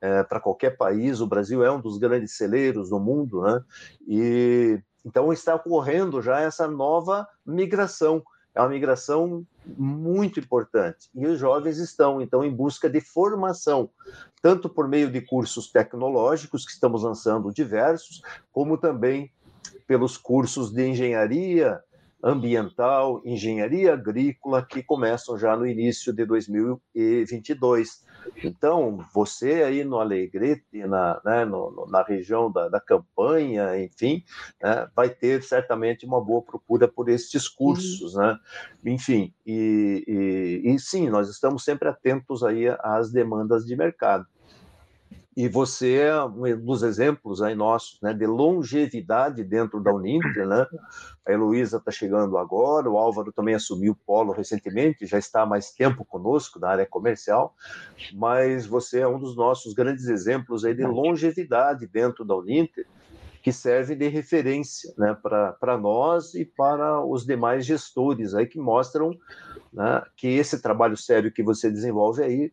é, 0.01 0.23
para 0.23 0.41
qualquer 0.41 0.77
país. 0.77 1.21
O 1.21 1.27
Brasil 1.27 1.65
é 1.65 1.71
um 1.71 1.81
dos 1.81 1.99
grandes 1.99 2.37
celeiros 2.37 2.91
do 2.91 2.99
mundo, 2.99 3.43
né, 3.43 3.63
e 4.07 4.81
então 5.05 5.33
está 5.33 5.55
ocorrendo 5.55 6.21
já 6.21 6.41
essa 6.41 6.67
nova 6.67 7.29
migração. 7.45 8.25
É 8.53 8.61
uma 8.61 8.71
migração 8.71 9.47
muito 9.65 10.41
importante. 10.41 11.11
E 11.15 11.27
os 11.27 11.39
jovens 11.39 11.77
estão, 11.77 12.23
então, 12.23 12.43
em 12.43 12.51
busca 12.51 12.89
de 12.89 13.03
formação, 13.03 13.91
tanto 14.41 14.69
por 14.69 14.89
meio 14.89 15.11
de 15.11 15.21
cursos 15.21 15.71
tecnológicos, 15.71 16.65
que 16.65 16.73
estamos 16.73 17.03
lançando 17.03 17.53
diversos, 17.53 18.23
como 18.51 18.79
também 18.79 19.31
pelos 19.87 20.17
cursos 20.17 20.73
de 20.73 20.89
engenharia, 20.89 21.81
ambiental, 22.23 23.21
engenharia 23.25 23.93
agrícola, 23.93 24.65
que 24.65 24.83
começam 24.83 25.39
já 25.39 25.57
no 25.57 25.67
início 25.67 26.13
de 26.13 26.25
2022. 26.25 28.05
Então, 28.43 29.05
você 29.15 29.63
aí 29.63 29.85
no 29.85 29.99
Alegrete, 30.01 30.85
na, 30.87 31.21
né, 31.25 31.45
no, 31.45 31.87
na 31.89 32.03
região 32.03 32.51
da, 32.51 32.69
da 32.69 32.81
campanha, 32.81 33.81
enfim, 33.81 34.25
né, 34.61 34.89
vai 34.95 35.09
ter 35.09 35.43
certamente 35.43 36.05
uma 36.05 36.21
boa 36.21 36.43
procura 36.43 36.89
por 36.89 37.09
estes 37.09 37.49
cursos, 37.49 38.15
uhum. 38.15 38.23
né? 38.23 38.39
Enfim, 38.85 39.33
e, 39.47 40.05
e, 40.07 40.75
e 40.75 40.79
sim, 40.79 41.09
nós 41.09 41.29
estamos 41.29 41.65
sempre 41.65 41.89
atentos 41.89 42.43
aí 42.43 42.67
às 42.81 43.13
demandas 43.13 43.65
de 43.65 43.77
mercado. 43.77 44.27
E 45.37 45.49
você 45.49 45.97
é 45.97 46.25
um 46.25 46.59
dos 46.65 46.83
exemplos 46.83 47.43
aí 47.43 47.55
nossos, 47.55 48.01
né, 48.01 48.15
de 48.15 48.27
longevidade 48.27 49.45
dentro 49.45 49.83
da 49.83 49.93
Uninter, 49.93 50.49
né? 50.49 50.67
A 51.27 51.31
Heloísa 51.31 51.77
está 51.77 51.91
chegando 51.91 52.39
agora, 52.39 52.89
o 52.89 52.97
Álvaro 52.97 53.31
também 53.31 53.55
assumiu 53.55 53.93
o 53.93 53.97
polo 54.07 54.33
recentemente, 54.33 55.05
já 55.05 55.19
está 55.19 55.43
há 55.43 55.47
mais 55.47 55.71
tempo 55.73 56.07
conosco 56.07 56.59
na 56.59 56.71
área 56.71 56.87
comercial, 56.87 57.55
mas 58.15 58.65
você 58.65 59.01
é 59.01 59.09
um 59.09 59.19
dos 59.19 59.37
nossos 59.37 59.75
grandes 59.75 60.07
exemplos 60.07 60.65
aí 60.65 60.75
de 60.75 60.85
longevidade 60.85 61.87
dentro 61.87 62.25
da 62.25 62.35
Uninter, 62.35 62.87
que 63.43 63.53
serve 63.53 63.95
de 63.95 64.09
referência, 64.09 64.93
né, 64.97 65.15
para 65.23 65.77
nós 65.77 66.35
e 66.35 66.47
para 66.47 67.05
os 67.05 67.27
demais 67.27 67.67
gestores 67.67 68.35
aí 68.35 68.47
que 68.47 68.59
mostram 68.59 69.17
né, 69.73 70.03
que 70.17 70.29
esse 70.29 70.63
trabalho 70.63 70.97
sério 70.97 71.31
que 71.31 71.43
você 71.43 71.71
desenvolve 71.71 72.23
aí 72.23 72.53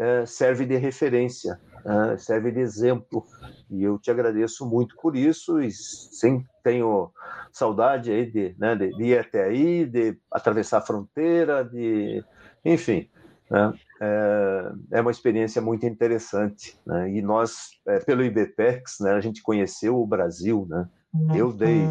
é, 0.00 0.26
serve 0.26 0.64
de 0.64 0.76
referência 0.76 1.60
uh, 1.84 2.18
serve 2.18 2.50
de 2.50 2.60
exemplo. 2.60 3.24
E 3.70 3.82
eu 3.82 3.98
te 3.98 4.10
agradeço 4.10 4.68
muito 4.68 4.96
por 4.96 5.16
isso 5.16 5.60
e 5.60 5.70
sem 5.70 6.46
tenho 6.62 7.10
saudade 7.52 8.10
aí 8.10 8.30
de, 8.30 8.54
né, 8.58 8.74
de, 8.74 8.90
de 8.90 9.04
ir 9.04 9.18
até 9.18 9.44
aí, 9.44 9.86
de 9.86 10.16
atravessar 10.30 10.78
a 10.78 10.82
fronteira, 10.82 11.64
de 11.64 12.24
enfim, 12.64 13.08
né, 13.50 13.72
é, 14.00 14.72
é, 14.92 15.00
uma 15.00 15.10
experiência 15.10 15.62
muito 15.62 15.86
interessante. 15.86 16.78
Né, 16.86 17.10
e 17.12 17.22
nós, 17.22 17.70
é, 17.86 17.98
pelo 18.00 18.24
IBPEX, 18.24 18.98
né, 19.00 19.12
a 19.12 19.20
gente 19.20 19.42
conheceu 19.42 20.00
o 20.00 20.06
Brasil, 20.06 20.66
né? 20.68 20.88
Eu 21.34 21.52
dei 21.52 21.82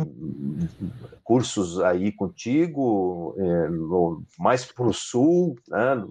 cursos 1.23 1.79
aí 1.81 2.11
contigo, 2.11 3.35
é, 3.37 3.69
no, 3.69 4.23
mais 4.39 4.65
para 4.65 4.87
o 4.87 4.93
sul, 4.93 5.55
né, 5.67 6.05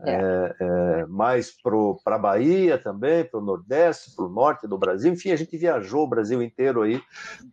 é. 0.00 0.12
É, 0.12 0.56
é, 0.60 1.06
mais 1.06 1.50
para 1.50 2.14
a 2.14 2.18
Bahia 2.18 2.76
também, 2.76 3.24
para 3.24 3.40
o 3.40 3.42
Nordeste, 3.42 4.14
para 4.14 4.26
o 4.26 4.28
Norte 4.28 4.66
do 4.68 4.76
Brasil. 4.76 5.12
Enfim, 5.12 5.30
a 5.30 5.36
gente 5.36 5.56
viajou 5.56 6.04
o 6.04 6.08
Brasil 6.08 6.42
inteiro 6.42 6.82
aí 6.82 7.00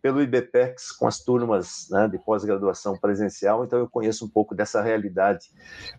pelo 0.02 0.20
IBPEX 0.20 0.92
com 0.92 1.06
as 1.06 1.24
turmas 1.24 1.88
né, 1.90 2.06
de 2.08 2.18
pós-graduação 2.18 2.96
presencial, 2.98 3.64
então 3.64 3.78
eu 3.78 3.88
conheço 3.88 4.26
um 4.26 4.28
pouco 4.28 4.54
dessa 4.54 4.82
realidade 4.82 5.46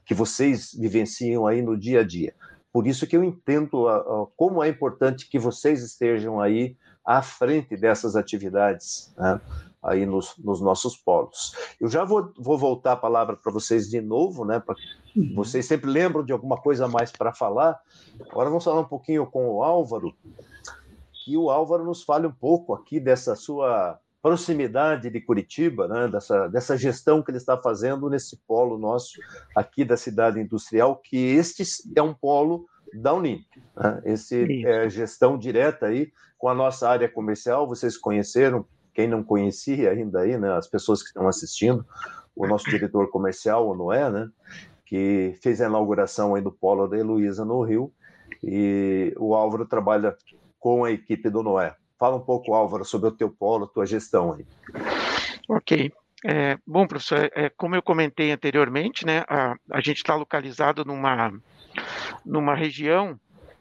que 0.06 0.14
vocês 0.14 0.72
vivenciam 0.80 1.48
aí 1.48 1.64
no 1.64 1.76
dia 1.76 2.02
a 2.02 2.04
dia. 2.04 2.36
Por 2.72 2.86
isso 2.88 3.08
que 3.08 3.18
eu 3.18 3.24
entendo 3.24 3.88
a, 3.88 3.98
a, 3.98 4.28
como 4.36 4.64
é 4.64 4.70
importante 4.70 5.30
que 5.30 5.40
vocês 5.40 5.82
estejam 5.84 6.40
aí 6.40 6.76
à 7.06 7.22
frente 7.22 7.76
dessas 7.76 8.16
atividades. 8.16 9.14
Né? 9.18 9.40
aí 9.84 10.06
nos, 10.06 10.34
nos, 10.38 10.62
nossos 10.62 10.96
polos. 10.96 11.54
Eu 11.80 11.90
já 11.90 12.06
vou, 12.06 12.32
vou 12.38 12.58
voltar 12.58 12.94
a 12.94 12.98
palavra 12.98 13.36
para 13.36 13.52
vocês 13.52 13.90
de 13.90 14.00
novo, 14.00 14.46
né? 14.46 14.64
Uhum. 15.16 15.34
vocês 15.36 15.66
sempre 15.66 15.92
lembram 15.92 16.24
de 16.24 16.32
alguma 16.32 16.58
coisa 16.58 16.88
mais 16.88 17.12
para 17.12 17.34
falar. 17.34 17.78
Agora 18.32 18.50
vamos 18.50 18.64
falar 18.64 18.80
um 18.80 18.86
pouquinho 18.86 19.26
com 19.26 19.46
o 19.50 19.62
Álvaro, 19.62 20.16
que 21.12 21.36
o 21.36 21.50
Álvaro 21.50 21.84
nos 21.84 22.02
fale 22.02 22.26
um 22.26 22.32
pouco 22.32 22.74
aqui 22.74 23.00
dessa 23.00 23.36
sua 23.36 24.00
proximidade 24.22 25.10
de 25.10 25.20
Curitiba, 25.20 25.86
né? 25.86 26.08
dessa, 26.08 26.48
dessa 26.48 26.78
gestão 26.78 27.22
que 27.22 27.30
ele 27.30 27.38
está 27.38 27.58
fazendo 27.58 28.10
nesse 28.10 28.38
polo 28.48 28.78
nosso 28.78 29.20
aqui 29.54 29.84
da 29.84 29.98
cidade 29.98 30.40
industrial, 30.40 30.96
que 30.96 31.18
este 31.18 31.64
é 31.94 32.02
um 32.02 32.14
polo 32.14 32.66
da 32.94 33.14
Unim. 33.14 33.44
Né? 33.76 34.02
Esse 34.06 34.66
é 34.66 34.90
gestão 34.90 35.38
direta 35.38 35.88
aí 35.88 36.10
com 36.44 36.50
a 36.50 36.54
nossa 36.54 36.90
área 36.90 37.08
comercial, 37.08 37.66
vocês 37.66 37.98
conheceram 37.98 38.66
quem 38.94 39.08
não 39.08 39.24
conhecia 39.24 39.92
ainda 39.92 40.20
aí, 40.20 40.38
né, 40.38 40.52
as 40.52 40.68
pessoas 40.68 41.02
que 41.02 41.08
estão 41.08 41.26
assistindo, 41.26 41.86
o 42.36 42.46
nosso 42.46 42.70
diretor 42.70 43.10
comercial, 43.10 43.70
o 43.70 43.74
Noé, 43.74 44.10
né, 44.10 44.30
que 44.86 45.40
fez 45.42 45.62
a 45.62 45.68
inauguração 45.68 46.36
aí 46.36 46.42
do 46.42 46.52
polo 46.52 46.86
da 46.86 46.98
Heloísa 46.98 47.46
no 47.46 47.64
Rio, 47.64 47.94
e 48.44 49.14
o 49.18 49.34
Álvaro 49.34 49.66
trabalha 49.66 50.18
com 50.60 50.84
a 50.84 50.92
equipe 50.92 51.30
do 51.30 51.42
Noé. 51.42 51.78
Fala 51.98 52.18
um 52.18 52.20
pouco, 52.20 52.54
Álvaro, 52.54 52.84
sobre 52.84 53.08
o 53.08 53.14
teu 53.14 53.30
polo, 53.30 53.66
tua 53.66 53.86
gestão 53.86 54.34
aí. 54.34 54.46
Ok. 55.48 55.94
É, 56.26 56.58
bom, 56.68 56.86
professor, 56.86 57.32
é, 57.34 57.50
como 57.52 57.76
eu 57.76 57.82
comentei 57.82 58.34
anteriormente, 58.34 59.06
né, 59.06 59.24
a, 59.30 59.56
a 59.72 59.80
gente 59.80 60.00
está 60.00 60.14
localizado 60.14 60.84
numa, 60.84 61.32
numa 62.26 62.54
região 62.54 63.18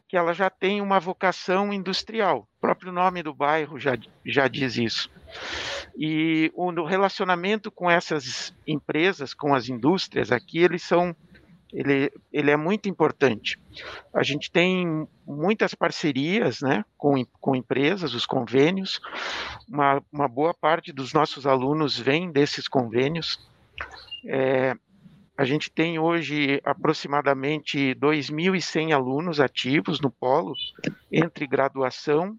que 0.08 0.16
ela 0.16 0.34
já 0.34 0.50
tem 0.50 0.80
uma 0.80 0.98
vocação 0.98 1.72
industrial. 1.72 2.48
Próprio 2.62 2.92
nome 2.92 3.22
do 3.22 3.34
bairro 3.34 3.78
já, 3.78 3.98
já 4.24 4.48
diz 4.48 4.76
isso. 4.78 5.10
E 5.96 6.50
o 6.54 6.70
relacionamento 6.84 7.70
com 7.70 7.90
essas 7.90 8.54
empresas, 8.66 9.34
com 9.34 9.54
as 9.54 9.68
indústrias 9.68 10.32
aqui, 10.32 10.60
eles 10.60 10.82
são 10.82 11.14
ele, 11.72 12.12
ele 12.30 12.50
é 12.50 12.56
muito 12.56 12.88
importante. 12.88 13.58
A 14.14 14.22
gente 14.22 14.50
tem 14.50 15.08
muitas 15.26 15.74
parcerias 15.74 16.60
né, 16.60 16.84
com, 16.98 17.24
com 17.40 17.56
empresas, 17.56 18.12
os 18.14 18.26
convênios, 18.26 19.00
uma, 19.66 20.02
uma 20.12 20.28
boa 20.28 20.52
parte 20.52 20.92
dos 20.92 21.14
nossos 21.14 21.46
alunos 21.46 21.98
vem 21.98 22.30
desses 22.30 22.68
convênios. 22.68 23.40
É, 24.26 24.76
a 25.42 25.44
gente 25.44 25.72
tem 25.72 25.98
hoje 25.98 26.60
aproximadamente 26.64 27.96
2.100 27.96 28.94
alunos 28.94 29.40
ativos 29.40 30.00
no 30.00 30.08
polo, 30.08 30.54
entre 31.10 31.48
graduação, 31.48 32.38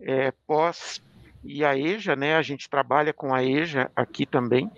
é, 0.00 0.32
pós 0.44 1.00
e 1.44 1.64
a 1.64 1.78
EJA, 1.78 2.16
né? 2.16 2.34
A 2.34 2.42
gente 2.42 2.68
trabalha 2.68 3.12
com 3.12 3.32
a 3.32 3.44
EJA 3.44 3.88
aqui 3.94 4.26
também. 4.26 4.68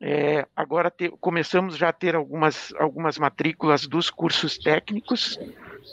É, 0.00 0.46
agora 0.56 0.90
te, 0.90 1.10
começamos 1.20 1.76
já 1.76 1.90
a 1.90 1.92
ter 1.92 2.16
algumas, 2.16 2.72
algumas 2.78 3.18
matrículas 3.18 3.86
dos 3.86 4.08
cursos 4.08 4.56
técnicos, 4.56 5.38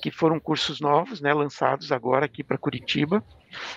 que 0.02 0.10
foram 0.10 0.40
cursos 0.40 0.80
novos, 0.80 1.20
né, 1.20 1.34
lançados 1.34 1.92
agora 1.92 2.28
aqui 2.28 2.46
para 2.46 2.58
Curitiba. 2.58 3.22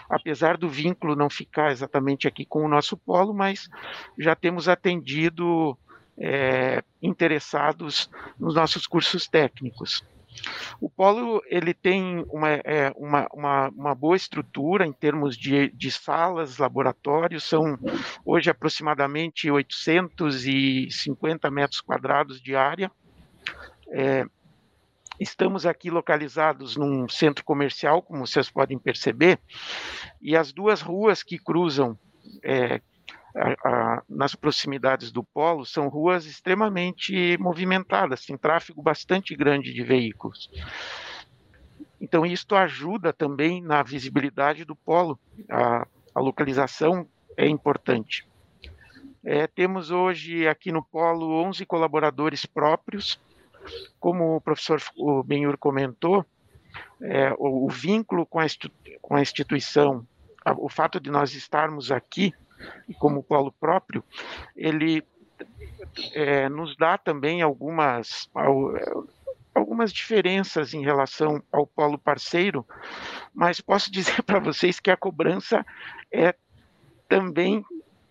Apesar 0.09 0.57
do 0.57 0.68
vínculo 0.68 1.16
não 1.16 1.28
ficar 1.28 1.72
exatamente 1.72 2.28
aqui 2.28 2.44
com 2.44 2.64
o 2.64 2.68
nosso 2.68 2.96
polo, 2.96 3.34
mas 3.34 3.68
já 4.16 4.36
temos 4.36 4.68
atendido 4.68 5.76
é, 6.18 6.82
interessados 7.02 8.10
nos 8.38 8.54
nossos 8.54 8.86
cursos 8.86 9.28
técnicos. 9.28 10.02
O 10.80 10.88
polo 10.88 11.42
ele 11.46 11.74
tem 11.74 12.24
uma, 12.30 12.50
é, 12.50 12.92
uma, 12.96 13.26
uma, 13.32 13.68
uma, 13.70 13.94
boa 13.94 14.16
estrutura 14.16 14.86
em 14.86 14.92
termos 14.92 15.36
de, 15.36 15.70
de, 15.70 15.90
salas, 15.90 16.58
laboratórios, 16.58 17.44
são 17.44 17.78
hoje 18.24 18.50
aproximadamente 18.50 19.50
850 19.50 21.50
metros 21.50 21.80
quadrados 21.80 22.40
de 22.40 22.54
área. 22.54 22.90
É, 23.90 24.24
estamos 25.18 25.66
aqui 25.66 25.90
localizados 25.90 26.76
num 26.76 27.08
centro 27.08 27.44
comercial, 27.44 28.02
como 28.02 28.26
vocês 28.26 28.50
podem 28.50 28.78
perceber, 28.78 29.38
e 30.20 30.36
as 30.36 30.52
duas 30.52 30.80
ruas 30.80 31.22
que 31.22 31.38
cruzam, 31.38 31.98
é, 32.42 32.80
a, 33.39 33.68
a, 33.68 34.03
nas 34.09 34.34
proximidades 34.34 35.12
do 35.12 35.22
polo 35.22 35.64
são 35.64 35.89
ruas 35.89 36.26
extremamente 36.26 37.36
movimentadas, 37.39 38.26
tem 38.26 38.36
tráfego 38.36 38.82
bastante 38.82 39.34
grande 39.36 39.72
de 39.72 39.82
veículos. 39.82 40.51
Então, 42.01 42.26
isto 42.26 42.55
ajuda 42.55 43.12
também 43.12 43.62
na 43.62 43.82
visibilidade 43.82 44.64
do 44.64 44.74
polo, 44.74 45.18
a, 45.51 45.86
a 46.14 46.20
localização 46.20 47.09
é 47.36 47.49
importante. 47.49 48.26
É, 49.24 49.47
temos 49.47 49.91
hoje 49.91 50.47
aqui 50.47 50.70
no 50.72 50.82
polo 50.82 51.43
11 51.45 51.64
colaboradores 51.66 52.47
próprios, 52.47 53.20
como 53.99 54.36
o 54.36 54.41
professor 54.41 54.80
Benhur 55.24 55.59
comentou, 55.59 56.24
é, 57.01 57.32
o, 57.39 57.66
o, 57.66 57.68
vínculo 57.68 58.24
com 58.24 58.39
a, 58.39 58.47
com 59.03 59.16
a 59.16 59.20
instituição, 59.20 60.07
o 60.57 60.68
fato 60.68 61.01
de 61.01 61.11
nós 61.11 61.34
estarmos 61.34 61.91
aqui 61.91 62.32
como 62.98 63.22
polo 63.22 63.52
próprio, 63.52 64.02
ele 64.56 65.04
é, 66.14 66.48
nos 66.48 66.76
dá 66.76 66.98
também 66.98 67.42
algumas, 67.42 68.28
algumas 69.54 69.92
diferenças 69.92 70.74
em 70.74 70.82
relação 70.82 71.42
ao 71.52 71.66
polo 71.66 71.98
parceiro, 71.98 72.66
mas 73.34 73.61
posso 73.61 73.90
dizer 73.92 74.22
para 74.22 74.38
vocês 74.38 74.80
que 74.80 74.90
a 74.90 74.96
cobrança 74.96 75.64
é 76.12 76.34
também 77.09 77.64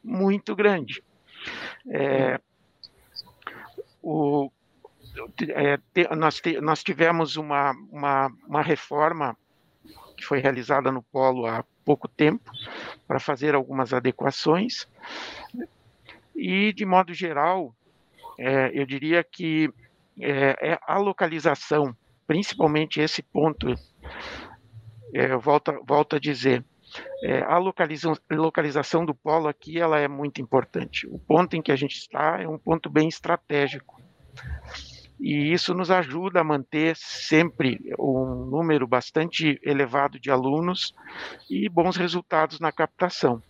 muito 0.04 0.56
grande. 0.56 1.04
É, 1.90 2.40
o, 4.02 4.52
é, 5.50 5.78
te, 5.94 6.16
nós, 6.16 6.40
te, 6.40 6.60
nós 6.62 6.84
tivemos 6.84 7.38
uma, 7.38 7.72
uma, 7.92 8.32
uma 8.48 8.62
reforma 8.62 9.38
que 10.18 10.26
foi 10.26 10.40
realizada 10.40 10.92
no 10.92 11.04
Polo 11.04 11.46
há 11.46 11.64
pouco 11.86 12.08
tempo, 12.08 12.52
para 13.08 13.20
fazer 13.20 13.56
algumas 13.56 13.94
adequações. 13.94 14.88
E, 16.36 16.74
de 16.74 16.86
modo 16.86 17.14
geral, 17.14 17.74
é, 18.38 18.72
eu 18.74 18.86
diria 18.86 19.24
que 19.24 19.72
é, 20.20 20.72
é, 20.72 20.80
a 20.86 20.98
localização, 20.98 21.96
principalmente 22.26 23.00
esse 23.00 23.22
ponto, 23.22 23.74
é, 25.14 25.36
volto 25.38 26.16
a 26.16 26.20
dizer, 26.20 26.66
é, 27.24 27.42
a 27.42 27.58
localização, 27.58 28.18
localização 28.32 29.06
do 29.06 29.14
polo 29.14 29.48
aqui 29.48 29.80
ela 29.80 30.00
é 30.00 30.08
muito 30.08 30.42
importante. 30.42 31.08
O 31.08 31.20
ponto 31.20 31.56
em 31.56 31.62
que 31.62 31.72
a 31.72 31.76
gente 31.76 31.96
está 31.98 32.42
é 32.42 32.48
um 32.48 32.58
ponto 32.58 32.90
bem 32.90 33.08
estratégico. 33.08 34.02
E 35.20 35.52
isso 35.52 35.74
nos 35.74 35.90
ajuda 35.90 36.42
a 36.42 36.44
manter 36.44 36.96
sempre 36.96 37.80
um 37.98 38.46
número 38.46 38.86
bastante 38.86 39.60
elevado 39.64 40.20
de 40.20 40.30
alunos 40.30 40.94
e 41.50 41.68
bons 41.68 41.98
resultados 41.98 42.60
na 42.60 42.72
captação. 42.72 43.42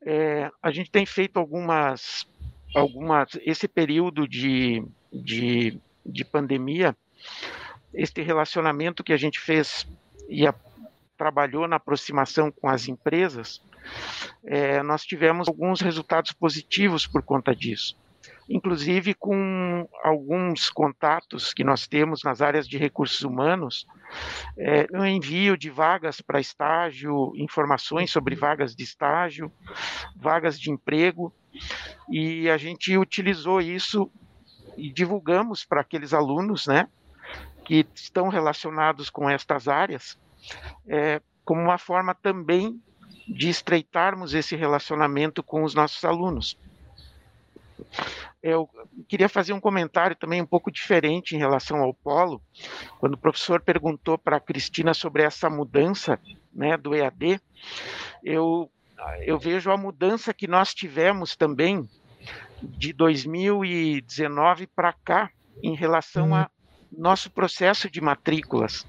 É, 0.00 0.50
a 0.62 0.70
gente 0.70 0.90
tem 0.90 1.04
feito 1.04 1.38
algumas, 1.38 2.26
algumas 2.74 3.38
esse 3.42 3.68
período 3.68 4.26
de, 4.26 4.82
de, 5.12 5.78
de 6.04 6.24
pandemia, 6.24 6.96
este 7.92 8.22
relacionamento 8.22 9.04
que 9.04 9.12
a 9.12 9.18
gente 9.18 9.38
fez 9.38 9.86
e 10.28 10.46
a, 10.46 10.54
trabalhou 11.16 11.68
na 11.68 11.76
aproximação 11.76 12.50
com 12.50 12.68
as 12.68 12.88
empresas, 12.88 13.62
é, 14.44 14.82
nós 14.82 15.04
tivemos 15.04 15.46
alguns 15.46 15.82
resultados 15.82 16.32
positivos 16.32 17.06
por 17.06 17.22
conta 17.22 17.54
disso 17.54 18.00
inclusive 18.52 19.14
com 19.14 19.88
alguns 20.04 20.68
contatos 20.68 21.54
que 21.54 21.64
nós 21.64 21.86
temos 21.86 22.22
nas 22.22 22.42
áreas 22.42 22.68
de 22.68 22.76
recursos 22.76 23.22
humanos, 23.22 23.86
é, 24.58 24.86
o 24.92 25.04
envio 25.06 25.56
de 25.56 25.70
vagas 25.70 26.20
para 26.20 26.38
estágio, 26.38 27.32
informações 27.34 28.10
sobre 28.10 28.34
vagas 28.34 28.76
de 28.76 28.84
estágio, 28.84 29.50
vagas 30.14 30.60
de 30.60 30.70
emprego, 30.70 31.32
e 32.10 32.50
a 32.50 32.58
gente 32.58 32.96
utilizou 32.98 33.58
isso 33.58 34.10
e 34.76 34.92
divulgamos 34.92 35.64
para 35.64 35.80
aqueles 35.80 36.12
alunos, 36.12 36.66
né, 36.66 36.88
que 37.64 37.86
estão 37.94 38.28
relacionados 38.28 39.08
com 39.08 39.30
estas 39.30 39.66
áreas, 39.66 40.18
é, 40.86 41.22
como 41.42 41.62
uma 41.62 41.78
forma 41.78 42.14
também 42.14 42.78
de 43.26 43.48
estreitarmos 43.48 44.34
esse 44.34 44.56
relacionamento 44.56 45.42
com 45.42 45.62
os 45.62 45.74
nossos 45.74 46.04
alunos 46.04 46.58
eu 48.42 48.68
queria 49.08 49.28
fazer 49.28 49.52
um 49.52 49.60
comentário 49.60 50.16
também 50.16 50.42
um 50.42 50.46
pouco 50.46 50.70
diferente 50.70 51.34
em 51.34 51.38
relação 51.38 51.80
ao 51.80 51.94
polo. 51.94 52.42
Quando 52.98 53.14
o 53.14 53.18
professor 53.18 53.60
perguntou 53.60 54.18
para 54.18 54.36
a 54.36 54.40
Cristina 54.40 54.94
sobre 54.94 55.22
essa 55.22 55.48
mudança 55.48 56.18
né, 56.52 56.76
do 56.76 56.94
EAD, 56.94 57.40
eu, 58.24 58.70
eu 59.20 59.38
vejo 59.38 59.70
a 59.70 59.76
mudança 59.76 60.34
que 60.34 60.46
nós 60.46 60.74
tivemos 60.74 61.36
também 61.36 61.88
de 62.62 62.92
2019 62.92 64.66
para 64.68 64.92
cá 64.92 65.30
em 65.62 65.74
relação 65.74 66.34
a 66.34 66.50
nosso 66.90 67.30
processo 67.30 67.90
de 67.90 68.00
matrículas. 68.00 68.86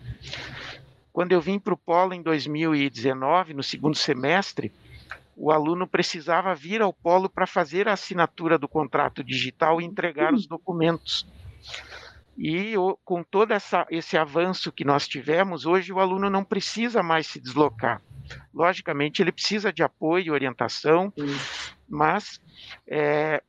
Quando 1.11 1.31
eu 1.31 1.39
vim 1.39 1.59
para 1.59 1.73
o 1.73 1.77
Polo 1.77 2.13
em 2.13 2.21
2019, 2.21 3.53
no 3.53 3.63
segundo 3.63 3.95
semestre, 3.95 4.71
o 5.35 5.51
aluno 5.51 5.87
precisava 5.87 6.53
vir 6.53 6.81
ao 6.81 6.93
polo 6.93 7.29
para 7.29 7.47
fazer 7.47 7.87
a 7.87 7.93
assinatura 7.93 8.57
do 8.57 8.67
contrato 8.67 9.23
digital 9.23 9.81
e 9.81 9.85
entregar 9.85 10.33
os 10.33 10.45
documentos. 10.45 11.27
E 12.37 12.73
com 13.03 13.23
todo 13.23 13.51
essa, 13.51 13.85
esse 13.89 14.17
avanço 14.17 14.71
que 14.71 14.83
nós 14.83 15.07
tivemos, 15.07 15.65
hoje 15.65 15.93
o 15.93 15.99
aluno 15.99 16.29
não 16.29 16.43
precisa 16.43 17.03
mais 17.03 17.27
se 17.27 17.39
deslocar. 17.39 18.01
Logicamente, 18.53 19.21
ele 19.21 19.31
precisa 19.31 19.71
de 19.71 19.83
apoio 19.83 20.25
e 20.25 20.31
orientação, 20.31 21.13
mas 21.87 22.41
é, 22.87 23.43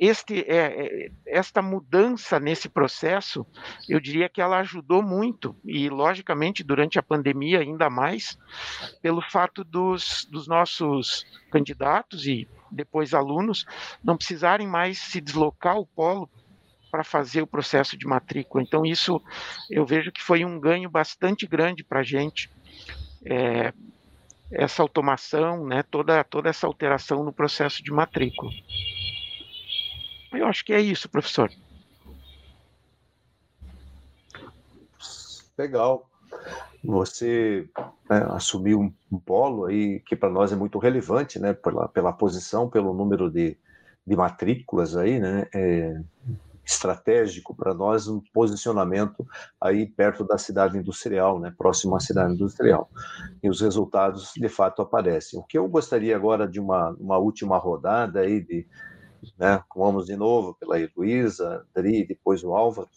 este, 0.00 0.40
é, 0.40 1.06
é, 1.06 1.10
esta 1.26 1.62
mudança 1.62 2.40
nesse 2.40 2.68
processo, 2.68 3.46
eu 3.88 4.00
diria 4.00 4.28
que 4.28 4.40
ela 4.40 4.58
ajudou 4.58 5.02
muito, 5.02 5.56
e 5.64 5.88
logicamente 5.88 6.64
durante 6.64 6.98
a 6.98 7.02
pandemia 7.02 7.60
ainda 7.60 7.88
mais, 7.88 8.38
pelo 9.00 9.22
fato 9.22 9.64
dos, 9.64 10.26
dos 10.30 10.46
nossos 10.46 11.24
candidatos 11.50 12.26
e 12.26 12.48
depois 12.70 13.14
alunos 13.14 13.64
não 14.02 14.16
precisarem 14.16 14.66
mais 14.66 14.98
se 14.98 15.20
deslocar 15.20 15.76
ao 15.76 15.86
polo 15.86 16.28
para 16.90 17.04
fazer 17.04 17.42
o 17.42 17.46
processo 17.46 17.96
de 17.96 18.06
matrícula. 18.06 18.62
Então, 18.62 18.84
isso 18.86 19.20
eu 19.70 19.84
vejo 19.84 20.12
que 20.12 20.22
foi 20.22 20.44
um 20.44 20.60
ganho 20.60 20.88
bastante 20.88 21.46
grande 21.46 21.82
para 21.82 22.00
a 22.00 22.04
gente. 22.04 22.50
É, 23.24 23.72
essa 24.50 24.82
automação, 24.82 25.66
né, 25.66 25.82
toda, 25.82 26.22
toda 26.22 26.48
essa 26.48 26.66
alteração 26.66 27.24
no 27.24 27.32
processo 27.32 27.82
de 27.82 27.90
matrícula. 27.90 28.52
Eu 30.36 30.46
acho 30.46 30.64
que 30.64 30.72
é 30.72 30.80
isso, 30.80 31.08
professor. 31.08 31.50
Legal. 35.56 36.08
Você 36.82 37.68
né, 38.10 38.26
assumiu 38.30 38.80
um, 38.80 38.92
um, 39.10 39.18
polo 39.18 39.66
aí 39.66 40.00
que 40.00 40.14
para 40.14 40.28
nós 40.28 40.52
é 40.52 40.56
muito 40.56 40.78
relevante, 40.78 41.38
né? 41.38 41.54
Pela, 41.54 41.88
pela 41.88 42.12
posição, 42.12 42.68
pelo 42.68 42.92
número 42.92 43.30
de, 43.30 43.56
de 44.06 44.16
matrículas 44.16 44.96
aí, 44.96 45.18
né? 45.18 45.46
É 45.54 46.00
estratégico 46.66 47.54
para 47.54 47.74
nós 47.74 48.08
um 48.08 48.20
posicionamento 48.32 49.26
aí 49.60 49.86
perto 49.86 50.24
da 50.24 50.38
cidade 50.38 50.78
industrial, 50.78 51.38
né? 51.38 51.52
Próximo 51.56 51.94
à 51.94 52.00
cidade 52.00 52.32
industrial. 52.32 52.90
E 53.42 53.48
os 53.48 53.60
resultados 53.60 54.32
de 54.34 54.48
fato 54.48 54.80
aparecem. 54.80 55.38
O 55.38 55.42
que 55.42 55.58
eu 55.58 55.68
gostaria 55.68 56.16
agora 56.16 56.48
de 56.48 56.58
uma, 56.58 56.90
uma 56.98 57.18
última 57.18 57.58
rodada 57.58 58.20
aí 58.20 58.40
de 58.40 58.66
né? 59.38 59.62
Vamos 59.74 60.06
de 60.06 60.16
novo 60.16 60.54
pela 60.54 60.80
Heloísa, 60.80 61.66
Dri, 61.74 62.06
depois 62.06 62.42
o 62.42 62.54
Álvaro, 62.54 62.88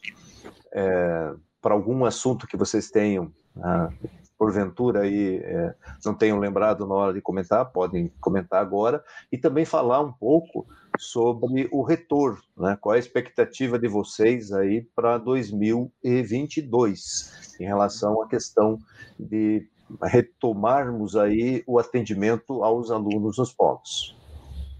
é, 0.71 1.33
para 1.61 1.73
algum 1.73 2.05
assunto 2.05 2.47
que 2.47 2.57
vocês 2.57 2.89
tenham, 2.89 3.31
né? 3.55 3.89
porventura 4.37 5.01
aí 5.01 5.37
é, 5.37 5.73
não 6.05 6.13
tenham 6.13 6.37
lembrado 6.37 6.85
na 6.85 6.93
hora 6.93 7.11
de 7.13 7.21
comentar, 7.21 7.71
podem 7.71 8.13
comentar 8.21 8.61
agora, 8.61 9.03
e 9.31 9.37
também 9.37 9.65
falar 9.65 10.01
um 10.01 10.13
pouco 10.13 10.67
sobre 10.99 11.67
o 11.71 11.81
retorno, 11.81 12.37
né? 12.55 12.77
Qual 12.79 12.93
é 12.93 12.97
a 12.97 12.99
expectativa 12.99 13.79
de 13.79 13.87
vocês 13.87 14.51
aí 14.51 14.87
para 14.95 15.17
2022 15.17 17.55
em 17.59 17.65
relação 17.65 18.21
à 18.21 18.27
questão 18.27 18.77
de 19.19 19.67
retomarmos 20.03 21.15
aí 21.15 21.63
o 21.65 21.79
atendimento 21.79 22.63
aos 22.63 22.91
alunos 22.91 23.37
nos 23.37 23.53
polos? 23.53 24.15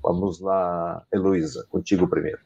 Vamos 0.01 0.39
lá, 0.39 1.05
Heloísa, 1.13 1.65
contigo 1.69 2.07
primeiro. 2.07 2.39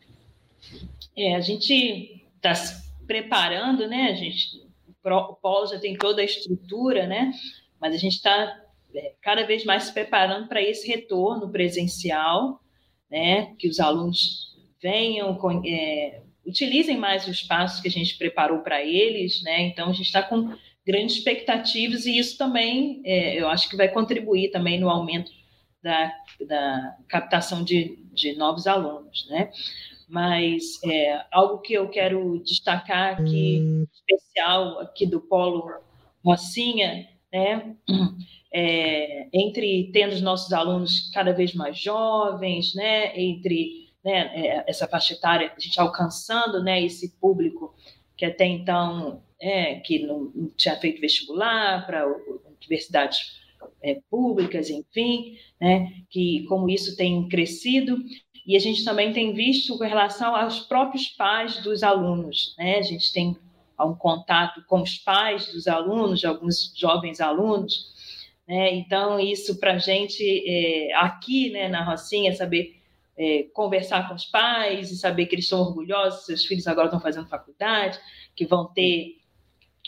É, 1.16 1.36
a 1.36 1.42
gente 1.42 2.24
está 2.36 2.56
se 2.56 2.82
preparando, 3.06 3.88
né? 3.88 4.10
A 4.12 4.16
gente, 4.16 4.64
o 5.04 5.36
polo 5.36 5.68
já 5.68 5.80
tem 5.80 5.98
toda 5.98 6.22
a 6.22 6.26
estrutura, 6.26 7.06
né? 7.06 7.32
Mas 7.80 7.94
a 7.94 7.98
gente 7.98 8.16
está 8.16 8.60
é, 8.94 9.14
cada 9.22 9.46
vez 9.46 9.66
mais 9.66 9.84
se 9.84 9.94
preparando 9.94 10.48
para 10.48 10.62
esse 10.62 10.88
retorno 10.88 11.50
presencial, 11.50 12.62
né? 13.10 13.54
Que 13.60 13.68
os 13.68 13.80
alunos 13.80 14.58
venham, 14.82 15.38
é, 15.66 16.22
utilizem 16.46 16.98
mais 16.98 17.24
os 17.24 17.36
espaços 17.36 17.82
que 17.82 17.88
a 17.88 17.92
gente 17.92 18.18
preparou 18.18 18.60
para 18.60 18.84
eles, 18.84 19.42
né? 19.44 19.62
Então 19.64 19.90
a 19.90 19.94
gente 19.94 20.08
está 20.08 20.24
com 20.24 20.54
grandes 20.86 21.18
expectativas 21.18 22.06
e 22.06 22.18
isso 22.18 22.38
também, 22.38 23.02
é, 23.06 23.40
eu 23.40 23.48
acho 23.48 23.70
que 23.70 23.76
vai 23.76 23.88
contribuir 23.90 24.50
também 24.50 24.80
no 24.80 24.90
aumento 24.90 25.32
da, 25.82 26.14
da 26.48 26.98
captação 27.08 27.64
de, 27.64 27.98
de 28.14 28.36
novos 28.36 28.68
alunos, 28.68 29.28
né? 29.30 29.52
Mas 30.08 30.80
é, 30.84 31.26
algo 31.32 31.60
que 31.60 31.74
eu 31.74 31.90
quero 31.90 32.42
destacar 32.44 33.14
aqui, 33.14 33.88
especial 33.94 34.80
aqui 34.80 35.06
do 35.06 35.22
Polo 35.22 35.72
Rocinha, 36.24 37.08
né? 37.32 37.76
É, 38.54 39.30
entre 39.32 39.90
tendo 39.94 40.12
os 40.12 40.22
nossos 40.22 40.52
alunos 40.52 41.10
cada 41.14 41.32
vez 41.32 41.54
mais 41.54 41.80
jovens, 41.80 42.76
né? 42.76 43.18
Entre 43.18 43.90
né, 44.04 44.30
é, 44.36 44.64
essa 44.68 44.88
faixa 44.88 45.14
etária, 45.14 45.54
a 45.56 45.60
gente 45.60 45.80
alcançando 45.80 46.62
né, 46.62 46.84
esse 46.84 47.18
público 47.18 47.74
que 48.18 48.26
até 48.26 48.46
então 48.46 49.24
é, 49.40 49.76
que 49.76 50.06
não, 50.06 50.32
não 50.36 50.50
tinha 50.50 50.76
feito 50.76 51.02
vestibular 51.02 51.86
para 51.86 52.06
universidades 52.62 53.41
é, 53.82 54.00
públicas, 54.10 54.70
enfim, 54.70 55.38
né, 55.60 55.92
que 56.10 56.46
como 56.48 56.70
isso 56.70 56.96
tem 56.96 57.28
crescido, 57.28 57.98
e 58.46 58.56
a 58.56 58.60
gente 58.60 58.84
também 58.84 59.14
tem 59.14 59.34
visto 59.34 59.78
com 59.78 59.84
relação 59.84 60.36
aos 60.36 60.60
próprios 60.60 61.10
pais 61.10 61.62
dos 61.64 61.84
alunos, 61.84 62.56
né, 62.58 62.78
a 62.78 62.82
gente 62.82 63.12
tem 63.14 63.38
um 63.80 63.96
contato 63.96 64.64
com 64.68 64.82
os 64.82 64.98
pais 64.98 65.52
dos 65.52 65.68
alunos, 65.68 66.20
de 66.20 66.28
alguns 66.28 66.72
jovens 66.76 67.20
alunos, 67.20 67.92
né, 68.48 68.74
então 68.76 69.20
isso 69.20 69.60
para 69.60 69.74
a 69.74 69.78
gente 69.78 70.24
é, 70.48 70.94
aqui, 70.96 71.50
né, 71.52 71.68
na 71.68 71.84
Rocinha, 71.84 72.34
saber 72.36 72.82
é, 73.18 73.44
conversar 73.54 74.08
com 74.08 74.16
os 74.16 74.26
pais 74.26 74.92
e 74.92 74.98
saber 74.98 75.26
que 75.26 75.36
eles 75.36 75.46
estão 75.46 75.62
orgulhosos, 75.62 76.26
seus 76.26 76.46
filhos 76.46 76.68
agora 76.68 76.88
estão 76.88 77.00
fazendo 77.00 77.28
faculdade, 77.28 78.00
que 78.36 78.46
vão 78.46 78.66
ter 78.74 79.21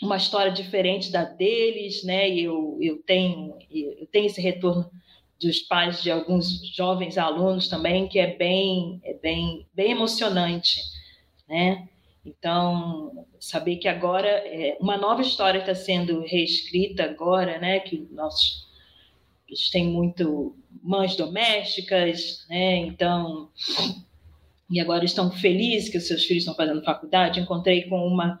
uma 0.02 0.16
história 0.16 0.50
diferente 0.50 1.10
da 1.10 1.24
deles, 1.24 2.02
né? 2.04 2.28
E 2.28 2.44
eu, 2.44 2.78
eu 2.80 3.02
tenho 3.02 3.56
eu 3.70 4.06
tenho 4.10 4.26
esse 4.26 4.40
retorno 4.40 4.90
dos 5.40 5.60
pais 5.60 6.02
de 6.02 6.10
alguns 6.10 6.66
jovens 6.74 7.18
alunos 7.18 7.68
também 7.68 8.08
que 8.08 8.18
é 8.18 8.36
bem 8.36 9.00
é 9.04 9.14
bem 9.14 9.66
bem 9.72 9.92
emocionante, 9.92 10.80
né? 11.48 11.88
Então 12.24 13.26
saber 13.38 13.76
que 13.76 13.88
agora 13.88 14.28
é, 14.28 14.76
uma 14.80 14.96
nova 14.96 15.22
história 15.22 15.58
está 15.58 15.74
sendo 15.74 16.20
reescrita 16.22 17.04
agora, 17.04 17.58
né? 17.58 17.80
Que 17.80 18.08
nossos 18.10 18.64
eles 19.46 19.70
têm 19.70 19.86
muito 19.86 20.56
mães 20.82 21.16
domésticas, 21.16 22.44
né? 22.48 22.78
Então 22.78 23.50
e 24.70 24.80
agora 24.80 25.04
estão 25.04 25.30
felizes 25.30 25.90
que 25.90 25.98
os 25.98 26.08
seus 26.08 26.24
filhos 26.24 26.42
estão 26.42 26.54
fazendo 26.54 26.82
faculdade. 26.82 27.38
Encontrei 27.38 27.82
com 27.88 28.04
uma 28.06 28.40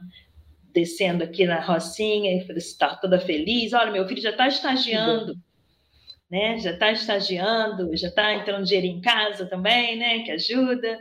descendo 0.74 1.22
aqui 1.22 1.46
na 1.46 1.60
Rocinha 1.60 2.36
e 2.36 2.40
falei, 2.40 2.58
está 2.58 2.96
toda 2.96 3.20
feliz. 3.20 3.72
Olha, 3.72 3.92
meu 3.92 4.06
filho 4.06 4.20
já 4.20 4.30
está 4.30 4.48
estagiando, 4.48 5.34
né? 6.28 6.58
Já 6.58 6.72
está 6.72 6.90
estagiando, 6.90 7.96
já 7.96 8.08
está 8.08 8.34
entrando 8.34 8.66
dinheiro 8.66 8.98
em 8.98 9.00
casa 9.00 9.46
também, 9.46 9.96
né? 9.96 10.24
Que 10.24 10.32
ajuda. 10.32 10.98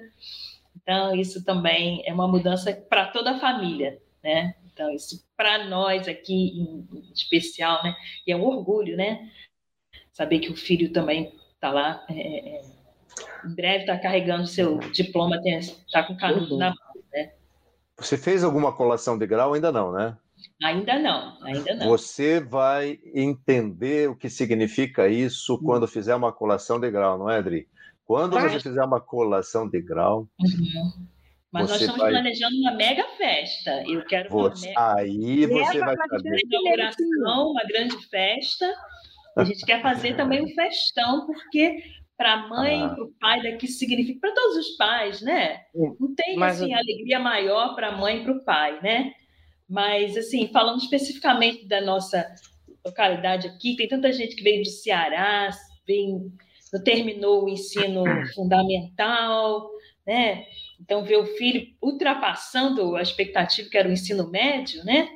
Então, 0.75 1.15
isso 1.15 1.43
também 1.43 2.03
é 2.05 2.13
uma 2.13 2.27
mudança 2.27 2.71
para 2.87 3.07
toda 3.07 3.31
a 3.31 3.39
família, 3.39 3.99
né? 4.23 4.53
Então, 4.71 4.91
isso 4.91 5.23
para 5.35 5.65
nós 5.65 6.07
aqui 6.07 6.33
em, 6.33 6.87
em, 6.93 7.11
especial, 7.13 7.83
né? 7.83 7.95
E 8.27 8.31
é 8.31 8.35
um 8.35 8.43
orgulho, 8.43 8.95
né? 8.95 9.29
Saber 10.11 10.39
que 10.39 10.51
o 10.51 10.55
filho 10.55 10.93
também 10.93 11.33
está 11.55 11.71
lá. 11.71 12.05
É, 12.09 12.57
é, 12.57 12.61
em 13.45 13.55
breve 13.55 13.81
está 13.81 13.97
carregando 13.97 14.47
seu 14.47 14.77
diploma, 14.91 15.39
está 15.45 16.03
com 16.03 16.13
o 16.13 16.17
canudo 16.17 16.57
na 16.57 16.69
mão. 16.69 16.82
Você 18.03 18.17
fez 18.17 18.43
alguma 18.43 18.73
colação 18.73 19.17
de 19.17 19.25
grau? 19.25 19.53
Ainda 19.53 19.71
não, 19.71 19.91
né? 19.91 20.17
Ainda 20.61 20.99
não, 20.99 21.37
ainda 21.43 21.73
não. 21.75 21.87
Você 21.87 22.41
vai 22.41 22.99
entender 23.13 24.09
o 24.09 24.15
que 24.15 24.29
significa 24.29 25.07
isso 25.07 25.57
quando 25.59 25.87
fizer 25.87 26.13
uma 26.13 26.33
colação 26.33 26.79
de 26.79 26.91
grau, 26.91 27.17
não 27.17 27.29
é, 27.29 27.37
Adri? 27.37 27.67
Quando 28.05 28.33
vai. 28.33 28.49
você 28.49 28.59
fizer 28.59 28.83
uma 28.83 28.99
colação 28.99 29.69
de 29.69 29.81
grau. 29.81 30.27
Uhum. 30.39 31.07
Mas 31.51 31.69
nós 31.69 31.79
estamos 31.79 32.01
vai... 32.01 32.11
planejando 32.11 32.55
uma 32.57 32.73
mega 32.73 33.05
festa. 33.17 33.83
Eu 33.87 34.03
quero 34.05 34.29
você... 34.29 34.71
uma 34.71 34.95
mega... 34.95 34.95
Aí 34.97 35.45
você 35.45 35.79
vai 35.79 35.95
fazer. 35.95 36.29
Uma 36.29 36.37
inauguração, 36.43 37.51
uma 37.51 37.63
grande 37.63 38.09
festa. 38.09 38.73
A 39.37 39.43
gente 39.45 39.65
quer 39.65 39.81
fazer 39.81 40.15
também 40.15 40.43
um 40.43 40.49
festão, 40.49 41.25
porque 41.25 41.81
para 42.17 42.33
a 42.33 42.47
mãe, 42.47 42.81
ah. 42.81 42.89
para 42.89 43.03
o 43.03 43.11
pai, 43.19 43.41
daqui 43.41 43.67
significa 43.67 44.19
para 44.19 44.33
todos 44.33 44.57
os 44.57 44.77
pais, 44.77 45.21
né? 45.21 45.61
Não 45.99 46.13
tem 46.15 46.35
Mas, 46.35 46.61
assim 46.61 46.73
alegria 46.73 47.19
maior 47.19 47.75
para 47.75 47.89
a 47.89 47.97
mãe 47.97 48.21
e 48.21 48.23
para 48.23 48.33
o 48.33 48.43
pai, 48.43 48.79
né? 48.81 49.13
Mas 49.67 50.15
assim, 50.17 50.47
falando 50.49 50.79
especificamente 50.79 51.67
da 51.67 51.81
nossa 51.81 52.25
localidade 52.85 53.47
aqui, 53.47 53.75
tem 53.75 53.87
tanta 53.87 54.11
gente 54.11 54.35
que 54.35 54.43
veio 54.43 54.61
do 54.61 54.69
Ceará, 54.69 55.49
vem, 55.87 56.31
terminou 56.83 57.45
o 57.45 57.49
ensino 57.49 58.03
fundamental, 58.35 59.69
né? 60.05 60.45
Então 60.79 61.03
ver 61.03 61.17
o 61.17 61.25
filho 61.25 61.65
ultrapassando 61.81 62.95
a 62.95 63.01
expectativa 63.01 63.69
que 63.69 63.77
era 63.77 63.89
o 63.89 63.91
ensino 63.91 64.29
médio, 64.29 64.83
né? 64.83 65.09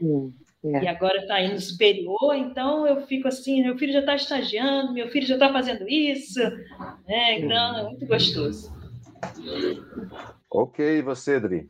É. 0.73 0.83
E 0.83 0.87
agora 0.87 1.19
está 1.19 1.41
indo 1.41 1.59
superior, 1.59 2.35
então 2.35 2.87
eu 2.87 3.05
fico 3.05 3.27
assim, 3.27 3.61
meu 3.63 3.77
filho 3.77 3.93
já 3.93 3.99
está 3.99 4.15
estagiando, 4.15 4.93
meu 4.93 5.09
filho 5.09 5.25
já 5.25 5.35
está 5.35 5.51
fazendo 5.51 5.87
isso, 5.87 6.39
né? 7.07 7.39
Então 7.39 7.77
é 7.77 7.83
muito 7.83 8.05
gostoso. 8.05 8.75
Ok, 10.49 11.01
você, 11.01 11.35
Adri? 11.35 11.69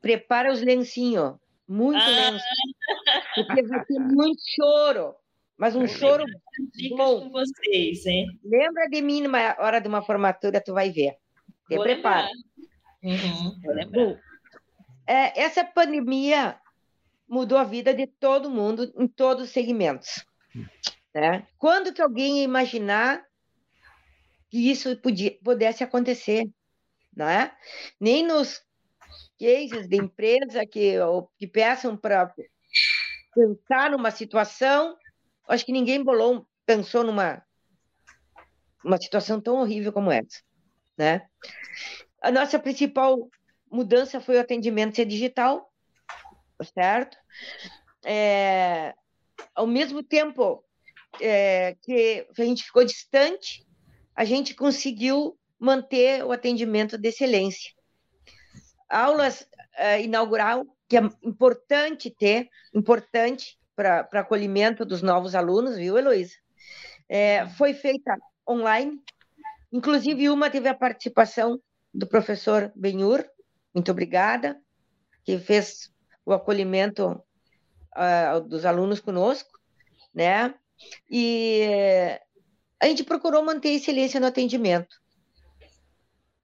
Prepara 0.00 0.52
os 0.52 0.62
lencinhos, 0.62 1.34
muito 1.66 1.98
ah. 1.98 2.08
lenço, 2.08 2.44
porque 3.34 3.62
vai 3.62 3.84
ter 3.84 3.98
muito 3.98 4.40
choro, 4.54 5.14
mas 5.56 5.74
um 5.74 5.86
choro 5.86 6.24
bom. 6.96 7.22
com 7.22 7.30
vocês, 7.30 8.06
hein? 8.06 8.26
Lembra 8.44 8.88
de 8.88 9.02
mim 9.02 9.22
numa 9.22 9.56
hora 9.58 9.80
de 9.80 9.88
uma 9.88 10.02
formatura, 10.02 10.60
tu 10.60 10.72
vai 10.72 10.90
ver. 10.90 11.16
Te 11.68 11.78
prepara. 11.78 12.28
Uhum, 13.02 13.60
vou 13.62 13.74
lembrar. 13.74 14.20
É, 15.06 15.42
essa 15.42 15.64
pandemia 15.64 16.58
mudou 17.28 17.58
a 17.58 17.64
vida 17.64 17.92
de 17.92 18.06
todo 18.06 18.50
mundo 18.50 18.92
em 18.96 19.06
todos 19.06 19.44
os 19.44 19.50
segmentos. 19.50 20.24
Né? 21.14 21.46
Quando 21.58 21.92
que 21.92 22.02
alguém 22.02 22.38
ia 22.38 22.44
imaginar 22.44 23.24
que 24.50 24.70
isso 24.70 24.96
podia, 24.96 25.36
pudesse 25.42 25.82
acontecer? 25.82 26.44
Né? 27.14 27.52
Nem 28.00 28.26
nos 28.26 28.62
cases 29.38 29.88
de 29.88 29.96
empresa 29.96 30.64
que, 30.66 30.94
que 31.38 31.46
peçam 31.46 31.96
para 31.96 32.32
pensar 33.34 33.90
numa 33.90 34.10
situação, 34.10 34.96
acho 35.48 35.66
que 35.66 35.72
ninguém 35.72 36.02
bolou, 36.02 36.46
pensou 36.64 37.04
numa 37.04 37.42
uma 38.84 38.98
situação 38.98 39.40
tão 39.40 39.56
horrível 39.56 39.92
como 39.92 40.12
essa, 40.12 40.42
né? 40.96 41.26
A 42.20 42.30
nossa 42.30 42.58
principal 42.58 43.30
mudança 43.70 44.20
foi 44.20 44.36
o 44.36 44.40
atendimento 44.40 44.96
ser 44.96 45.04
digital, 45.04 45.70
certo? 46.74 47.16
É, 48.04 48.94
ao 49.54 49.66
mesmo 49.66 50.02
tempo 50.02 50.64
é, 51.20 51.76
que 51.82 52.26
a 52.38 52.44
gente 52.44 52.64
ficou 52.64 52.84
distante, 52.84 53.66
a 54.14 54.24
gente 54.24 54.54
conseguiu 54.54 55.38
manter 55.58 56.24
o 56.24 56.32
atendimento 56.32 56.98
de 56.98 57.08
excelência. 57.08 57.72
Aulas 58.88 59.48
é, 59.76 60.02
inaugural, 60.02 60.66
que 60.88 60.96
é 60.96 61.00
importante 61.22 62.10
ter, 62.10 62.48
importante 62.74 63.58
para 63.74 64.08
acolhimento 64.12 64.84
dos 64.84 65.02
novos 65.02 65.34
alunos, 65.34 65.76
viu, 65.76 65.98
Heloísa? 65.98 66.36
É, 67.08 67.48
foi 67.50 67.74
feita 67.74 68.16
online, 68.48 69.00
inclusive 69.72 70.28
uma 70.28 70.50
teve 70.50 70.68
a 70.68 70.74
participação 70.74 71.60
do 71.92 72.06
professor 72.06 72.72
Benhur, 72.74 73.24
muito 73.74 73.90
obrigada, 73.90 74.60
que 75.24 75.38
fez 75.38 75.92
o 76.24 76.32
acolhimento 76.32 77.20
uh, 77.96 78.40
dos 78.46 78.64
alunos 78.64 79.00
conosco, 79.00 79.58
né? 80.14 80.54
E 81.10 82.18
a 82.80 82.86
gente 82.86 83.02
procurou 83.02 83.44
manter 83.44 83.70
excelência 83.70 84.20
no 84.20 84.26
atendimento. 84.26 85.02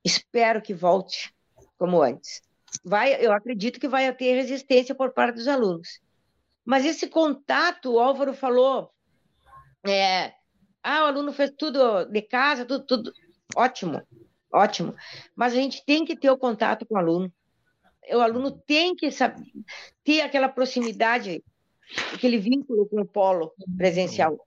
Espero 0.04 0.60
que 0.60 0.74
volte 0.74 1.32
como 1.78 2.02
antes. 2.02 2.42
Vai, 2.84 3.24
eu 3.24 3.32
acredito 3.32 3.78
que 3.78 3.88
vai 3.88 4.12
ter 4.14 4.34
resistência 4.34 4.94
por 4.94 5.12
parte 5.12 5.36
dos 5.36 5.48
alunos. 5.48 6.00
Mas 6.64 6.84
esse 6.84 7.08
contato, 7.08 7.92
o 7.92 7.98
Álvaro 7.98 8.34
falou, 8.34 8.92
é, 9.86 10.32
ah, 10.82 11.04
o 11.04 11.06
aluno 11.06 11.32
fez 11.32 11.52
tudo 11.56 12.04
de 12.06 12.22
casa, 12.22 12.64
tudo, 12.64 12.84
tudo 12.84 13.12
ótimo 13.56 14.02
ótimo. 14.52 14.94
Mas 15.34 15.52
a 15.52 15.56
gente 15.56 15.84
tem 15.84 16.04
que 16.04 16.16
ter 16.16 16.30
o 16.30 16.38
contato 16.38 16.86
com 16.86 16.94
o 16.94 16.98
aluno. 16.98 17.32
O 18.12 18.20
aluno 18.20 18.50
tem 18.50 18.94
que 18.94 19.10
saber, 19.10 19.44
ter 20.02 20.22
aquela 20.22 20.48
proximidade, 20.48 21.44
aquele 22.12 22.38
vínculo 22.38 22.88
com 22.88 23.00
o 23.00 23.06
polo 23.06 23.52
presencial. 23.76 24.38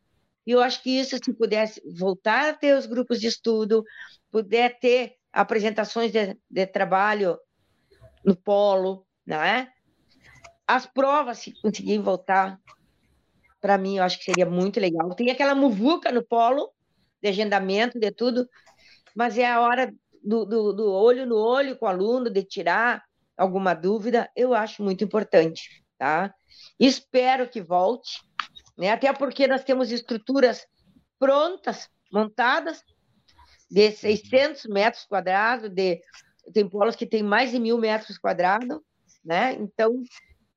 E 0.45 0.51
eu 0.51 0.61
acho 0.61 0.81
que 0.83 0.89
isso, 0.89 1.17
se 1.23 1.33
pudesse 1.33 1.81
voltar 1.95 2.49
a 2.49 2.53
ter 2.53 2.75
os 2.77 2.85
grupos 2.85 3.19
de 3.19 3.27
estudo, 3.27 3.83
puder 4.29 4.77
ter 4.79 5.15
apresentações 5.31 6.11
de, 6.11 6.37
de 6.49 6.67
trabalho 6.67 7.37
no 8.25 8.35
polo, 8.35 9.05
não 9.25 9.41
é? 9.41 9.69
As 10.67 10.85
provas, 10.85 11.39
se 11.39 11.53
conseguir 11.61 11.99
voltar, 11.99 12.59
para 13.61 13.77
mim, 13.77 13.97
eu 13.97 14.03
acho 14.03 14.17
que 14.17 14.25
seria 14.25 14.45
muito 14.45 14.79
legal. 14.79 15.13
Tem 15.15 15.31
aquela 15.31 15.55
muvuca 15.55 16.11
no 16.11 16.23
polo, 16.23 16.69
de 17.21 17.29
agendamento, 17.29 17.97
de 17.97 18.11
tudo, 18.11 18.47
mas 19.15 19.37
é 19.37 19.45
a 19.45 19.61
hora 19.61 19.93
do, 20.23 20.45
do, 20.45 20.73
do 20.73 20.91
olho 20.91 21.25
no 21.25 21.35
olho 21.35 21.77
com 21.77 21.85
o 21.85 21.89
aluno, 21.89 22.29
de 22.29 22.43
tirar 22.43 23.03
alguma 23.37 23.73
dúvida, 23.73 24.29
eu 24.35 24.53
acho 24.53 24.83
muito 24.83 25.03
importante, 25.03 25.83
tá? 25.97 26.33
Espero 26.79 27.49
que 27.49 27.61
volte, 27.61 28.21
né? 28.77 28.91
Até 28.91 29.11
porque 29.13 29.47
nós 29.47 29.63
temos 29.63 29.91
estruturas 29.91 30.65
prontas, 31.19 31.89
montadas, 32.11 32.83
de 33.69 33.91
600 33.91 34.65
metros 34.65 35.05
quadrados, 35.05 35.69
de 35.69 35.99
tem 36.53 36.67
polos 36.67 36.95
que 36.95 37.05
tem 37.05 37.23
mais 37.23 37.51
de 37.51 37.59
mil 37.59 37.77
metros 37.77 38.17
quadrados, 38.17 38.79
né? 39.23 39.53
Então 39.53 40.01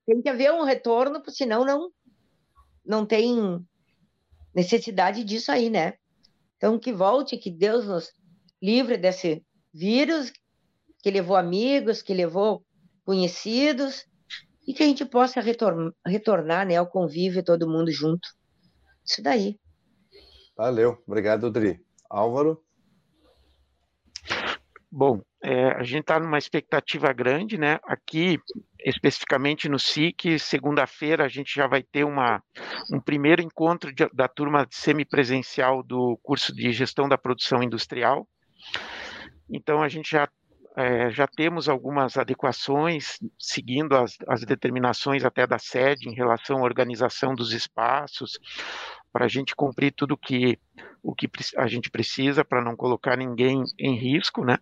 tem 0.04 0.20
que 0.20 0.28
haver 0.28 0.52
um 0.52 0.64
retorno, 0.64 1.22
senão 1.28 1.64
não 1.64 1.90
não 2.84 3.04
tem 3.04 3.64
necessidade 4.54 5.24
disso 5.24 5.50
aí, 5.50 5.70
né? 5.70 5.94
Então 6.56 6.78
que 6.78 6.92
volte, 6.92 7.36
que 7.36 7.50
Deus 7.50 7.86
nos 7.86 8.12
livre 8.62 8.96
desse 8.96 9.44
vírus 9.72 10.32
que 11.02 11.10
levou 11.10 11.36
amigos, 11.36 12.02
que 12.02 12.14
levou 12.14 12.64
conhecidos 13.04 14.06
e 14.66 14.74
que 14.74 14.82
a 14.82 14.86
gente 14.86 15.04
possa 15.04 15.40
retornar, 15.40 15.92
retornar 16.04 16.66
né, 16.66 16.76
ao 16.76 16.86
convívio 16.86 17.44
todo 17.44 17.68
mundo 17.68 17.90
junto. 17.92 18.28
Isso 19.04 19.22
daí. 19.22 19.58
Valeu, 20.56 21.00
obrigado, 21.06 21.50
Dri. 21.50 21.80
Álvaro? 22.10 22.62
Bom, 24.90 25.20
é, 25.42 25.68
a 25.72 25.82
gente 25.82 26.00
está 26.00 26.18
numa 26.18 26.38
expectativa 26.38 27.12
grande, 27.12 27.58
né? 27.58 27.78
Aqui 27.84 28.40
especificamente 28.84 29.68
no 29.68 29.78
SIC, 29.78 30.38
segunda-feira 30.38 31.24
a 31.24 31.28
gente 31.28 31.54
já 31.54 31.66
vai 31.66 31.82
ter 31.82 32.04
uma, 32.04 32.42
um 32.92 33.00
primeiro 33.00 33.42
encontro 33.42 33.92
de, 33.92 34.08
da 34.12 34.26
turma 34.26 34.66
semipresencial 34.70 35.82
do 35.82 36.18
curso 36.22 36.54
de 36.54 36.72
gestão 36.72 37.08
da 37.08 37.18
produção 37.18 37.62
industrial. 37.62 38.26
Então 39.48 39.82
a 39.82 39.88
gente 39.88 40.10
já 40.10 40.28
é, 40.76 41.10
já 41.10 41.26
temos 41.26 41.70
algumas 41.70 42.18
adequações, 42.18 43.18
seguindo 43.38 43.96
as, 43.96 44.18
as, 44.28 44.42
determinações 44.44 45.24
até 45.24 45.46
da 45.46 45.58
sede 45.58 46.06
em 46.06 46.14
relação 46.14 46.58
à 46.58 46.62
organização 46.62 47.34
dos 47.34 47.52
espaços, 47.52 48.38
para 49.10 49.24
a 49.24 49.28
gente 49.28 49.56
cumprir 49.56 49.92
tudo 49.92 50.18
que, 50.18 50.58
o 51.02 51.14
que 51.14 51.30
a 51.56 51.66
gente 51.66 51.90
precisa 51.90 52.44
para 52.44 52.62
não 52.62 52.76
colocar 52.76 53.16
ninguém 53.16 53.64
em 53.78 53.96
risco, 53.96 54.44
né? 54.44 54.58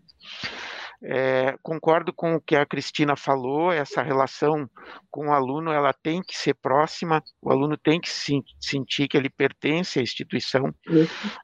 É, 1.03 1.57
concordo 1.63 2.13
com 2.13 2.35
o 2.35 2.41
que 2.41 2.57
a 2.57 2.65
Cristina 2.65 3.17
falou, 3.17 3.73
essa 3.73 4.03
relação 4.03 4.69
com 5.11 5.29
o 5.29 5.33
aluno 5.33 5.71
ela 5.71 5.93
tem 5.93 6.23
que 6.23 6.37
ser 6.37 6.55
próxima, 6.55 7.23
o 7.43 7.51
aluno 7.51 7.77
tem 7.77 8.01
que 8.01 8.09
se, 8.09 8.41
sentir 8.61 9.09
que 9.09 9.17
ele 9.17 9.29
pertence 9.29 9.99
à 9.99 10.03
instituição 10.03 10.75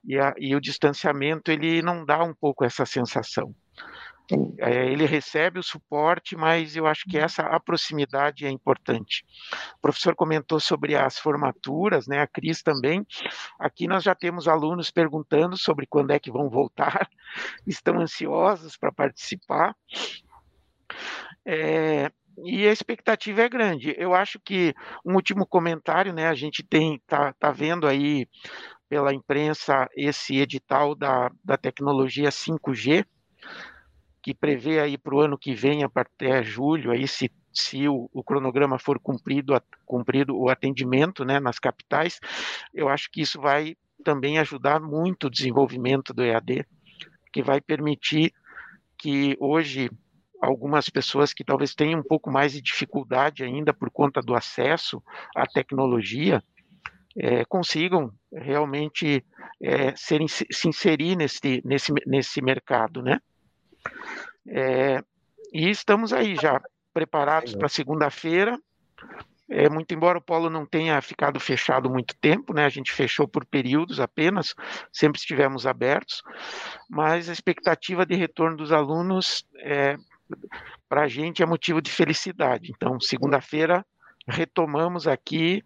e, 0.05 0.19
a, 0.19 0.35
e 0.39 0.55
o 0.55 0.61
distanciamento 0.61 1.51
ele 1.51 1.83
não 1.83 2.05
dá 2.05 2.23
um 2.23 2.35
pouco 2.35 2.65
essa 2.65 2.87
sensação. 2.87 3.55
É, 4.59 4.87
ele 4.87 5.07
recebe 5.07 5.59
o 5.59 5.63
suporte, 5.63 6.37
mas 6.37 6.77
eu 6.77 6.87
acho 6.87 7.05
que 7.07 7.19
essa 7.19 7.43
a 7.43 7.59
proximidade 7.59 8.47
é 8.47 8.51
importante. 8.51 9.25
O 9.77 9.81
professor 9.81 10.15
comentou 10.15 10.61
sobre 10.61 10.95
as 10.95 11.19
formaturas, 11.19 12.07
né? 12.07 12.21
A 12.21 12.27
Cris 12.27 12.63
também. 12.63 13.07
Aqui 13.59 13.87
nós 13.87 14.03
já 14.03 14.15
temos 14.15 14.47
alunos 14.47 14.91
perguntando 14.91 15.57
sobre 15.57 15.87
quando 15.87 16.13
é 16.13 16.19
que 16.19 16.31
vão 16.31 16.49
voltar, 16.49 17.09
estão 17.67 17.99
ansiosos 18.01 18.77
para 18.77 18.93
participar. 18.93 19.75
É, 21.45 22.11
e 22.45 22.67
a 22.67 22.73
expectativa 22.73 23.43
é 23.43 23.49
grande. 23.49 23.95
Eu 23.99 24.15
acho 24.15 24.39
que 24.41 24.75
um 25.05 25.15
último 25.15 25.47
comentário, 25.47 26.13
né? 26.13 26.29
A 26.29 26.35
gente 26.35 26.63
tem 26.63 27.01
tá, 27.07 27.33
tá 27.33 27.51
vendo 27.51 27.87
aí 27.87 28.27
pela 28.89 29.15
imprensa 29.15 29.89
esse 29.97 30.37
edital 30.37 30.95
da, 30.95 31.31
da 31.45 31.57
tecnologia 31.57 32.29
5G 32.29 33.07
que 34.23 34.35
prevê 34.35 34.81
aí 34.81 34.99
para 34.99 35.15
o 35.15 35.21
ano 35.21 35.39
que 35.39 35.55
vem, 35.55 35.83
até 35.83 36.43
julho, 36.43 36.91
aí 36.91 37.09
se, 37.09 37.31
se 37.53 37.89
o, 37.89 38.09
o 38.13 38.23
cronograma 38.23 38.79
for 38.79 38.99
cumprido, 38.99 39.55
a, 39.55 39.63
cumprido 39.87 40.37
o 40.37 40.49
atendimento 40.49 41.25
né, 41.25 41.41
nas 41.41 41.59
capitais, 41.59 42.21
eu 42.75 42.89
acho 42.89 43.11
que 43.11 43.23
isso 43.23 43.41
vai 43.41 43.77
também 44.05 44.39
ajudar 44.39 44.81
muito 44.81 45.27
o 45.27 45.31
desenvolvimento 45.31 46.13
do 46.13 46.23
EAD, 46.23 46.67
que 47.33 47.43
vai 47.43 47.61
permitir 47.61 48.33
que 48.99 49.37
hoje 49.41 49.91
algumas 50.41 50.89
pessoas 50.89 51.35
que 51.35 51.45
talvez 51.45 51.75
tenham 51.75 52.01
um 52.01 52.03
pouco 52.05 52.31
mais 52.31 52.53
de 52.53 52.63
dificuldade 52.63 53.45
ainda 53.45 53.75
por 53.75 53.91
conta 53.91 54.23
do 54.23 54.35
acesso 54.35 55.03
à 55.37 55.47
tecnologia, 55.47 56.43
é, 57.17 57.45
consigam 57.45 58.13
realmente 58.33 59.25
é, 59.61 59.95
serem, 59.97 60.29
se 60.29 60.69
inserir 60.69 61.17
nesse, 61.17 61.61
nesse, 61.65 61.93
nesse 62.07 62.41
mercado, 62.41 63.03
né? 63.03 63.21
É, 64.47 65.03
e 65.53 65.69
estamos 65.71 66.13
aí 66.13 66.37
já 66.37 66.61
preparados 66.93 67.55
para 67.55 67.69
segunda-feira. 67.69 68.59
É, 69.49 69.69
muito 69.69 69.93
embora 69.93 70.19
o 70.19 70.23
polo 70.23 70.49
não 70.49 70.65
tenha 70.65 71.01
ficado 71.03 71.41
fechado 71.41 71.91
muito 71.91 72.15
tempo, 72.21 72.55
né? 72.55 72.65
A 72.65 72.69
gente 72.69 72.93
fechou 72.93 73.27
por 73.27 73.45
períodos 73.45 73.99
apenas, 73.99 74.55
sempre 74.93 75.19
estivemos 75.19 75.67
abertos, 75.67 76.23
mas 76.89 77.29
a 77.29 77.33
expectativa 77.33 78.07
de 78.07 78.15
retorno 78.15 78.57
dos 78.57 78.71
alunos 78.71 79.45
é, 79.57 79.97
para 80.89 81.03
a 81.03 81.09
gente 81.09 81.43
é 81.43 81.47
motivo 81.47 81.83
de 81.83 81.91
felicidade. 81.91 82.71
Então, 82.71 83.01
segunda-feira 83.01 83.85
retomamos 84.29 85.09
aqui 85.09 85.65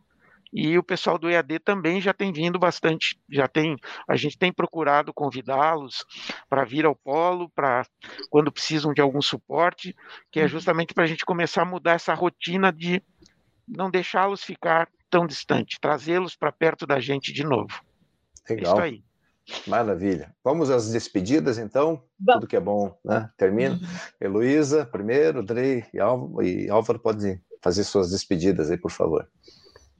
e 0.54 0.78
o 0.78 0.84
pessoal 0.84 1.18
do 1.18 1.28
EAD 1.28 1.58
também 1.58 2.00
já 2.00 2.14
tem 2.14 2.32
vindo 2.32 2.60
bastante, 2.60 3.18
já 3.28 3.48
tem, 3.48 3.76
a 4.06 4.14
gente 4.14 4.38
tem 4.38 4.52
procurado 4.52 5.12
convidá-los 5.12 6.04
para 6.48 6.64
vir 6.64 6.86
ao 6.86 6.94
polo, 6.94 7.50
para 7.50 7.84
quando 8.30 8.52
precisam 8.52 8.94
de 8.94 9.00
algum 9.00 9.20
suporte, 9.20 9.96
que 10.30 10.38
é 10.38 10.44
uhum. 10.44 10.48
justamente 10.48 10.94
para 10.94 11.02
a 11.02 11.06
gente 11.08 11.24
começar 11.24 11.62
a 11.62 11.66
mudar 11.66 11.94
essa 11.94 12.14
rotina 12.14 12.72
de 12.72 13.02
não 13.66 13.90
deixá-los 13.90 14.44
ficar 14.44 14.88
tão 15.10 15.26
distante, 15.26 15.80
trazê-los 15.80 16.36
para 16.36 16.52
perto 16.52 16.86
da 16.86 17.00
gente 17.00 17.32
de 17.32 17.42
novo. 17.42 17.82
Legal. 18.48 18.64
É 18.64 18.74
isso 18.74 18.80
aí. 18.80 19.04
Maravilha. 19.66 20.34
Vamos 20.44 20.70
às 20.70 20.90
despedidas, 20.90 21.58
então. 21.58 22.00
Bom. 22.16 22.34
Tudo 22.34 22.46
que 22.46 22.56
é 22.56 22.60
bom, 22.60 22.96
né? 23.04 23.28
Termina. 23.36 23.74
Uhum. 23.74 23.80
Heloísa, 24.20 24.86
primeiro, 24.86 25.42
Drey 25.42 25.84
e 25.92 25.98
Álvaro, 25.98 27.00
pode 27.00 27.40
fazer 27.60 27.82
suas 27.82 28.10
despedidas 28.10 28.70
aí, 28.70 28.78
por 28.78 28.92
favor. 28.92 29.28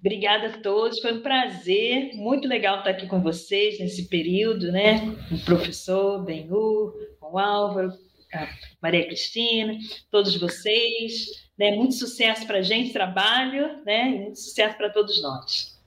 Obrigada 0.05 0.49
a 0.49 0.59
todos, 0.59 1.01
foi 1.01 1.15
um 1.15 1.23
prazer, 1.23 2.15
muito 2.15 2.47
legal 2.47 2.77
estar 2.77 2.91
aqui 2.91 3.07
com 3.07 3.23
vocês 3.23 3.79
nesse 3.79 4.07
período, 4.07 4.71
né? 4.71 5.01
Com 5.31 5.35
o 5.35 5.45
professor 5.47 6.23
Benhu, 6.23 6.93
com 7.19 7.33
o 7.33 7.39
Álvaro, 7.39 7.91
a 8.35 8.47
Maria 8.83 9.07
Cristina, 9.07 9.79
todos 10.11 10.39
vocês, 10.39 11.49
né? 11.59 11.75
Muito 11.75 11.95
sucesso 11.95 12.47
para 12.47 12.59
a 12.59 12.63
gente, 12.63 12.93
trabalho, 12.93 13.83
né? 13.87 14.11
E 14.11 14.19
muito 14.19 14.41
sucesso 14.41 14.77
para 14.77 14.91
todos 14.91 15.23
nós. 15.23 15.81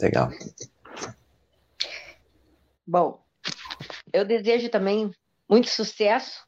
Legal. 0.00 0.30
Bom, 2.86 3.22
eu 4.14 4.24
desejo 4.24 4.70
também 4.70 5.10
muito 5.46 5.68
sucesso 5.68 6.42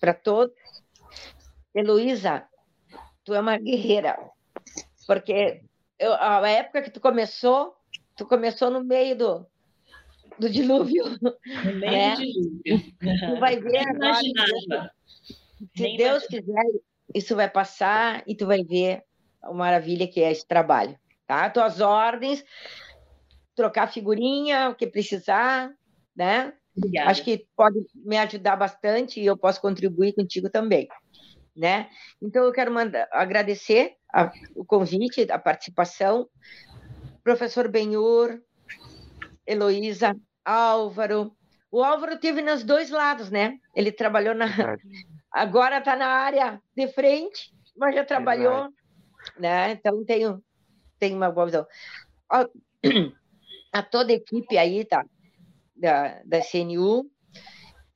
para 0.00 0.14
todos. 0.14 0.56
Heloísa, 1.74 2.48
tu 3.26 3.34
é 3.34 3.40
uma 3.40 3.58
guerreira, 3.58 4.18
porque 5.06 5.60
eu, 5.98 6.12
a 6.14 6.48
época 6.48 6.82
que 6.82 6.90
tu 6.90 7.00
começou, 7.00 7.74
tu 8.16 8.26
começou 8.26 8.70
no 8.70 8.84
meio 8.84 9.16
do, 9.16 9.46
do 10.38 10.50
dilúvio. 10.50 11.04
No 11.64 11.74
meio 11.74 11.92
né? 11.92 12.14
do 12.14 12.22
dilúvio. 12.22 12.62
Tu 13.00 13.40
vai 13.40 13.60
ver 13.60 13.88
agora. 13.88 14.14
Se 15.74 15.82
Nem 15.82 15.96
Deus 15.96 16.24
imaginava. 16.24 16.28
quiser, 16.28 16.80
isso 17.14 17.36
vai 17.36 17.48
passar 17.48 18.22
e 18.26 18.34
tu 18.34 18.46
vai 18.46 18.62
ver 18.62 19.02
a 19.42 19.52
maravilha 19.52 20.06
que 20.06 20.20
é 20.20 20.30
esse 20.30 20.46
trabalho. 20.46 20.98
Tá? 21.26 21.48
Tuas 21.50 21.80
ordens, 21.80 22.44
trocar 23.54 23.90
figurinha, 23.90 24.68
o 24.68 24.74
que 24.74 24.86
precisar, 24.86 25.72
né? 26.14 26.52
Obrigada. 26.76 27.10
Acho 27.10 27.24
que 27.24 27.46
pode 27.56 27.78
me 27.94 28.18
ajudar 28.18 28.56
bastante 28.56 29.18
e 29.18 29.26
eu 29.26 29.36
posso 29.36 29.60
contribuir 29.60 30.12
contigo 30.14 30.50
também 30.50 30.88
né? 31.56 31.88
Então 32.20 32.44
eu 32.44 32.52
quero 32.52 32.72
mandar, 32.72 33.08
agradecer 33.10 33.94
a, 34.16 34.32
o 34.54 34.64
convite, 34.64 35.30
a 35.30 35.38
participação, 35.38 36.26
professor 37.22 37.68
Benhur, 37.68 38.40
Heloísa, 39.46 40.16
Álvaro. 40.42 41.36
O 41.70 41.84
Álvaro 41.84 42.18
teve 42.18 42.40
nos 42.40 42.64
dois 42.64 42.88
lados, 42.88 43.30
né? 43.30 43.58
Ele 43.74 43.92
trabalhou 43.92 44.34
na. 44.34 44.46
Agora 45.30 45.78
está 45.78 45.94
na 45.94 46.06
área 46.06 46.62
de 46.74 46.88
frente, 46.88 47.52
mas 47.76 47.94
já 47.94 48.06
trabalhou, 48.06 48.72
né? 49.38 49.72
Então 49.72 50.02
tenho, 50.06 50.42
tenho 50.98 51.16
uma 51.16 51.30
boa 51.30 51.44
visão. 51.44 51.66
A, 52.30 52.46
a 53.70 53.82
toda 53.82 54.12
a 54.12 54.16
equipe 54.16 54.56
aí 54.56 54.82
tá, 54.86 55.04
da, 55.76 56.22
da 56.24 56.40
CNU, 56.40 57.10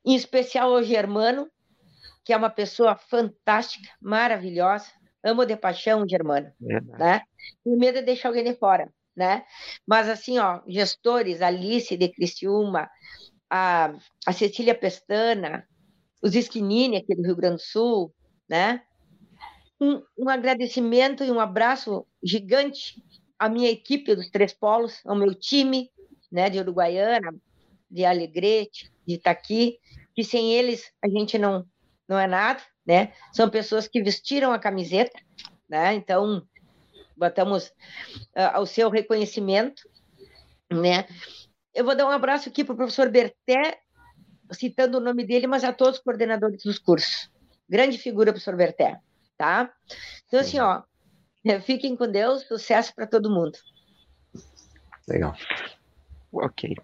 em 0.05 0.14
especial 0.14 0.75
ao 0.75 0.83
Germano, 0.83 1.51
que 2.23 2.35
é 2.35 2.37
uma 2.37 2.51
pessoa 2.51 2.95
fantástica, 2.95 3.89
maravilhosa, 3.99 4.99
amo 5.25 5.45
de 5.45 5.57
paixão 5.57 6.07
Germano, 6.09 6.53
né? 6.61 7.23
E 7.64 7.77
medo 7.77 8.01
de 8.01 8.07
deixar 8.07 8.29
alguém 8.29 8.45
de 8.45 8.55
fora, 8.55 8.93
né? 9.16 9.45
Mas 9.87 10.09
assim, 10.09 10.39
ó, 10.39 10.61
gestores, 10.66 11.43
Alice 11.43 11.97
de 11.97 12.09
Criciúma, 12.09 12.89
a, 13.49 13.95
a 14.27 14.33
Cecília 14.33 14.75
Pestana, 14.75 15.66
os 16.23 16.35
Esquinini 16.35 16.99
aqui 16.99 17.14
do 17.14 17.23
Rio 17.23 17.37
Grande 17.37 17.57
do 17.57 17.62
Sul, 17.62 18.14
né? 18.49 18.83
Um, 19.81 20.03
um 20.18 20.29
agradecimento 20.29 21.25
e 21.25 21.31
um 21.31 21.41
abraço 21.41 22.07
gigante 22.23 23.03
à 23.39 23.49
minha 23.49 23.71
equipe 23.71 24.14
dos 24.14 24.31
Três 24.31 24.53
Polos, 24.53 25.01
ao 25.07 25.16
meu 25.16 25.35
time, 25.35 25.91
né, 26.31 26.51
de 26.51 26.59
Uruguaiana, 26.59 27.35
de 27.91 28.05
Alegrete, 28.05 28.93
de 29.07 29.14
Itaqui, 29.14 29.79
que 30.14 30.23
sem 30.23 30.53
eles 30.53 30.93
a 31.03 31.09
gente 31.09 31.39
não 31.39 31.66
não 32.07 32.18
é 32.18 32.27
nada, 32.27 32.61
né? 32.91 33.12
São 33.32 33.49
pessoas 33.49 33.86
que 33.86 34.03
vestiram 34.03 34.53
a 34.53 34.59
camiseta, 34.59 35.16
né? 35.68 35.95
Então, 35.95 36.45
botamos 37.16 37.68
uh, 38.36 38.51
ao 38.55 38.66
seu 38.66 38.91
reconhecimento, 38.91 39.88
né? 40.68 41.07
Eu 41.72 41.84
vou 41.84 41.95
dar 41.95 42.05
um 42.07 42.11
abraço 42.11 42.49
aqui 42.49 42.64
para 42.64 42.72
o 42.72 42.76
professor 42.76 43.09
Berté, 43.09 43.78
citando 44.51 44.99
o 44.99 45.01
nome 45.01 45.24
dele, 45.24 45.47
mas 45.47 45.62
a 45.62 45.72
todos 45.72 45.99
os 45.99 46.03
coordenadores 46.03 46.64
dos 46.64 46.80
cursos. 46.80 47.30
Grande 47.68 47.97
figura, 47.97 48.32
professor 48.32 48.57
Berté, 48.57 48.99
tá? 49.38 49.72
Então, 50.26 50.41
assim, 50.41 50.59
ó, 50.59 50.82
fiquem 51.62 51.95
com 51.95 52.11
Deus, 52.11 52.43
sucesso 52.49 52.93
para 52.93 53.07
todo 53.07 53.30
mundo. 53.30 53.57
Legal. 55.07 55.36
Ok. 56.32 56.74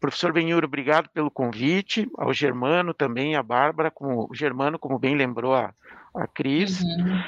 Professor 0.00 0.32
Benhur, 0.32 0.64
obrigado 0.64 1.08
pelo 1.10 1.30
convite, 1.30 2.08
ao 2.16 2.32
Germano 2.32 2.92
também, 2.92 3.34
a 3.34 3.42
Bárbara, 3.42 3.90
como, 3.90 4.28
o 4.30 4.34
Germano, 4.34 4.78
como 4.78 4.98
bem 4.98 5.16
lembrou 5.16 5.54
a, 5.54 5.74
a 6.14 6.26
Cris. 6.26 6.82
Uhum. 6.82 7.22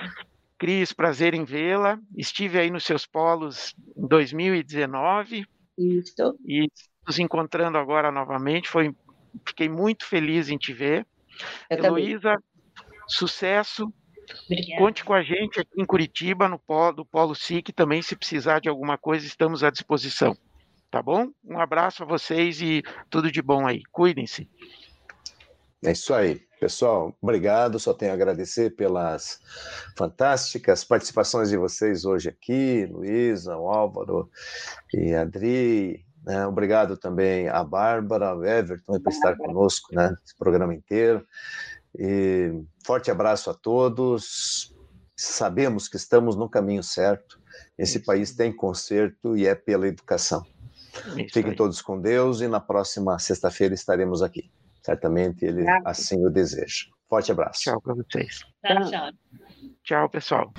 Cris, 0.58 0.92
prazer 0.92 1.34
em 1.34 1.44
vê-la. 1.44 1.98
Estive 2.16 2.58
aí 2.58 2.70
nos 2.70 2.84
seus 2.84 3.06
polos 3.06 3.74
em 3.96 4.06
2019. 4.06 5.46
Isso. 5.78 6.36
E 6.44 6.68
nos 7.06 7.18
encontrando 7.18 7.78
agora 7.78 8.10
novamente. 8.10 8.68
Foi, 8.68 8.94
fiquei 9.46 9.68
muito 9.68 10.04
feliz 10.04 10.50
em 10.50 10.58
te 10.58 10.72
ver. 10.72 11.06
Heloísa, 11.70 12.36
sucesso. 13.06 13.92
Obrigada. 14.44 14.82
Conte 14.82 15.04
com 15.04 15.14
a 15.14 15.22
gente 15.22 15.60
aqui 15.60 15.80
em 15.80 15.86
Curitiba, 15.86 16.48
no 16.48 16.58
Polo, 16.58 16.96
do 16.96 17.04
Polo 17.04 17.34
SIC, 17.34 17.72
também 17.72 18.02
se 18.02 18.14
precisar 18.14 18.60
de 18.60 18.68
alguma 18.68 18.98
coisa, 18.98 19.24
estamos 19.24 19.64
à 19.64 19.70
disposição. 19.70 20.36
Tá 20.90 21.02
bom? 21.02 21.28
Um 21.44 21.58
abraço 21.58 22.02
a 22.02 22.06
vocês 22.06 22.60
e 22.62 22.82
tudo 23.10 23.30
de 23.30 23.42
bom 23.42 23.66
aí. 23.66 23.82
Cuidem-se. 23.92 24.48
É 25.84 25.92
isso 25.92 26.14
aí. 26.14 26.40
Pessoal, 26.58 27.16
obrigado. 27.20 27.78
Só 27.78 27.94
tenho 27.94 28.10
a 28.10 28.14
agradecer 28.14 28.74
pelas 28.74 29.38
fantásticas 29.96 30.82
participações 30.82 31.50
de 31.50 31.56
vocês 31.56 32.04
hoje 32.04 32.28
aqui, 32.30 32.86
Luísa, 32.86 33.56
o 33.56 33.68
Álvaro 33.68 34.28
e 34.92 35.14
Adri. 35.14 36.04
Né? 36.24 36.46
Obrigado 36.46 36.96
também 36.96 37.48
a 37.48 37.62
Bárbara, 37.62 38.28
ao 38.30 38.44
Everton, 38.44 38.98
por 38.98 39.12
estar 39.12 39.36
conosco 39.36 39.94
né, 39.94 40.16
esse 40.24 40.36
programa 40.36 40.74
inteiro. 40.74 41.24
E 41.96 42.50
forte 42.84 43.10
abraço 43.10 43.50
a 43.50 43.54
todos. 43.54 44.74
Sabemos 45.14 45.88
que 45.88 45.96
estamos 45.96 46.34
no 46.34 46.48
caminho 46.48 46.82
certo. 46.82 47.38
Esse 47.76 48.00
país 48.00 48.34
tem 48.34 48.52
conserto 48.52 49.36
e 49.36 49.46
é 49.46 49.54
pela 49.54 49.86
educação. 49.86 50.44
Isso 51.16 51.32
Fiquem 51.34 51.50
aí. 51.50 51.56
todos 51.56 51.80
com 51.82 52.00
Deus 52.00 52.40
e 52.40 52.48
na 52.48 52.60
próxima 52.60 53.18
sexta-feira 53.18 53.74
estaremos 53.74 54.22
aqui. 54.22 54.50
Certamente 54.82 55.44
ele 55.44 55.60
Obrigado. 55.62 55.86
assim 55.86 56.24
o 56.24 56.30
deseja. 56.30 56.86
Forte 57.08 57.32
abraço. 57.32 57.60
Tchau 57.60 57.80
para 57.80 57.94
vocês. 57.94 58.40
Tchau, 58.64 58.90
tchau. 58.90 59.10
Tchau, 59.82 60.08
pessoal. 60.10 60.52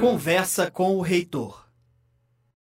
Conversa 0.00 0.70
com 0.70 0.96
o 0.96 1.00
reitor. 1.00 1.67